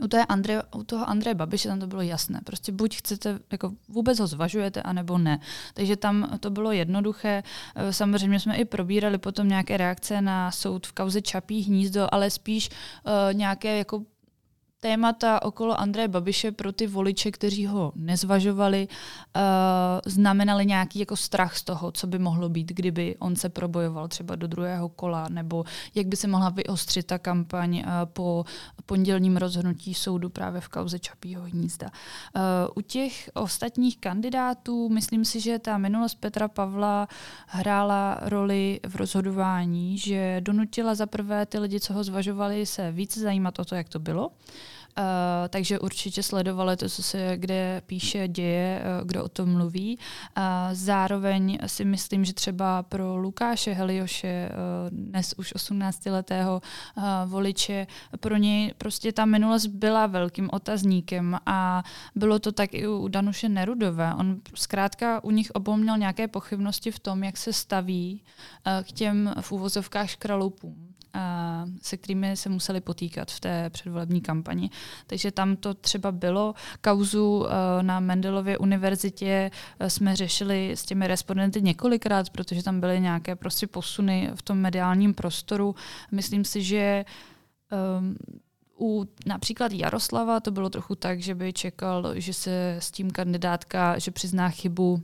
U, 0.00 0.08
té 0.08 0.24
Andre, 0.24 0.62
u 0.74 0.84
toho 0.84 1.08
Andreje 1.08 1.34
Babiše 1.34 1.68
tam 1.68 1.80
to 1.80 1.86
bylo 1.86 2.02
jasné. 2.02 2.40
Prostě 2.44 2.72
buď 2.72 2.96
chcete, 2.96 3.38
jako 3.52 3.72
vůbec 3.88 4.18
ho 4.18 4.26
zvažujete, 4.26 4.82
anebo 4.82 5.18
ne. 5.18 5.40
Takže 5.74 5.96
tam 5.96 6.38
to 6.40 6.50
bylo 6.50 6.72
jednoduché. 6.72 7.42
Samozřejmě 7.90 8.40
jsme 8.40 8.56
i 8.56 8.64
probírali 8.64 9.18
potom 9.18 9.48
nějaké 9.48 9.76
reakce 9.76 10.20
na 10.20 10.50
soud 10.50 10.86
v 10.86 10.92
kauze 10.92 11.22
Čapí 11.22 11.62
hnízdo, 11.62 12.08
ale 12.12 12.30
spíš 12.30 12.70
uh, 12.70 13.34
nějaké 13.34 13.78
jako 13.78 14.02
témata 14.82 15.42
okolo 15.42 15.80
Andreje 15.80 16.08
Babiše 16.08 16.52
pro 16.52 16.72
ty 16.72 16.86
voliče, 16.86 17.30
kteří 17.30 17.66
ho 17.66 17.92
nezvažovali, 17.94 18.88
uh, 18.88 19.42
znamenaly 20.06 20.66
nějaký 20.66 20.98
jako 20.98 21.16
strach 21.16 21.56
z 21.56 21.62
toho, 21.62 21.92
co 21.92 22.06
by 22.06 22.18
mohlo 22.18 22.48
být, 22.48 22.72
kdyby 22.72 23.16
on 23.18 23.36
se 23.36 23.48
probojoval 23.48 24.08
třeba 24.08 24.36
do 24.36 24.46
druhého 24.46 24.88
kola, 24.88 25.28
nebo 25.28 25.64
jak 25.94 26.06
by 26.06 26.16
se 26.16 26.28
mohla 26.28 26.48
vyostřit 26.48 27.06
ta 27.06 27.18
kampaň 27.18 27.76
uh, 27.78 27.84
po 28.12 28.44
pondělním 28.86 29.36
rozhodnutí 29.36 29.94
soudu 29.94 30.28
právě 30.28 30.60
v 30.60 30.68
kauze 30.68 30.98
Čapího 30.98 31.42
hnízda. 31.42 31.86
Uh, 31.86 32.42
u 32.76 32.80
těch 32.80 33.30
ostatních 33.34 33.98
kandidátů 33.98 34.88
myslím 34.88 35.24
si, 35.24 35.40
že 35.40 35.58
ta 35.58 35.78
minulost 35.78 36.14
Petra 36.14 36.48
Pavla 36.48 37.08
hrála 37.46 38.18
roli 38.22 38.80
v 38.86 38.96
rozhodování, 38.96 39.98
že 39.98 40.40
donutila 40.40 40.94
za 40.94 41.06
prvé 41.06 41.46
ty 41.46 41.58
lidi, 41.58 41.80
co 41.80 41.94
ho 41.94 42.04
zvažovali, 42.04 42.66
se 42.66 42.92
více 42.92 43.20
zajímat 43.20 43.58
o 43.58 43.64
to, 43.64 43.74
jak 43.74 43.88
to 43.88 43.98
bylo. 43.98 44.30
Uh, 44.98 45.04
takže 45.48 45.78
určitě 45.78 46.22
sledovali 46.22 46.76
to, 46.76 46.88
co 46.88 47.02
se 47.02 47.32
kde 47.36 47.82
píše, 47.86 48.28
děje, 48.28 48.82
uh, 49.00 49.06
kdo 49.06 49.24
o 49.24 49.28
tom 49.28 49.52
mluví. 49.52 49.98
Uh, 50.36 50.44
zároveň 50.72 51.58
si 51.66 51.84
myslím, 51.84 52.24
že 52.24 52.34
třeba 52.34 52.82
pro 52.82 53.16
Lukáše 53.16 53.72
Helioše, 53.72 54.48
uh, 54.50 54.98
dnes 54.98 55.34
už 55.36 55.54
18-letého 55.54 56.62
uh, 56.96 57.04
voliče, 57.26 57.86
pro 58.20 58.36
něj 58.36 58.74
prostě 58.78 59.12
ta 59.12 59.24
minulost 59.24 59.66
byla 59.66 60.06
velkým 60.06 60.48
otazníkem 60.52 61.38
a 61.46 61.82
bylo 62.14 62.38
to 62.38 62.52
tak 62.52 62.74
i 62.74 62.86
u 62.86 63.08
Danuše 63.08 63.48
Nerudové. 63.48 64.14
On 64.14 64.40
zkrátka 64.54 65.24
u 65.24 65.30
nich 65.30 65.50
obou 65.50 65.76
měl 65.76 65.98
nějaké 65.98 66.28
pochybnosti 66.28 66.90
v 66.90 66.98
tom, 66.98 67.24
jak 67.24 67.36
se 67.36 67.52
staví 67.52 68.22
uh, 68.66 68.84
k 68.84 68.92
těm 68.92 69.34
v 69.40 69.52
úvozovkách 69.52 70.10
škraloupům 70.10 70.91
se 71.82 71.96
kterými 71.96 72.36
se 72.36 72.48
museli 72.48 72.80
potýkat 72.80 73.30
v 73.30 73.40
té 73.40 73.70
předvolební 73.70 74.20
kampani. 74.20 74.70
Takže 75.06 75.30
tam 75.30 75.56
to 75.56 75.74
třeba 75.74 76.12
bylo. 76.12 76.54
Kauzu 76.80 77.46
eh, 77.46 77.82
na 77.82 78.00
Mendelově 78.00 78.58
univerzitě 78.58 79.50
eh, 79.78 79.90
jsme 79.90 80.16
řešili 80.16 80.72
s 80.72 80.84
těmi 80.84 81.06
respondenty 81.06 81.62
několikrát, 81.62 82.30
protože 82.30 82.62
tam 82.62 82.80
byly 82.80 83.00
nějaké 83.00 83.36
prostě 83.36 83.66
posuny 83.66 84.30
v 84.34 84.42
tom 84.42 84.58
mediálním 84.58 85.14
prostoru. 85.14 85.74
Myslím 86.12 86.44
si, 86.44 86.62
že 86.62 87.04
u 88.80 89.08
například 89.26 89.72
Jaroslava 89.72 90.40
to 90.40 90.50
bylo 90.50 90.70
trochu 90.70 90.94
tak, 90.94 91.20
že 91.20 91.34
by 91.34 91.52
čekal, 91.52 92.12
že 92.14 92.32
se 92.32 92.76
s 92.78 92.90
tím 92.90 93.10
kandidátka, 93.10 93.98
že 93.98 94.10
přizná 94.10 94.48
chybu 94.48 95.02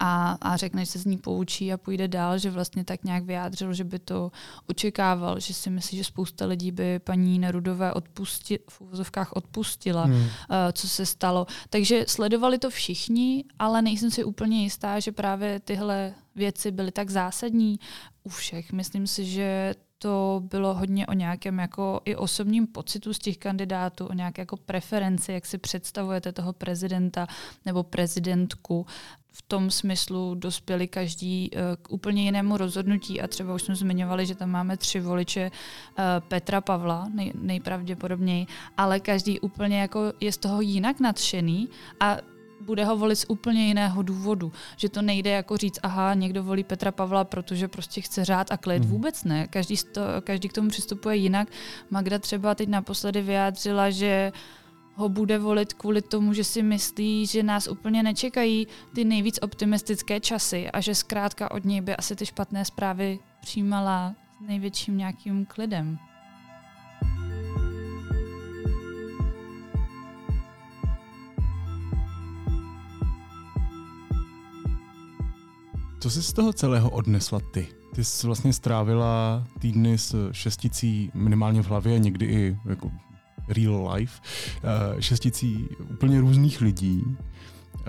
a, 0.00 0.38
a 0.40 0.56
řekne, 0.56 0.84
že 0.84 0.90
se 0.90 0.98
z 0.98 1.04
ní 1.04 1.16
poučí 1.18 1.72
a 1.72 1.76
půjde 1.76 2.08
dál, 2.08 2.38
že 2.38 2.50
vlastně 2.50 2.84
tak 2.84 3.04
nějak 3.04 3.24
vyjádřil, 3.24 3.74
že 3.74 3.84
by 3.84 3.98
to 3.98 4.32
očekával, 4.66 5.40
že 5.40 5.54
si 5.54 5.70
myslí, 5.70 5.98
že 5.98 6.04
spousta 6.04 6.46
lidí 6.46 6.72
by 6.72 6.98
paní 6.98 7.38
Nerudové 7.38 7.92
odpusti, 7.92 8.58
v 8.70 8.80
úvozovkách 8.80 9.32
odpustila, 9.32 10.04
hmm. 10.04 10.16
uh, 10.16 10.26
co 10.72 10.88
se 10.88 11.06
stalo. 11.06 11.46
Takže 11.70 12.04
sledovali 12.08 12.58
to 12.58 12.70
všichni, 12.70 13.44
ale 13.58 13.82
nejsem 13.82 14.10
si 14.10 14.24
úplně 14.24 14.62
jistá, 14.62 15.00
že 15.00 15.12
právě 15.12 15.60
tyhle 15.60 16.14
věci 16.34 16.70
byly 16.70 16.92
tak 16.92 17.10
zásadní 17.10 17.80
u 18.24 18.28
všech. 18.28 18.72
Myslím 18.72 19.06
si, 19.06 19.24
že 19.24 19.74
to 19.98 20.42
bylo 20.44 20.74
hodně 20.74 21.06
o 21.06 21.12
nějakém 21.12 21.58
jako 21.58 22.00
i 22.04 22.16
osobním 22.16 22.66
pocitu 22.66 23.14
z 23.14 23.18
těch 23.18 23.38
kandidátů, 23.38 24.06
o 24.06 24.12
nějaké 24.12 24.42
jako 24.42 24.56
preferenci, 24.56 25.32
jak 25.32 25.46
si 25.46 25.58
představujete 25.58 26.32
toho 26.32 26.52
prezidenta 26.52 27.26
nebo 27.64 27.82
prezidentku. 27.82 28.86
V 29.38 29.42
tom 29.42 29.70
smyslu 29.70 30.34
dospěli 30.34 30.88
každý 30.88 31.50
eh, 31.52 31.58
k 31.82 31.92
úplně 31.92 32.22
jinému 32.24 32.56
rozhodnutí 32.56 33.20
a 33.20 33.26
třeba 33.26 33.54
už 33.54 33.62
jsme 33.62 33.76
zmiňovali, 33.76 34.26
že 34.26 34.34
tam 34.34 34.50
máme 34.50 34.76
tři 34.76 35.00
voliče 35.00 35.40
eh, 35.50 36.02
Petra 36.28 36.60
Pavla, 36.60 37.08
nej, 37.14 37.32
nejpravděpodobněji, 37.34 38.46
ale 38.76 39.00
každý 39.00 39.40
úplně 39.40 39.80
jako 39.80 40.12
je 40.20 40.32
z 40.32 40.36
toho 40.36 40.60
jinak 40.60 41.00
nadšený 41.00 41.68
a 42.00 42.16
bude 42.60 42.84
ho 42.84 42.96
volit 42.96 43.16
z 43.16 43.24
úplně 43.28 43.66
jiného 43.66 44.02
důvodu. 44.02 44.52
Že 44.76 44.88
to 44.88 45.02
nejde 45.02 45.30
jako 45.30 45.56
říct, 45.56 45.78
aha, 45.82 46.14
někdo 46.14 46.42
volí 46.42 46.64
Petra 46.64 46.92
Pavla, 46.92 47.24
protože 47.24 47.68
prostě 47.68 48.00
chce 48.00 48.24
řád 48.24 48.52
a 48.52 48.56
klid. 48.56 48.82
Hmm. 48.82 48.90
Vůbec 48.90 49.24
ne. 49.24 49.46
Každý, 49.46 49.76
to, 49.76 50.00
každý 50.24 50.48
k 50.48 50.52
tomu 50.52 50.68
přistupuje 50.68 51.16
jinak. 51.16 51.48
Magda 51.90 52.18
třeba 52.18 52.54
teď 52.54 52.68
naposledy 52.68 53.22
vyjádřila, 53.22 53.90
že 53.90 54.32
ho 54.96 55.08
bude 55.08 55.38
volit 55.38 55.72
kvůli 55.72 56.02
tomu, 56.02 56.32
že 56.32 56.44
si 56.44 56.62
myslí, 56.62 57.26
že 57.26 57.42
nás 57.42 57.68
úplně 57.68 58.02
nečekají 58.02 58.66
ty 58.94 59.04
nejvíc 59.04 59.38
optimistické 59.42 60.20
časy 60.20 60.70
a 60.70 60.80
že 60.80 60.94
zkrátka 60.94 61.50
od 61.50 61.64
něj 61.64 61.80
by 61.80 61.96
asi 61.96 62.16
ty 62.16 62.26
špatné 62.26 62.64
zprávy 62.64 63.18
přijímala 63.40 64.14
s 64.44 64.48
největším 64.48 64.96
nějakým 64.96 65.46
klidem. 65.46 65.98
Co 76.00 76.10
jsi 76.10 76.22
z 76.22 76.32
toho 76.32 76.52
celého 76.52 76.90
odnesla 76.90 77.40
ty? 77.50 77.68
Ty 77.94 78.04
jsi 78.04 78.26
vlastně 78.26 78.52
strávila 78.52 79.44
týdny 79.58 79.98
s 79.98 80.30
šesticí 80.32 81.10
minimálně 81.14 81.62
v 81.62 81.66
hlavě, 81.66 81.98
někdy 81.98 82.26
i 82.26 82.56
jako 82.68 82.90
real 83.48 83.92
life, 83.94 84.22
eh, 84.64 85.02
šesticí 85.02 85.68
úplně 85.90 86.20
různých 86.20 86.60
lidí. 86.60 87.04
Eh, 87.78 87.82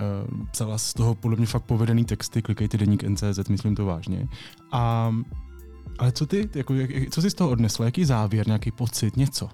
psala 0.50 0.78
z 0.78 0.94
toho 0.94 1.14
podle 1.14 1.36
mě 1.36 1.46
fakt 1.46 1.64
povedený 1.64 2.04
texty, 2.04 2.42
klikejte 2.42 2.78
deník 2.78 3.04
NCZ, 3.04 3.48
myslím 3.48 3.74
to 3.74 3.84
vážně. 3.84 4.28
A, 4.72 5.14
ale 5.98 6.12
co 6.12 6.26
ty, 6.26 6.48
jako, 6.54 6.74
jak, 6.74 6.90
co 7.10 7.22
jsi 7.22 7.30
z 7.30 7.34
toho 7.34 7.50
odnesla? 7.50 7.84
Jaký 7.84 8.04
závěr, 8.04 8.46
nějaký 8.46 8.70
pocit, 8.70 9.16
něco? 9.16 9.48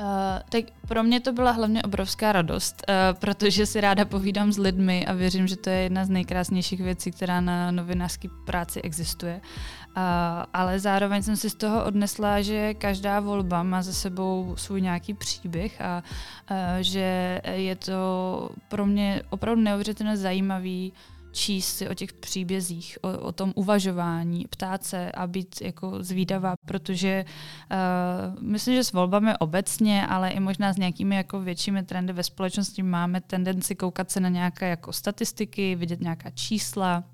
Uh, 0.00 0.06
tak 0.48 0.64
pro 0.88 1.02
mě 1.02 1.20
to 1.20 1.32
byla 1.32 1.50
hlavně 1.50 1.82
obrovská 1.82 2.32
radost, 2.32 2.82
uh, 2.88 3.18
protože 3.18 3.66
si 3.66 3.80
ráda 3.80 4.04
povídám 4.04 4.52
s 4.52 4.58
lidmi 4.58 5.06
a 5.06 5.12
věřím, 5.12 5.46
že 5.46 5.56
to 5.56 5.70
je 5.70 5.76
jedna 5.76 6.04
z 6.04 6.08
nejkrásnějších 6.08 6.80
věcí, 6.80 7.12
která 7.12 7.40
na 7.40 7.70
novinářské 7.70 8.28
práci 8.46 8.82
existuje. 8.82 9.40
Uh, 9.96 10.02
ale 10.54 10.78
zároveň 10.78 11.22
jsem 11.22 11.36
si 11.36 11.50
z 11.50 11.54
toho 11.54 11.84
odnesla, 11.84 12.40
že 12.40 12.74
každá 12.74 13.20
volba 13.20 13.62
má 13.62 13.82
za 13.82 13.92
sebou 13.92 14.54
svůj 14.56 14.80
nějaký 14.80 15.14
příběh 15.14 15.80
a 15.80 16.02
uh, 16.50 16.56
že 16.80 17.40
je 17.52 17.76
to 17.76 18.50
pro 18.68 18.86
mě 18.86 19.22
opravdu 19.30 19.62
neuvěřitelně 19.62 20.16
zajímavý 20.16 20.92
číst 21.32 21.76
si 21.76 21.88
o 21.88 21.94
těch 21.94 22.12
příbězích, 22.12 22.98
o, 23.02 23.18
o 23.18 23.32
tom 23.32 23.52
uvažování, 23.56 24.46
ptát 24.50 24.84
se 24.84 25.12
a 25.12 25.26
být 25.26 25.60
jako 25.60 26.02
zvídavá, 26.02 26.54
protože 26.66 27.24
uh, 27.24 28.42
myslím, 28.42 28.74
že 28.74 28.84
s 28.84 28.92
volbami 28.92 29.32
obecně, 29.38 30.06
ale 30.06 30.30
i 30.30 30.40
možná 30.40 30.72
s 30.72 30.76
nějakými 30.76 31.16
jako 31.16 31.40
většími 31.40 31.82
trendy 31.82 32.12
ve 32.12 32.22
společnosti 32.22 32.82
máme 32.82 33.20
tendenci 33.20 33.76
koukat 33.76 34.10
se 34.10 34.20
na 34.20 34.28
nějaké 34.28 34.68
jako 34.68 34.92
statistiky, 34.92 35.76
vidět 35.76 36.00
nějaká 36.00 36.30
čísla, 36.30 37.04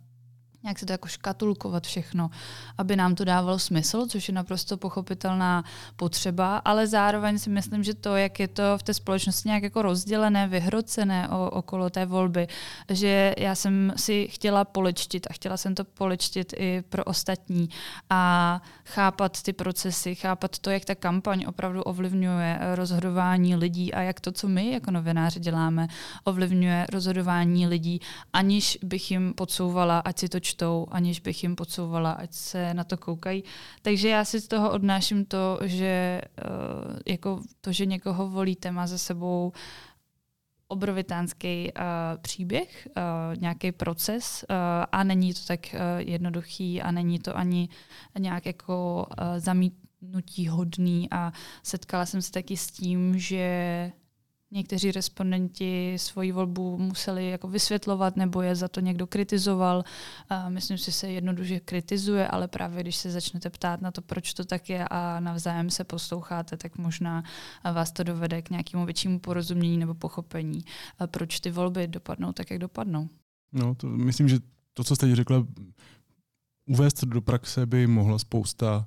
nějak 0.66 0.78
se 0.78 0.86
to 0.86 0.92
jako 0.92 1.08
škatulkovat 1.08 1.86
všechno, 1.86 2.30
aby 2.78 2.96
nám 2.96 3.14
to 3.14 3.24
dávalo 3.24 3.58
smysl, 3.58 4.06
což 4.06 4.28
je 4.28 4.34
naprosto 4.34 4.76
pochopitelná 4.76 5.64
potřeba, 5.96 6.58
ale 6.64 6.86
zároveň 6.86 7.38
si 7.38 7.50
myslím, 7.50 7.84
že 7.84 7.94
to, 7.94 8.16
jak 8.16 8.40
je 8.40 8.48
to 8.48 8.78
v 8.78 8.82
té 8.82 8.94
společnosti 8.94 9.48
nějak 9.48 9.62
jako 9.62 9.82
rozdělené, 9.82 10.48
vyhrocené 10.48 11.28
o, 11.28 11.50
okolo 11.50 11.90
té 11.90 12.06
volby, 12.06 12.48
že 12.90 13.34
já 13.38 13.54
jsem 13.54 13.92
si 13.96 14.28
chtěla 14.30 14.64
polečtit 14.64 15.26
a 15.30 15.32
chtěla 15.32 15.56
jsem 15.56 15.74
to 15.74 15.84
polečtit 15.84 16.52
i 16.58 16.82
pro 16.88 17.04
ostatní 17.04 17.68
a 18.10 18.62
chápat 18.84 19.42
ty 19.42 19.52
procesy, 19.52 20.14
chápat 20.14 20.58
to, 20.58 20.70
jak 20.70 20.84
ta 20.84 20.94
kampaň 20.94 21.44
opravdu 21.48 21.82
ovlivňuje 21.82 22.58
rozhodování 22.74 23.56
lidí 23.56 23.94
a 23.94 24.00
jak 24.00 24.20
to, 24.20 24.32
co 24.32 24.48
my 24.48 24.70
jako 24.70 24.90
novináři 24.90 25.40
děláme, 25.40 25.86
ovlivňuje 26.24 26.86
rozhodování 26.92 27.66
lidí, 27.66 28.00
aniž 28.32 28.78
bych 28.82 29.10
jim 29.10 29.34
podsouvala, 29.34 29.98
ať 29.98 30.18
si 30.18 30.28
to 30.28 30.40
čtou 30.40 30.55
čtou, 30.56 30.86
aniž 30.90 31.20
bych 31.20 31.42
jim 31.42 31.56
podsouvala, 31.56 32.12
ať 32.12 32.32
se 32.32 32.74
na 32.74 32.84
to 32.84 32.96
koukají. 32.96 33.44
Takže 33.82 34.08
já 34.08 34.24
si 34.24 34.40
z 34.40 34.48
toho 34.48 34.72
odnáším 34.72 35.24
to, 35.24 35.58
že 35.64 36.20
uh, 36.24 36.98
jako 37.06 37.40
to, 37.60 37.72
že 37.72 37.86
někoho 37.86 38.28
volíte, 38.28 38.70
má 38.70 38.86
za 38.86 38.98
sebou 38.98 39.52
obrovitánský 40.68 41.72
uh, 41.72 41.82
příběh, 42.22 42.88
uh, 42.96 43.40
nějaký 43.40 43.72
proces 43.72 44.44
uh, 44.48 44.56
a 44.92 45.04
není 45.04 45.34
to 45.34 45.40
tak 45.46 45.60
uh, 45.74 45.80
jednoduchý 45.98 46.82
a 46.82 46.90
není 46.90 47.18
to 47.18 47.36
ani 47.36 47.68
nějak 48.18 48.46
jako 48.46 49.06
uh, 49.06 49.38
zamítnutí 49.38 50.48
hodný 50.48 51.08
a 51.10 51.32
setkala 51.62 52.06
jsem 52.06 52.22
se 52.22 52.32
taky 52.32 52.56
s 52.56 52.66
tím, 52.66 53.18
že 53.18 53.92
Někteří 54.50 54.92
respondenti 54.92 55.94
svoji 55.96 56.32
volbu 56.32 56.78
museli 56.78 57.30
jako 57.30 57.48
vysvětlovat 57.48 58.16
nebo 58.16 58.42
je 58.42 58.54
za 58.54 58.68
to 58.68 58.80
někdo 58.80 59.06
kritizoval. 59.06 59.84
Myslím 60.48 60.78
si, 60.78 60.84
že 60.84 60.92
se 60.92 61.10
jednoduše 61.10 61.60
kritizuje, 61.60 62.28
ale 62.28 62.48
právě 62.48 62.82
když 62.82 62.96
se 62.96 63.10
začnete 63.10 63.50
ptát 63.50 63.80
na 63.80 63.90
to, 63.90 64.02
proč 64.02 64.34
to 64.34 64.44
tak 64.44 64.70
je 64.70 64.88
a 64.88 65.20
navzájem 65.20 65.70
se 65.70 65.84
posloucháte, 65.84 66.56
tak 66.56 66.78
možná 66.78 67.24
vás 67.72 67.92
to 67.92 68.02
dovede 68.02 68.42
k 68.42 68.50
nějakému 68.50 68.84
většímu 68.84 69.20
porozumění 69.20 69.78
nebo 69.78 69.94
pochopení, 69.94 70.64
proč 71.06 71.40
ty 71.40 71.50
volby 71.50 71.88
dopadnou 71.88 72.32
tak, 72.32 72.50
jak 72.50 72.60
dopadnou. 72.60 73.08
No, 73.52 73.74
to 73.74 73.86
myslím, 73.86 74.28
že 74.28 74.38
to, 74.74 74.84
co 74.84 74.96
jste 74.96 75.16
řekla, 75.16 75.46
uvést 76.66 77.04
do 77.04 77.22
praxe 77.22 77.66
by 77.66 77.86
mohla 77.86 78.18
spousta 78.18 78.86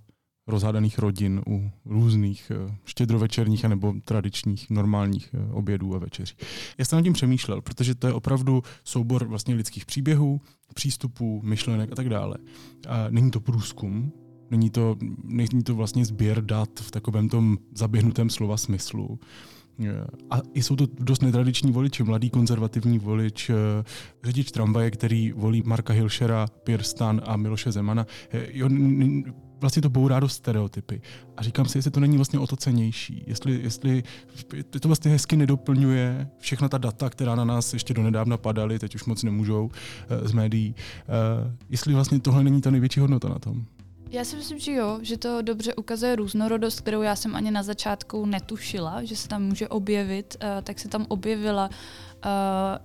rozhádaných 0.50 1.00
rodin 1.00 1.42
u 1.48 1.72
různých 1.86 2.52
eh, 2.52 2.76
štědrovečerních 2.86 3.64
nebo 3.64 3.94
tradičních 4.06 4.70
normálních 4.70 5.30
eh, 5.34 5.52
obědů 5.52 5.96
a 5.96 6.00
večeří. 6.00 6.36
Já 6.78 6.86
jsem 6.86 6.98
nad 6.98 7.04
tím 7.04 7.14
přemýšlel, 7.14 7.62
protože 7.62 7.96
to 7.96 8.08
je 8.08 8.14
opravdu 8.14 8.64
soubor 8.84 9.28
vlastně 9.28 9.56
lidských 9.56 9.86
příběhů, 9.86 10.42
přístupů, 10.74 11.42
myšlenek 11.44 11.92
a 11.92 11.96
tak 11.96 12.10
dále. 12.10 12.38
A 12.88 13.10
není 13.10 13.32
to 13.32 13.40
průzkum, 13.40 14.12
není 14.52 14.70
to, 14.70 14.96
není 15.24 15.64
to 15.64 15.76
vlastně 15.76 16.06
sběr 16.06 16.46
dat 16.46 16.70
v 16.80 16.92
takovém 16.92 17.30
tom 17.30 17.58
zaběhnutém 17.76 18.30
slova 18.30 18.58
smyslu. 18.58 19.20
Eh, 19.84 20.06
a 20.30 20.42
jsou 20.56 20.76
to 20.76 20.88
dost 21.00 21.22
netradiční 21.22 21.72
voliči, 21.72 22.04
mladý 22.04 22.30
konzervativní 22.30 23.00
volič, 23.00 23.52
řidič 24.24 24.52
tramvaje, 24.52 24.92
který 24.92 25.32
volí 25.32 25.64
Marka 25.66 25.94
Hilšera, 25.94 26.48
Pirstan 26.64 27.22
a 27.26 27.38
Miloše 27.38 27.72
Zemana. 27.72 28.06
Jo, 28.52 28.70
vlastně 29.62 29.82
to 29.82 29.90
bourá 29.90 30.20
do 30.20 30.30
stereotypy. 30.30 31.02
A 31.38 31.44
říkám 31.44 31.66
si, 31.66 31.78
jestli 31.78 31.92
to 31.92 32.00
není 32.00 32.16
vlastně 32.16 32.40
o 32.40 32.48
to 32.48 32.56
cenější, 32.56 33.24
jestli, 33.28 33.60
jestli 33.64 34.04
to 34.80 34.88
vlastně 34.88 35.12
hezky 35.12 35.36
nedoplňuje 35.36 36.28
všechna 36.40 36.70
ta 36.70 36.78
data, 36.78 37.10
která 37.10 37.36
na 37.36 37.46
nás 37.46 37.74
ještě 37.74 37.94
donedávna 37.94 38.38
padaly, 38.38 38.80
teď 38.80 38.96
už 38.96 39.06
moc 39.06 39.24
nemůžou 39.24 39.70
eh, 40.10 40.28
z 40.28 40.32
médií, 40.32 40.76
eh, 40.78 41.56
jestli 41.70 41.94
vlastně 41.94 42.20
tohle 42.20 42.44
není 42.44 42.62
ta 42.62 42.72
největší 42.72 43.00
hodnota 43.00 43.30
na 43.30 43.40
tom. 43.40 43.66
Já 44.12 44.26
si 44.26 44.36
myslím, 44.36 44.60
že 44.60 44.72
jo, 44.72 45.00
že 45.02 45.18
to 45.18 45.42
dobře 45.42 45.76
ukazuje 45.76 46.16
různorodost, 46.16 46.82
kterou 46.82 47.02
já 47.02 47.16
jsem 47.16 47.36
ani 47.36 47.52
na 47.52 47.64
začátku 47.64 48.26
netušila, 48.26 49.04
že 49.04 49.16
se 49.16 49.28
tam 49.28 49.44
může 49.44 49.68
objevit, 49.68 50.38
uh, 50.44 50.50
tak 50.64 50.80
se 50.80 50.88
tam 50.88 51.06
objevila 51.10 51.70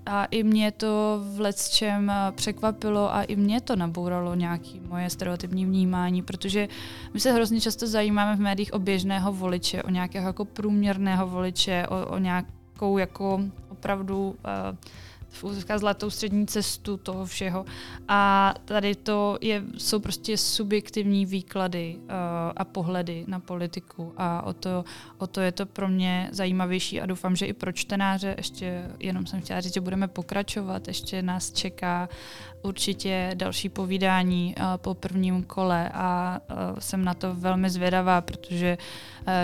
a 0.06 0.24
i 0.24 0.42
mě 0.42 0.72
to 0.72 1.20
v 1.36 1.70
čem 1.70 2.08
uh, 2.08 2.36
překvapilo 2.36 3.14
a 3.14 3.22
i 3.22 3.36
mě 3.36 3.60
to 3.60 3.76
nabouralo 3.76 4.34
nějaké 4.34 4.80
moje 4.88 5.10
stereotypní 5.10 5.66
vnímání, 5.66 6.22
protože 6.22 6.68
my 7.14 7.20
se 7.20 7.32
hrozně 7.32 7.60
často 7.60 7.86
zajímáme 7.86 8.36
v 8.36 8.40
médiích 8.40 8.74
o 8.74 8.78
běžného 8.78 9.32
voliče, 9.32 9.82
o 9.82 9.90
nějakého 9.90 10.26
jako 10.26 10.44
průměrného 10.44 11.26
voliče, 11.26 11.86
o, 11.88 12.06
o 12.06 12.18
nějakou 12.18 12.98
jako 12.98 13.40
opravdu 13.68 14.28
uh, 14.28 14.76
v 15.34 15.44
úzovkách 15.44 15.78
zlatou 15.78 16.10
střední 16.10 16.46
cestu 16.46 16.96
toho 16.96 17.26
všeho. 17.26 17.64
A 18.08 18.54
tady 18.64 18.94
to 18.94 19.38
je, 19.40 19.62
jsou 19.78 20.00
prostě 20.00 20.36
subjektivní 20.38 21.26
výklady 21.26 21.96
uh, 21.98 22.10
a 22.56 22.64
pohledy 22.64 23.24
na 23.26 23.40
politiku. 23.40 24.14
A 24.16 24.42
o 24.42 24.52
to, 24.52 24.84
o 25.18 25.26
to 25.26 25.40
je 25.40 25.52
to 25.52 25.66
pro 25.66 25.88
mě 25.88 26.28
zajímavější 26.32 27.00
a 27.00 27.06
doufám, 27.06 27.36
že 27.36 27.46
i 27.46 27.52
pro 27.52 27.72
čtenáře. 27.72 28.34
Ještě 28.36 28.90
jenom 29.00 29.26
jsem 29.26 29.40
chtěla 29.40 29.60
říct, 29.60 29.74
že 29.74 29.80
budeme 29.80 30.08
pokračovat, 30.08 30.88
ještě 30.88 31.22
nás 31.22 31.52
čeká 31.52 32.08
určitě 32.62 33.30
další 33.34 33.68
povídání 33.68 34.54
uh, 34.58 34.64
po 34.76 34.94
prvním 34.94 35.42
kole. 35.42 35.90
A 35.94 36.38
uh, 36.50 36.78
jsem 36.78 37.04
na 37.04 37.14
to 37.14 37.34
velmi 37.34 37.70
zvědavá, 37.70 38.20
protože 38.20 38.78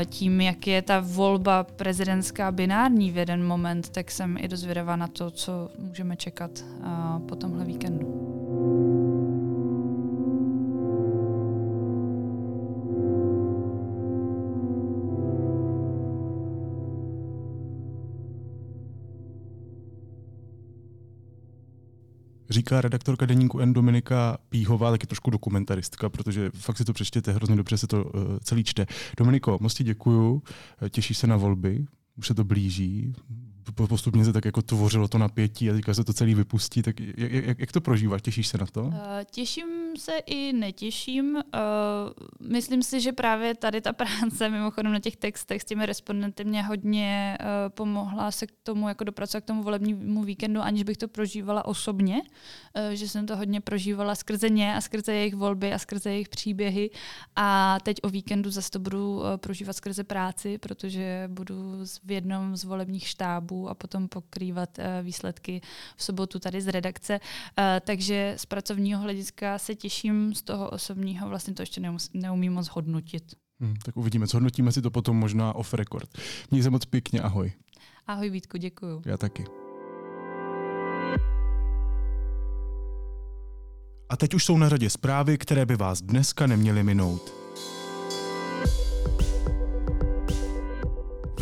tím, 0.07 0.41
jak 0.41 0.67
je 0.67 0.83
ta 0.83 1.01
volba 1.01 1.65
prezidentská 1.65 2.53
binární 2.53 3.11
v 3.11 3.17
jeden 3.17 3.47
moment, 3.47 3.89
tak 3.89 4.11
jsem 4.11 4.37
i 4.41 4.49
dozvědavá 4.49 4.97
na 4.97 5.07
to, 5.09 5.31
co 5.31 5.71
můžeme 5.81 6.17
čekat 6.17 6.65
po 7.29 7.37
tomhle 7.37 7.65
víkendu. 7.65 8.27
Říká 22.51 22.81
redaktorka 22.81 23.27
deníku 23.27 23.59
N 23.59 23.73
Dominika 23.73 24.39
Píhová, 24.49 24.91
taky 24.91 25.07
trošku 25.07 25.31
dokumentaristka, 25.31 26.09
protože 26.09 26.51
fakt 26.55 26.77
si 26.77 26.85
to 26.85 26.93
přečtěte, 26.93 27.33
hrozně 27.33 27.57
dobře 27.57 27.79
se 27.79 27.87
to 27.87 28.05
uh, 28.05 28.11
celý 28.41 28.65
čte. 28.65 28.87
Dominiko, 29.19 29.59
moc 29.61 29.75
ti 29.75 29.85
děkuju, 29.85 30.43
těšíš 30.91 31.19
se 31.19 31.27
na 31.27 31.37
volby, 31.37 31.85
už 32.19 32.27
se 32.27 32.35
to 32.35 32.45
blíží, 32.45 33.13
postupně 33.89 34.25
se 34.25 34.33
tak 34.33 34.45
jako 34.45 34.63
tvořilo 34.63 35.09
to 35.09 35.19
napětí 35.19 35.71
a 35.71 35.73
teďka 35.73 35.95
se 35.95 36.05
to 36.05 36.13
celý 36.13 36.35
vypustí, 36.35 36.83
tak 36.83 37.01
jak, 37.01 37.33
jak, 37.33 37.59
jak 37.59 37.73
to 37.73 37.81
prožíváš? 37.81 38.23
Těšíš 38.23 38.49
se 38.49 38.59
na 38.59 38.67
to? 38.67 38.83
Uh, 38.83 38.95
těším 39.31 39.69
se 39.99 40.13
i 40.27 40.53
netěším. 40.53 41.35
Uh, 41.35 41.41
myslím 42.49 42.83
si, 42.83 43.01
že 43.01 43.13
právě 43.13 43.55
tady 43.55 43.81
ta 43.81 43.93
práce 44.01 44.49
mimochodem 44.49 44.93
na 44.93 44.99
těch 44.99 45.17
textech 45.17 45.63
s 45.63 45.65
těmi 45.65 45.87
respondenty 45.87 46.45
mě 46.45 46.63
hodně 46.63 47.39
uh, 47.41 47.47
pomohla 47.69 48.31
se 48.31 48.47
k 48.47 48.51
tomu 48.63 48.89
jako 48.89 49.05
dopracovat 49.05 49.45
k 49.45 49.47
tomu 49.47 49.63
volebnímu 49.63 50.25
víkendu, 50.25 50.61
aniž 50.61 50.83
bych 50.83 50.97
to 50.97 51.09
prožívala 51.09 51.65
osobně, 51.65 52.23
uh, 52.23 52.91
že 52.93 53.09
jsem 53.09 53.27
to 53.27 53.37
hodně 53.37 53.61
prožívala 53.61 54.15
skrze 54.15 54.49
ně 54.49 54.77
a 54.77 54.81
skrze 54.81 55.15
jejich 55.15 55.35
volby 55.35 55.73
a 55.73 55.79
skrze 55.79 56.11
jejich 56.11 56.29
příběhy 56.29 56.91
a 57.37 57.79
teď 57.83 57.97
o 58.03 58.09
víkendu 58.09 58.51
zase 58.51 58.71
to 58.71 58.79
budu 58.79 59.17
uh, 59.17 59.25
prožívat 59.37 59.73
skrze 59.73 60.05
práci, 60.05 60.59
protože 60.59 61.29
budu 61.33 61.85
v 62.05 62.11
jednom 62.11 62.57
z 62.57 62.65
volebních 62.65 63.09
štábů 63.09 63.50
a 63.69 63.75
potom 63.75 64.09
pokrývat 64.09 64.79
uh, 64.79 64.85
výsledky 65.03 65.61
v 65.97 66.05
sobotu 66.05 66.39
tady 66.39 66.61
z 66.61 66.69
redakce. 66.69 67.21
Uh, 67.21 67.65
takže 67.81 68.35
z 68.37 68.47
pracovního 68.47 69.01
hlediska 69.01 69.59
se 69.59 69.75
těším, 69.75 70.35
z 70.35 70.43
toho 70.43 70.71
osobního 70.71 71.29
vlastně 71.29 71.55
to 71.55 71.63
ještě 71.63 71.83
neumím 72.15 72.53
moc 72.53 72.69
hodnotit. 72.69 73.35
Hmm, 73.61 73.75
tak 73.85 73.97
uvidíme, 73.97 74.27
zhodnotíme 74.27 74.73
si 74.73 74.83
to 74.83 74.91
potom 74.91 75.17
možná 75.17 75.55
off 75.55 75.75
record. 75.75 76.19
Měj 76.51 76.63
se 76.63 76.71
moc 76.71 76.85
pěkně, 76.85 77.21
ahoj. 77.21 77.53
Ahoj 78.07 78.31
Vítku, 78.31 78.57
děkuju. 78.57 79.03
Já 79.07 79.17
taky. 79.17 79.45
A 84.09 84.17
teď 84.17 84.35
už 84.35 84.45
jsou 84.45 84.59
na 84.59 84.69
řadě 84.69 84.91
zprávy, 84.91 85.39
které 85.39 85.67
by 85.67 85.77
vás 85.77 86.03
dneska 86.03 86.47
neměly 86.47 86.83
minout. 86.83 87.40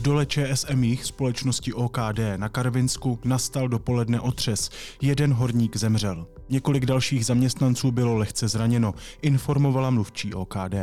Dole 0.09 0.26
ČSMích 0.26 1.04
společnosti 1.04 1.72
OKD 1.72 2.18
na 2.36 2.48
Karvinsku 2.48 3.18
nastal 3.24 3.68
dopoledne 3.68 4.20
otřes. 4.20 4.70
Jeden 5.02 5.32
horník 5.32 5.76
zemřel. 5.76 6.26
Několik 6.48 6.86
dalších 6.86 7.26
zaměstnanců 7.26 7.90
bylo 7.90 8.16
lehce 8.16 8.48
zraněno, 8.48 8.94
informovala 9.22 9.90
mluvčí 9.90 10.34
OKD. 10.34 10.74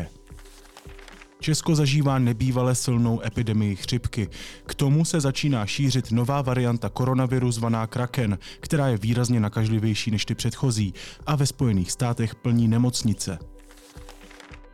Česko 1.39 1.75
zažívá 1.75 2.19
nebývale 2.19 2.75
silnou 2.75 3.21
epidemii 3.25 3.75
chřipky. 3.75 4.29
K 4.65 4.75
tomu 4.75 5.05
se 5.05 5.21
začíná 5.21 5.65
šířit 5.65 6.11
nová 6.11 6.41
varianta 6.41 6.89
koronaviru 6.89 7.51
zvaná 7.51 7.87
Kraken, 7.87 8.37
která 8.59 8.87
je 8.87 8.97
výrazně 8.97 9.39
nakažlivější 9.39 10.11
než 10.11 10.25
ty 10.25 10.35
předchozí 10.35 10.93
a 11.25 11.35
ve 11.35 11.45
Spojených 11.45 11.91
státech 11.91 12.35
plní 12.35 12.67
nemocnice. 12.67 13.39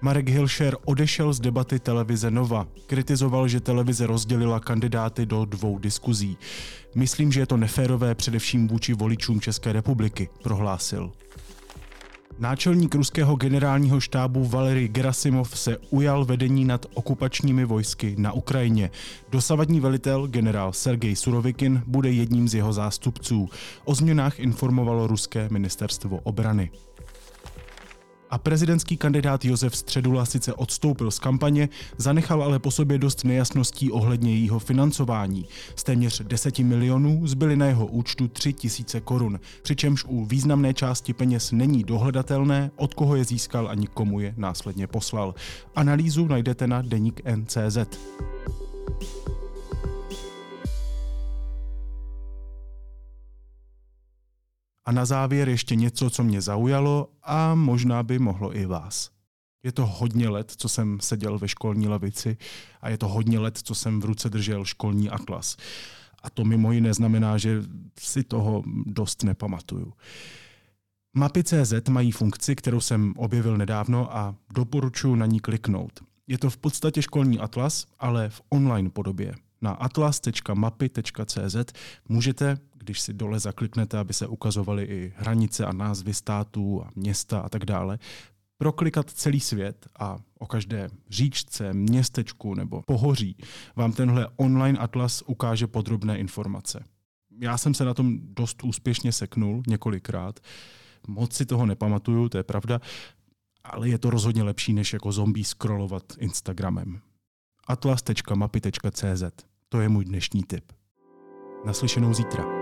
Marek 0.04 0.30
Hilšer 0.30 0.78
odešel 0.86 1.34
z 1.34 1.40
debaty 1.40 1.80
televize 1.80 2.32
Nova. 2.32 2.68
Kritizoval, 2.88 3.48
že 3.48 3.60
televize 3.60 4.08
rozdělila 4.08 4.60
kandidáty 4.60 5.26
do 5.26 5.46
dvou 5.46 5.80
diskuzí. 5.80 6.38
Myslím, 6.96 7.32
že 7.32 7.40
je 7.40 7.46
to 7.46 7.58
neférové 7.58 8.16
především 8.16 8.68
vůči 8.68 8.94
voličům 8.94 9.42
České 9.42 9.74
republiky, 9.74 10.30
prohlásil. 10.44 11.12
Náčelník 12.40 12.96
ruského 12.96 13.36
generálního 13.36 14.00
štábu 14.00 14.46
Valery 14.46 14.88
Gerasimov 14.88 15.58
se 15.58 15.78
ujal 15.90 16.26
vedení 16.26 16.66
nad 16.66 16.86
okupačními 16.94 17.66
vojsky 17.66 18.16
na 18.18 18.32
Ukrajině. 18.32 18.90
Dosavadní 19.30 19.80
velitel 19.80 20.28
generál 20.28 20.74
Sergej 20.74 21.16
Surovikin 21.16 21.84
bude 21.88 22.12
jedním 22.12 22.48
z 22.48 22.54
jeho 22.54 22.74
zástupců. 22.74 23.50
O 23.86 23.96
změnách 23.96 24.40
informovalo 24.40 25.08
ruské 25.08 25.50
ministerstvo 25.52 26.18
obrany 26.24 26.72
a 28.32 28.38
prezidentský 28.38 28.98
kandidát 28.98 29.46
Josef 29.46 29.78
Středula 29.78 30.26
sice 30.26 30.54
odstoupil 30.54 31.12
z 31.12 31.20
kampaně, 31.20 31.70
zanechal 31.98 32.44
ale 32.44 32.60
po 32.60 32.72
sobě 32.72 32.98
dost 32.98 33.24
nejasností 33.24 33.92
ohledně 33.92 34.34
jejího 34.34 34.60
financování. 34.60 35.46
Z 35.76 35.84
téměř 35.84 36.22
10 36.22 36.60
milionů 36.60 37.28
zbyly 37.28 37.56
na 37.56 37.66
jeho 37.66 37.86
účtu 37.86 38.28
3 38.28 38.54
tisíce 38.54 39.02
korun, 39.02 39.40
přičemž 39.62 40.06
u 40.08 40.26
významné 40.26 40.74
části 40.74 41.14
peněz 41.14 41.52
není 41.52 41.84
dohledatelné, 41.84 42.72
od 42.76 42.94
koho 42.94 43.16
je 43.16 43.24
získal 43.24 43.68
ani 43.70 43.88
komu 43.88 44.20
je 44.20 44.34
následně 44.38 44.88
poslal. 44.88 45.36
Analýzu 45.76 46.28
najdete 46.28 46.68
na 46.68 46.82
deník 46.82 47.22
NCZ. 47.36 47.78
A 54.86 54.92
na 54.92 55.06
závěr 55.06 55.50
ještě 55.50 55.76
něco, 55.76 56.10
co 56.10 56.24
mě 56.24 56.42
zaujalo 56.42 57.10
a 57.24 57.56
možná 57.56 58.04
by 58.04 58.20
mohlo 58.20 58.58
i 58.58 58.66
vás. 58.66 59.10
Je 59.64 59.72
to 59.72 59.86
hodně 59.86 60.30
let, 60.30 60.52
co 60.58 60.70
jsem 60.70 61.00
seděl 61.00 61.40
ve 61.40 61.48
školní 61.48 61.88
lavici 61.88 62.38
a 62.82 62.90
je 62.90 62.98
to 62.98 63.08
hodně 63.08 63.40
let, 63.40 63.58
co 63.64 63.76
jsem 63.76 64.02
v 64.02 64.06
ruce 64.06 64.30
držel 64.30 64.66
školní 64.66 65.10
atlas. 65.10 65.58
A 66.24 66.30
to 66.30 66.46
mimo 66.46 66.72
jiné 66.72 66.94
znamená, 66.94 67.38
že 67.38 67.64
si 68.00 68.24
toho 68.24 68.64
dost 68.86 69.24
nepamatuju. 69.24 69.94
Mapy.cz 71.14 71.74
mají 71.90 72.12
funkci, 72.12 72.56
kterou 72.56 72.82
jsem 72.82 73.14
objevil 73.18 73.58
nedávno 73.58 74.18
a 74.18 74.36
doporučuji 74.54 75.16
na 75.16 75.26
ní 75.26 75.40
kliknout. 75.40 76.00
Je 76.28 76.38
to 76.38 76.50
v 76.50 76.58
podstatě 76.58 77.02
školní 77.02 77.40
atlas, 77.40 77.86
ale 78.00 78.30
v 78.30 78.42
online 78.50 78.90
podobě. 78.90 79.36
Na 79.62 79.72
atlas.mapy.cz 79.72 81.56
můžete 82.10 82.58
když 82.84 83.02
si 83.02 83.14
dole 83.14 83.40
zakliknete, 83.40 83.98
aby 83.98 84.14
se 84.14 84.28
ukazovaly 84.28 84.84
i 84.84 85.14
hranice 85.18 85.66
a 85.66 85.74
názvy 85.74 86.14
států 86.14 86.84
a 86.84 86.90
města 86.96 87.40
a 87.40 87.50
tak 87.50 87.66
dále, 87.66 88.00
proklikat 88.58 89.10
celý 89.10 89.40
svět 89.40 89.88
a 90.00 90.18
o 90.40 90.48
každé 90.48 90.90
říčce, 91.10 91.74
městečku 91.74 92.56
nebo 92.56 92.82
pohoří 92.82 93.38
vám 93.76 93.92
tenhle 93.92 94.28
online 94.36 94.80
atlas 94.80 95.24
ukáže 95.26 95.68
podrobné 95.68 96.18
informace. 96.18 96.84
Já 97.42 97.58
jsem 97.58 97.74
se 97.74 97.86
na 97.86 97.94
tom 97.94 98.20
dost 98.22 98.64
úspěšně 98.64 99.12
seknul 99.12 99.64
několikrát. 99.68 100.40
Moc 101.08 101.34
si 101.34 101.46
toho 101.46 101.66
nepamatuju, 101.66 102.30
to 102.30 102.38
je 102.38 102.44
pravda, 102.44 102.82
ale 103.64 103.90
je 103.90 103.98
to 103.98 104.10
rozhodně 104.10 104.44
lepší, 104.44 104.74
než 104.74 104.94
jako 104.94 105.12
zombie 105.12 105.46
scrollovat 105.46 106.04
Instagramem. 106.18 107.00
atlas.mapy.cz 107.68 109.24
To 109.70 109.82
je 109.82 109.90
můj 109.90 110.06
dnešní 110.06 110.44
tip. 110.44 110.72
Naslyšenou 111.66 112.14
zítra. 112.14 112.61